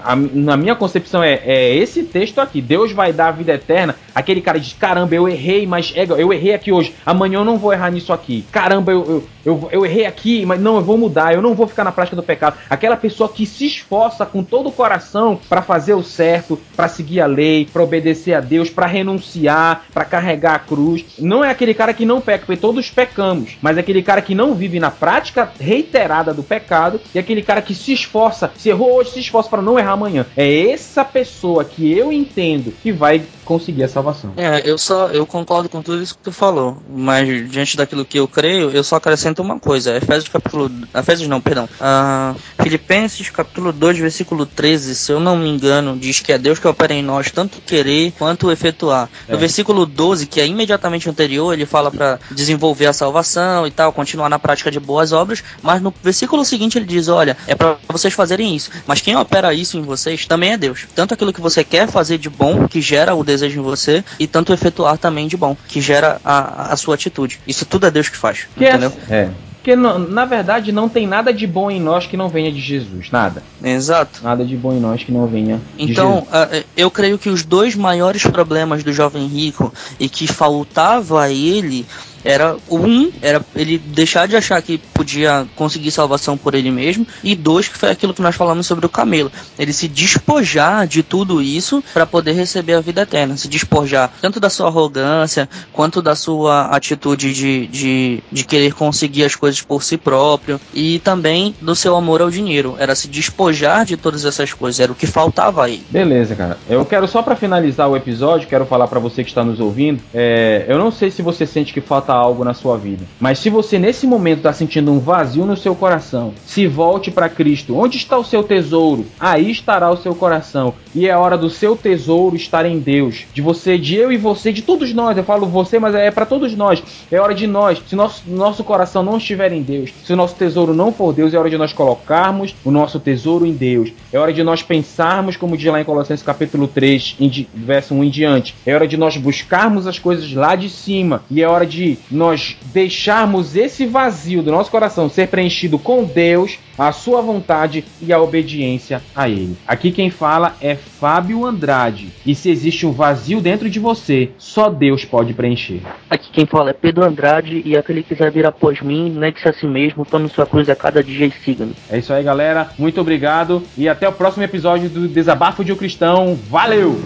a- 0.02 0.16
na 0.16 0.56
minha 0.56 0.74
concepção 0.74 1.22
é, 1.22 1.40
é 1.44 1.74
esse 1.76 2.04
texto 2.04 2.38
aqui. 2.38 2.60
Deus 2.62 2.92
vai 2.92 3.12
dar 3.12 3.28
a 3.28 3.32
vida 3.32 3.52
eterna. 3.52 3.94
Aquele 4.14 4.40
cara 4.40 4.60
diz, 4.60 4.72
caramba, 4.72 5.14
eu 5.14 5.28
errei, 5.28 5.66
mas 5.66 5.92
é, 5.96 6.04
eu 6.04 6.32
errei 6.32 6.54
aqui 6.54 6.70
hoje. 6.70 6.94
Amanhã 7.04 7.38
eu 7.38 7.44
não 7.44 7.58
vou 7.58 7.72
errar 7.72 7.90
nisso 7.90 8.12
aqui. 8.12 8.44
Caramba, 8.52 8.92
eu, 8.92 9.04
eu, 9.04 9.24
eu, 9.44 9.68
eu 9.72 9.86
errei 9.86 10.06
aqui, 10.06 10.46
mas 10.46 10.60
não, 10.60 10.76
eu 10.76 10.82
vou 10.82 10.96
mudar. 10.96 11.34
Eu 11.34 11.42
não 11.42 11.54
vou 11.54 11.66
ficar 11.66 11.84
na 11.84 11.92
prática 11.92 12.16
do 12.16 12.22
pecado. 12.22 12.56
Aquela 12.68 12.96
pessoa 12.96 13.28
que 13.28 13.44
se 13.44 13.66
esforça 13.66 14.24
com 14.24 14.42
todo 14.42 14.68
o 14.68 14.72
coração 14.72 15.38
para 15.48 15.62
fazer 15.62 15.94
o 15.94 16.02
certo, 16.02 16.58
para 16.76 16.88
seguir 16.88 17.20
a 17.20 17.26
lei, 17.26 17.68
para 17.70 17.82
obedecer 17.82 18.34
a 18.34 18.40
Deus, 18.40 18.70
para 18.70 18.86
renunciar, 18.86 19.84
para 19.92 20.04
carregar 20.04 20.54
a 20.54 20.58
cruz. 20.58 21.04
Não 21.18 21.44
é 21.44 21.50
aquele 21.50 21.74
cara 21.74 21.92
que 21.92 22.06
não 22.06 22.20
peca, 22.20 22.46
porque 22.46 22.60
todos 22.60 22.90
pecamos, 22.90 23.56
mas 23.60 23.76
é 23.76 23.80
aquele 23.80 24.02
cara 24.02 24.22
que 24.22 24.34
não 24.34 24.54
vive 24.54 24.78
na 24.78 24.90
prática 24.90 25.50
reiterada 25.58 26.32
do 26.32 26.42
pecado 26.42 27.00
e 27.14 27.18
aquele 27.18 27.42
cara 27.42 27.62
que 27.62 27.74
se 27.74 27.92
esforça, 27.92 28.50
se 28.56 28.68
errou 28.68 28.94
hoje, 28.96 29.10
se 29.10 29.20
esforça 29.20 29.50
para 29.50 29.62
não 29.62 29.78
errar 29.78 29.92
amanhã. 29.92 30.26
É 30.36 30.70
essa 30.70 31.04
pessoa 31.04 31.64
que 31.64 31.92
eu 31.92 32.12
entendo 32.12 32.72
que 32.82 32.92
vai 32.92 33.22
conseguir 33.44 33.84
a 33.84 33.88
salvação. 34.04 34.32
É, 34.36 34.62
eu 34.68 34.76
só 34.76 35.08
eu 35.08 35.26
concordo 35.26 35.68
com 35.68 35.80
tudo 35.82 36.02
isso 36.02 36.14
que 36.16 36.22
tu 36.22 36.32
falou, 36.32 36.82
mas 36.88 37.50
diante 37.50 37.76
daquilo 37.76 38.04
que 38.04 38.18
eu 38.18 38.28
creio, 38.28 38.70
eu 38.70 38.84
só 38.84 38.96
acrescento 38.96 39.40
uma 39.40 39.58
coisa. 39.58 39.96
Efésios 39.96 40.28
capítulo 40.28 40.70
Efésios 40.94 41.28
não, 41.28 41.40
perdão. 41.40 41.68
Ah, 41.80 42.34
Filipenses 42.60 43.30
capítulo 43.30 43.72
2, 43.72 43.98
versículo 43.98 44.46
13, 44.46 44.94
se 44.94 45.12
eu 45.12 45.20
não 45.20 45.36
me 45.36 45.48
engano, 45.48 45.96
diz 45.96 46.20
que 46.20 46.32
é 46.32 46.38
Deus 46.38 46.58
que 46.58 46.66
opera 46.68 46.92
em 46.92 47.02
nós 47.02 47.30
tanto 47.30 47.60
querer 47.60 48.12
quanto 48.18 48.50
efetuar. 48.50 49.08
No 49.28 49.34
É. 49.36 49.38
versículo 49.38 49.86
12, 49.86 50.26
que 50.26 50.40
é 50.40 50.46
imediatamente 50.46 51.08
anterior, 51.08 51.52
ele 51.52 51.66
fala 51.66 51.90
para 51.90 52.18
desenvolver 52.30 52.86
a 52.86 52.92
salvação 52.92 53.66
e 53.66 53.70
tal, 53.70 53.92
continuar 53.92 54.28
na 54.28 54.38
prática 54.38 54.70
de 54.70 54.80
boas 54.80 55.12
obras, 55.12 55.42
mas 55.62 55.80
no 55.80 55.92
versículo 56.02 56.44
seguinte 56.44 56.78
ele 56.78 56.86
diz, 56.86 57.08
olha, 57.08 57.36
é 57.46 57.54
para 57.54 57.76
vocês 57.88 58.12
fazerem 58.14 58.54
isso, 58.54 58.70
mas 58.86 59.00
quem 59.00 59.16
opera 59.16 59.52
isso 59.54 59.76
em 59.76 59.82
vocês 59.82 60.26
também 60.26 60.52
é 60.52 60.56
Deus. 60.56 60.86
Tanto 60.94 61.14
aquilo 61.14 61.32
que 61.32 61.40
você 61.40 61.62
quer 61.62 61.88
fazer 61.88 62.18
de 62.18 62.28
bom, 62.28 62.66
que 62.66 62.80
gera 62.80 63.14
o 63.14 63.22
desejo 63.24 63.60
em 63.60 63.62
você, 63.62 63.93
e 64.18 64.26
tanto 64.26 64.52
efetuar 64.52 64.96
também 64.96 65.28
de 65.28 65.36
bom, 65.36 65.54
que 65.68 65.80
gera 65.80 66.18
a, 66.24 66.72
a 66.72 66.76
sua 66.76 66.94
atitude. 66.94 67.38
Isso 67.46 67.66
tudo 67.66 67.86
é 67.86 67.90
Deus 67.90 68.08
que 68.08 68.16
faz, 68.16 68.46
Que 68.56 68.64
é, 68.64 68.70
entendeu? 68.70 68.92
é. 69.10 69.28
Porque 69.62 69.76
na 69.76 70.26
verdade 70.26 70.70
não 70.72 70.90
tem 70.90 71.06
nada 71.06 71.32
de 71.32 71.46
bom 71.46 71.70
em 71.70 71.80
nós 71.80 72.06
que 72.06 72.18
não 72.18 72.28
venha 72.28 72.52
de 72.52 72.60
Jesus. 72.60 73.08
Nada. 73.10 73.42
Exato. 73.62 74.20
Nada 74.22 74.44
de 74.44 74.54
bom 74.56 74.74
em 74.74 74.78
nós 74.78 75.02
que 75.02 75.10
não 75.10 75.26
venha 75.26 75.58
de 75.74 75.90
Então, 75.90 76.26
Jesus. 76.30 76.64
eu 76.76 76.90
creio 76.90 77.18
que 77.18 77.30
os 77.30 77.42
dois 77.44 77.74
maiores 77.74 78.24
problemas 78.26 78.84
do 78.84 78.92
jovem 78.92 79.26
rico 79.26 79.72
e 79.98 80.06
que 80.06 80.26
faltava 80.26 81.22
a 81.22 81.30
ele 81.30 81.86
era 82.24 82.56
um, 82.70 83.10
era 83.20 83.44
ele 83.54 83.78
deixar 83.78 84.26
de 84.26 84.36
achar 84.36 84.60
que 84.62 84.78
podia 84.78 85.46
conseguir 85.54 85.90
salvação 85.90 86.36
por 86.36 86.54
ele 86.54 86.70
mesmo, 86.70 87.06
e 87.22 87.34
dois, 87.34 87.68
que 87.68 87.78
foi 87.78 87.90
aquilo 87.90 88.14
que 88.14 88.22
nós 88.22 88.34
falamos 88.34 88.66
sobre 88.66 88.86
o 88.86 88.88
camelo. 88.88 89.30
Ele 89.58 89.72
se 89.72 89.86
despojar 89.86 90.86
de 90.86 91.02
tudo 91.02 91.42
isso 91.42 91.84
para 91.92 92.06
poder 92.06 92.32
receber 92.32 92.74
a 92.74 92.80
vida 92.80 93.02
eterna, 93.02 93.36
se 93.36 93.46
despojar 93.46 94.12
tanto 94.20 94.40
da 94.40 94.48
sua 94.48 94.68
arrogância 94.68 95.48
quanto 95.72 96.00
da 96.00 96.14
sua 96.14 96.66
atitude 96.66 97.32
de, 97.34 97.66
de, 97.66 98.22
de 98.32 98.44
querer 98.44 98.72
conseguir 98.72 99.24
as 99.24 99.34
coisas 99.34 99.60
por 99.60 99.82
si 99.82 99.96
próprio 99.96 100.60
e 100.72 100.98
também 101.00 101.54
do 101.60 101.74
seu 101.74 101.94
amor 101.96 102.22
ao 102.22 102.30
dinheiro. 102.30 102.76
Era 102.78 102.94
se 102.94 103.08
despojar 103.08 103.84
de 103.84 103.96
todas 103.96 104.24
essas 104.24 104.52
coisas, 104.52 104.80
era 104.80 104.92
o 104.92 104.94
que 104.94 105.06
faltava 105.06 105.64
a 105.64 105.68
ele. 105.68 105.84
Beleza, 105.90 106.34
cara. 106.34 106.58
Eu 106.68 106.84
quero 106.84 107.06
só 107.06 107.22
pra 107.22 107.36
finalizar 107.36 107.88
o 107.88 107.96
episódio, 107.96 108.48
quero 108.48 108.64
falar 108.64 108.86
pra 108.88 108.98
você 108.98 109.22
que 109.22 109.30
está 109.30 109.44
nos 109.44 109.60
ouvindo. 109.60 110.00
é, 110.14 110.64
eu 110.68 110.78
não 110.78 110.90
sei 110.90 111.10
se 111.10 111.20
você 111.20 111.46
sente 111.46 111.72
que 111.72 111.80
falta 111.80 112.13
algo 112.14 112.44
na 112.44 112.54
sua 112.54 112.76
vida, 112.76 113.04
mas 113.20 113.38
se 113.38 113.50
você 113.50 113.78
nesse 113.78 114.06
momento 114.06 114.42
tá 114.42 114.52
sentindo 114.52 114.92
um 114.92 114.98
vazio 114.98 115.44
no 115.44 115.56
seu 115.56 115.74
coração, 115.74 116.32
se 116.44 116.66
volte 116.66 117.10
pra 117.10 117.28
Cristo. 117.28 117.76
Onde 117.76 117.96
está 117.96 118.16
o 118.18 118.24
seu 118.24 118.42
tesouro? 118.42 119.06
Aí 119.18 119.50
estará 119.50 119.90
o 119.90 119.96
seu 119.96 120.14
coração. 120.14 120.74
E 120.94 121.08
é 121.08 121.16
hora 121.16 121.36
do 121.36 121.50
seu 121.50 121.76
tesouro 121.76 122.36
estar 122.36 122.64
em 122.64 122.78
Deus. 122.78 123.24
De 123.34 123.42
você, 123.42 123.76
de 123.76 123.96
eu 123.96 124.12
e 124.12 124.16
você, 124.16 124.52
de 124.52 124.62
todos 124.62 124.92
nós. 124.92 125.16
Eu 125.16 125.24
falo 125.24 125.46
você, 125.46 125.78
mas 125.78 125.94
é 125.94 126.10
pra 126.10 126.24
todos 126.24 126.54
nós. 126.54 126.82
É 127.10 127.20
hora 127.20 127.34
de 127.34 127.46
nós. 127.46 127.82
Se 127.88 127.96
nosso, 127.96 128.22
nosso 128.28 128.62
coração 128.62 129.02
não 129.02 129.16
estiver 129.16 129.52
em 129.52 129.62
Deus, 129.62 129.92
se 130.04 130.12
o 130.12 130.16
nosso 130.16 130.36
tesouro 130.36 130.72
não 130.72 130.92
for 130.92 131.12
Deus, 131.12 131.34
é 131.34 131.38
hora 131.38 131.50
de 131.50 131.58
nós 131.58 131.72
colocarmos 131.72 132.54
o 132.64 132.70
nosso 132.70 133.00
tesouro 133.00 133.44
em 133.44 133.52
Deus. 133.52 133.92
É 134.12 134.18
hora 134.18 134.32
de 134.32 134.42
nós 134.42 134.62
pensarmos, 134.62 135.36
como 135.36 135.56
diz 135.56 135.70
lá 135.70 135.80
em 135.80 135.84
Colossenses 135.84 136.24
capítulo 136.24 136.68
3, 136.68 137.16
em 137.18 137.46
verso 137.54 137.94
1 137.94 138.04
em 138.04 138.10
diante. 138.10 138.54
É 138.64 138.74
hora 138.74 138.86
de 138.86 138.96
nós 138.96 139.16
buscarmos 139.16 139.86
as 139.86 139.98
coisas 139.98 140.32
lá 140.32 140.54
de 140.54 140.68
cima. 140.68 141.22
E 141.30 141.42
é 141.42 141.48
hora 141.48 141.66
de 141.66 141.98
nós 142.10 142.56
deixarmos 142.72 143.56
esse 143.56 143.86
vazio 143.86 144.42
do 144.42 144.50
nosso 144.50 144.70
coração 144.70 145.08
ser 145.08 145.28
preenchido 145.28 145.78
com 145.78 146.04
Deus, 146.04 146.58
a 146.76 146.92
sua 146.92 147.20
vontade 147.20 147.84
e 148.00 148.12
a 148.12 148.20
obediência 148.20 149.02
a 149.14 149.28
Ele. 149.28 149.56
Aqui 149.66 149.90
quem 149.90 150.10
fala 150.10 150.56
é 150.60 150.74
Fábio 150.74 151.44
Andrade. 151.44 152.08
E 152.26 152.34
se 152.34 152.50
existe 152.50 152.86
um 152.86 152.92
vazio 152.92 153.40
dentro 153.40 153.70
de 153.70 153.78
você, 153.78 154.30
só 154.38 154.68
Deus 154.68 155.04
pode 155.04 155.34
preencher. 155.34 155.80
Aqui 156.10 156.30
quem 156.32 156.46
fala 156.46 156.70
é 156.70 156.72
Pedro 156.72 157.04
Andrade 157.04 157.62
e 157.64 157.76
aquele 157.76 158.02
que 158.02 158.14
quiser 158.14 158.30
vir 158.30 158.46
após 158.46 158.80
mim, 158.80 159.10
negue-se 159.10 159.48
a 159.48 159.52
si 159.52 159.66
mesmo, 159.66 160.04
tome 160.04 160.28
sua 160.28 160.46
cruz 160.46 160.68
a 160.68 160.76
cada 160.76 161.02
dia 161.02 161.26
e 161.26 161.30
siga-me. 161.30 161.74
É 161.90 161.98
isso 161.98 162.12
aí, 162.12 162.22
galera. 162.22 162.70
Muito 162.78 163.00
obrigado 163.00 163.62
e 163.76 163.88
até 163.88 164.08
o 164.08 164.12
próximo 164.12 164.44
episódio 164.44 164.88
do 164.88 165.08
Desabafo 165.08 165.64
de 165.64 165.72
um 165.72 165.76
Cristão. 165.76 166.38
Valeu! 166.48 166.96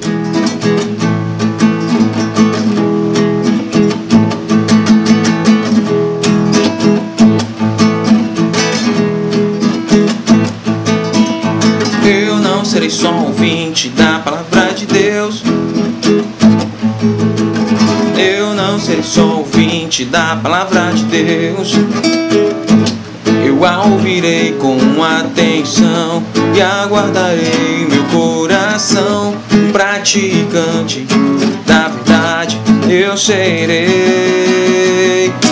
Serei 12.89 12.91
só 12.91 13.11
um 13.11 13.27
ouvinte 13.27 13.89
da 13.91 14.19
palavra 14.21 14.73
de 14.75 14.87
Deus. 14.87 15.43
Eu 18.17 18.55
não 18.55 18.81
serei 18.81 19.03
só 19.03 19.39
ouvinte 19.39 20.05
da 20.05 20.37
palavra 20.37 20.93
de 20.93 21.05
Deus. 21.05 21.73
Eu 23.45 23.65
a 23.65 23.85
ouvirei 23.85 24.53
com 24.53 24.79
atenção 25.03 26.23
e 26.55 26.61
aguardarei 26.61 27.87
meu 27.91 28.05
coração 28.05 29.37
praticante 29.73 31.07
da 31.67 31.89
verdade. 31.89 32.08
Eu 32.91 33.19
serei 33.19 33.83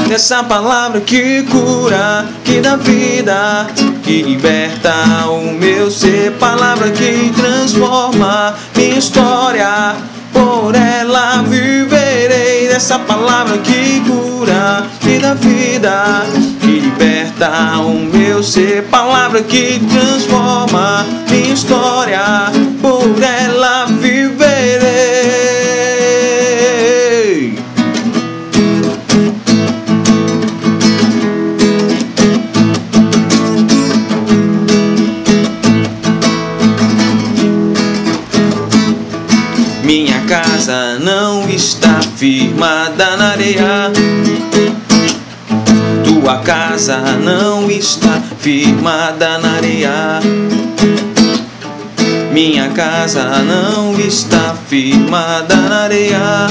dessa 0.09 0.42
palavra 0.42 1.03
que 1.03 1.42
cura, 1.42 2.27
que 2.42 2.62
dá 2.62 2.77
vida, 2.77 3.66
que 4.03 4.22
liberta 4.22 4.94
o 5.29 5.53
meu 5.53 5.90
ser. 5.90 6.33
Palavra 6.33 6.90
que 6.90 7.31
transforma 7.37 8.55
minha 8.75 8.96
história. 8.99 9.94
por 10.33 10.75
ela 10.75 11.42
viverei. 11.42 12.68
Essa 12.68 12.99
palavra 12.99 13.59
que 13.59 14.01
cura, 14.07 14.87
que 15.01 15.18
dá 15.18 15.35
vida, 15.35 16.22
que 16.61 16.81
liberta 16.81 17.79
o 17.81 17.92
meu 17.92 18.42
ser. 18.42 18.83
Palavra 18.85 19.42
que 19.42 19.79
transforma 19.81 21.05
minha 21.29 21.53
história, 21.53 22.51
por 22.81 23.22
ela 23.22 23.85
viverei. 23.87 24.56
Firmada 42.16 43.16
na 43.18 43.33
areia. 43.33 43.92
Tua 46.03 46.38
casa 46.38 46.97
não 47.22 47.70
está 47.70 48.22
firmada 48.38 49.38
na 49.38 49.57
areia. 49.57 50.20
Minha 52.32 52.70
casa 52.70 53.43
não 53.43 53.99
está 54.01 54.57
firmada 54.66 55.57
na 55.57 55.82
areia. 55.84 56.47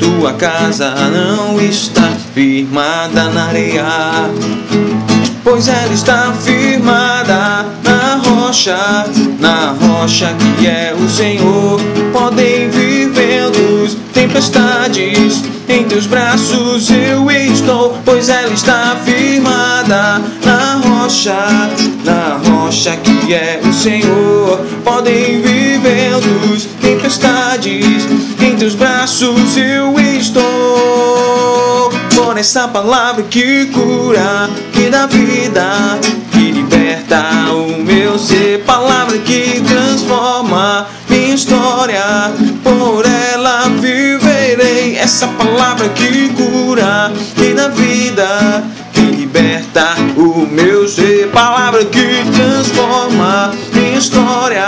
Tua 0.00 0.32
casa 0.32 0.92
não 1.10 1.60
está 1.60 2.10
firmada 2.34 3.24
na 3.30 3.44
areia 3.46 3.84
pois 5.44 5.68
ela 5.68 5.92
está 5.92 6.32
firmada 6.32 7.66
na 7.84 8.16
rocha, 8.24 8.76
na 9.38 9.76
rocha 9.78 10.34
que 10.58 10.66
é 10.66 10.94
o 10.98 11.08
Senhor. 11.08 11.78
Podem 12.12 12.70
vir 12.70 13.10
ventos, 13.10 13.96
tempestades, 14.14 15.44
em 15.68 15.84
teus 15.84 16.06
braços 16.06 16.90
eu 16.90 17.30
estou, 17.30 17.96
pois 18.04 18.30
ela 18.30 18.52
está 18.52 18.96
firmada 19.04 20.20
na 20.44 20.80
rocha, 20.82 21.34
na 22.04 22.40
rocha 22.50 22.96
que 22.96 23.34
é 23.34 23.60
o 23.62 23.72
Senhor. 23.72 24.64
Podem 24.82 25.42
vir 25.42 25.78
ventos, 25.80 26.66
tempestades, 26.80 28.06
em 28.40 28.56
teus 28.56 28.74
braços 28.74 29.56
eu 29.56 29.98
estou. 29.98 30.13
Essa 32.36 32.66
palavra 32.68 33.22
que 33.22 33.66
cura, 33.66 34.50
que 34.72 34.90
dá 34.90 35.06
vida, 35.06 35.98
que 36.32 36.50
liberta 36.50 37.22
o 37.52 37.82
meu 37.82 38.18
ser. 38.18 38.62
Palavra 38.64 39.16
que 39.18 39.62
transforma 39.66 40.86
minha 41.08 41.34
história, 41.34 42.32
por 42.62 43.06
ela 43.06 43.68
viverei. 43.80 44.96
Essa 44.96 45.28
palavra 45.28 45.88
que 45.90 46.28
cura, 46.30 47.12
que 47.36 47.54
dá 47.54 47.68
vida, 47.68 48.64
que 48.92 49.00
liberta 49.00 49.94
o 50.16 50.46
meu 50.46 50.88
ser. 50.88 51.28
Palavra 51.28 51.84
que 51.84 52.24
transforma 52.34 53.52
minha 53.72 53.98
história, 53.98 54.66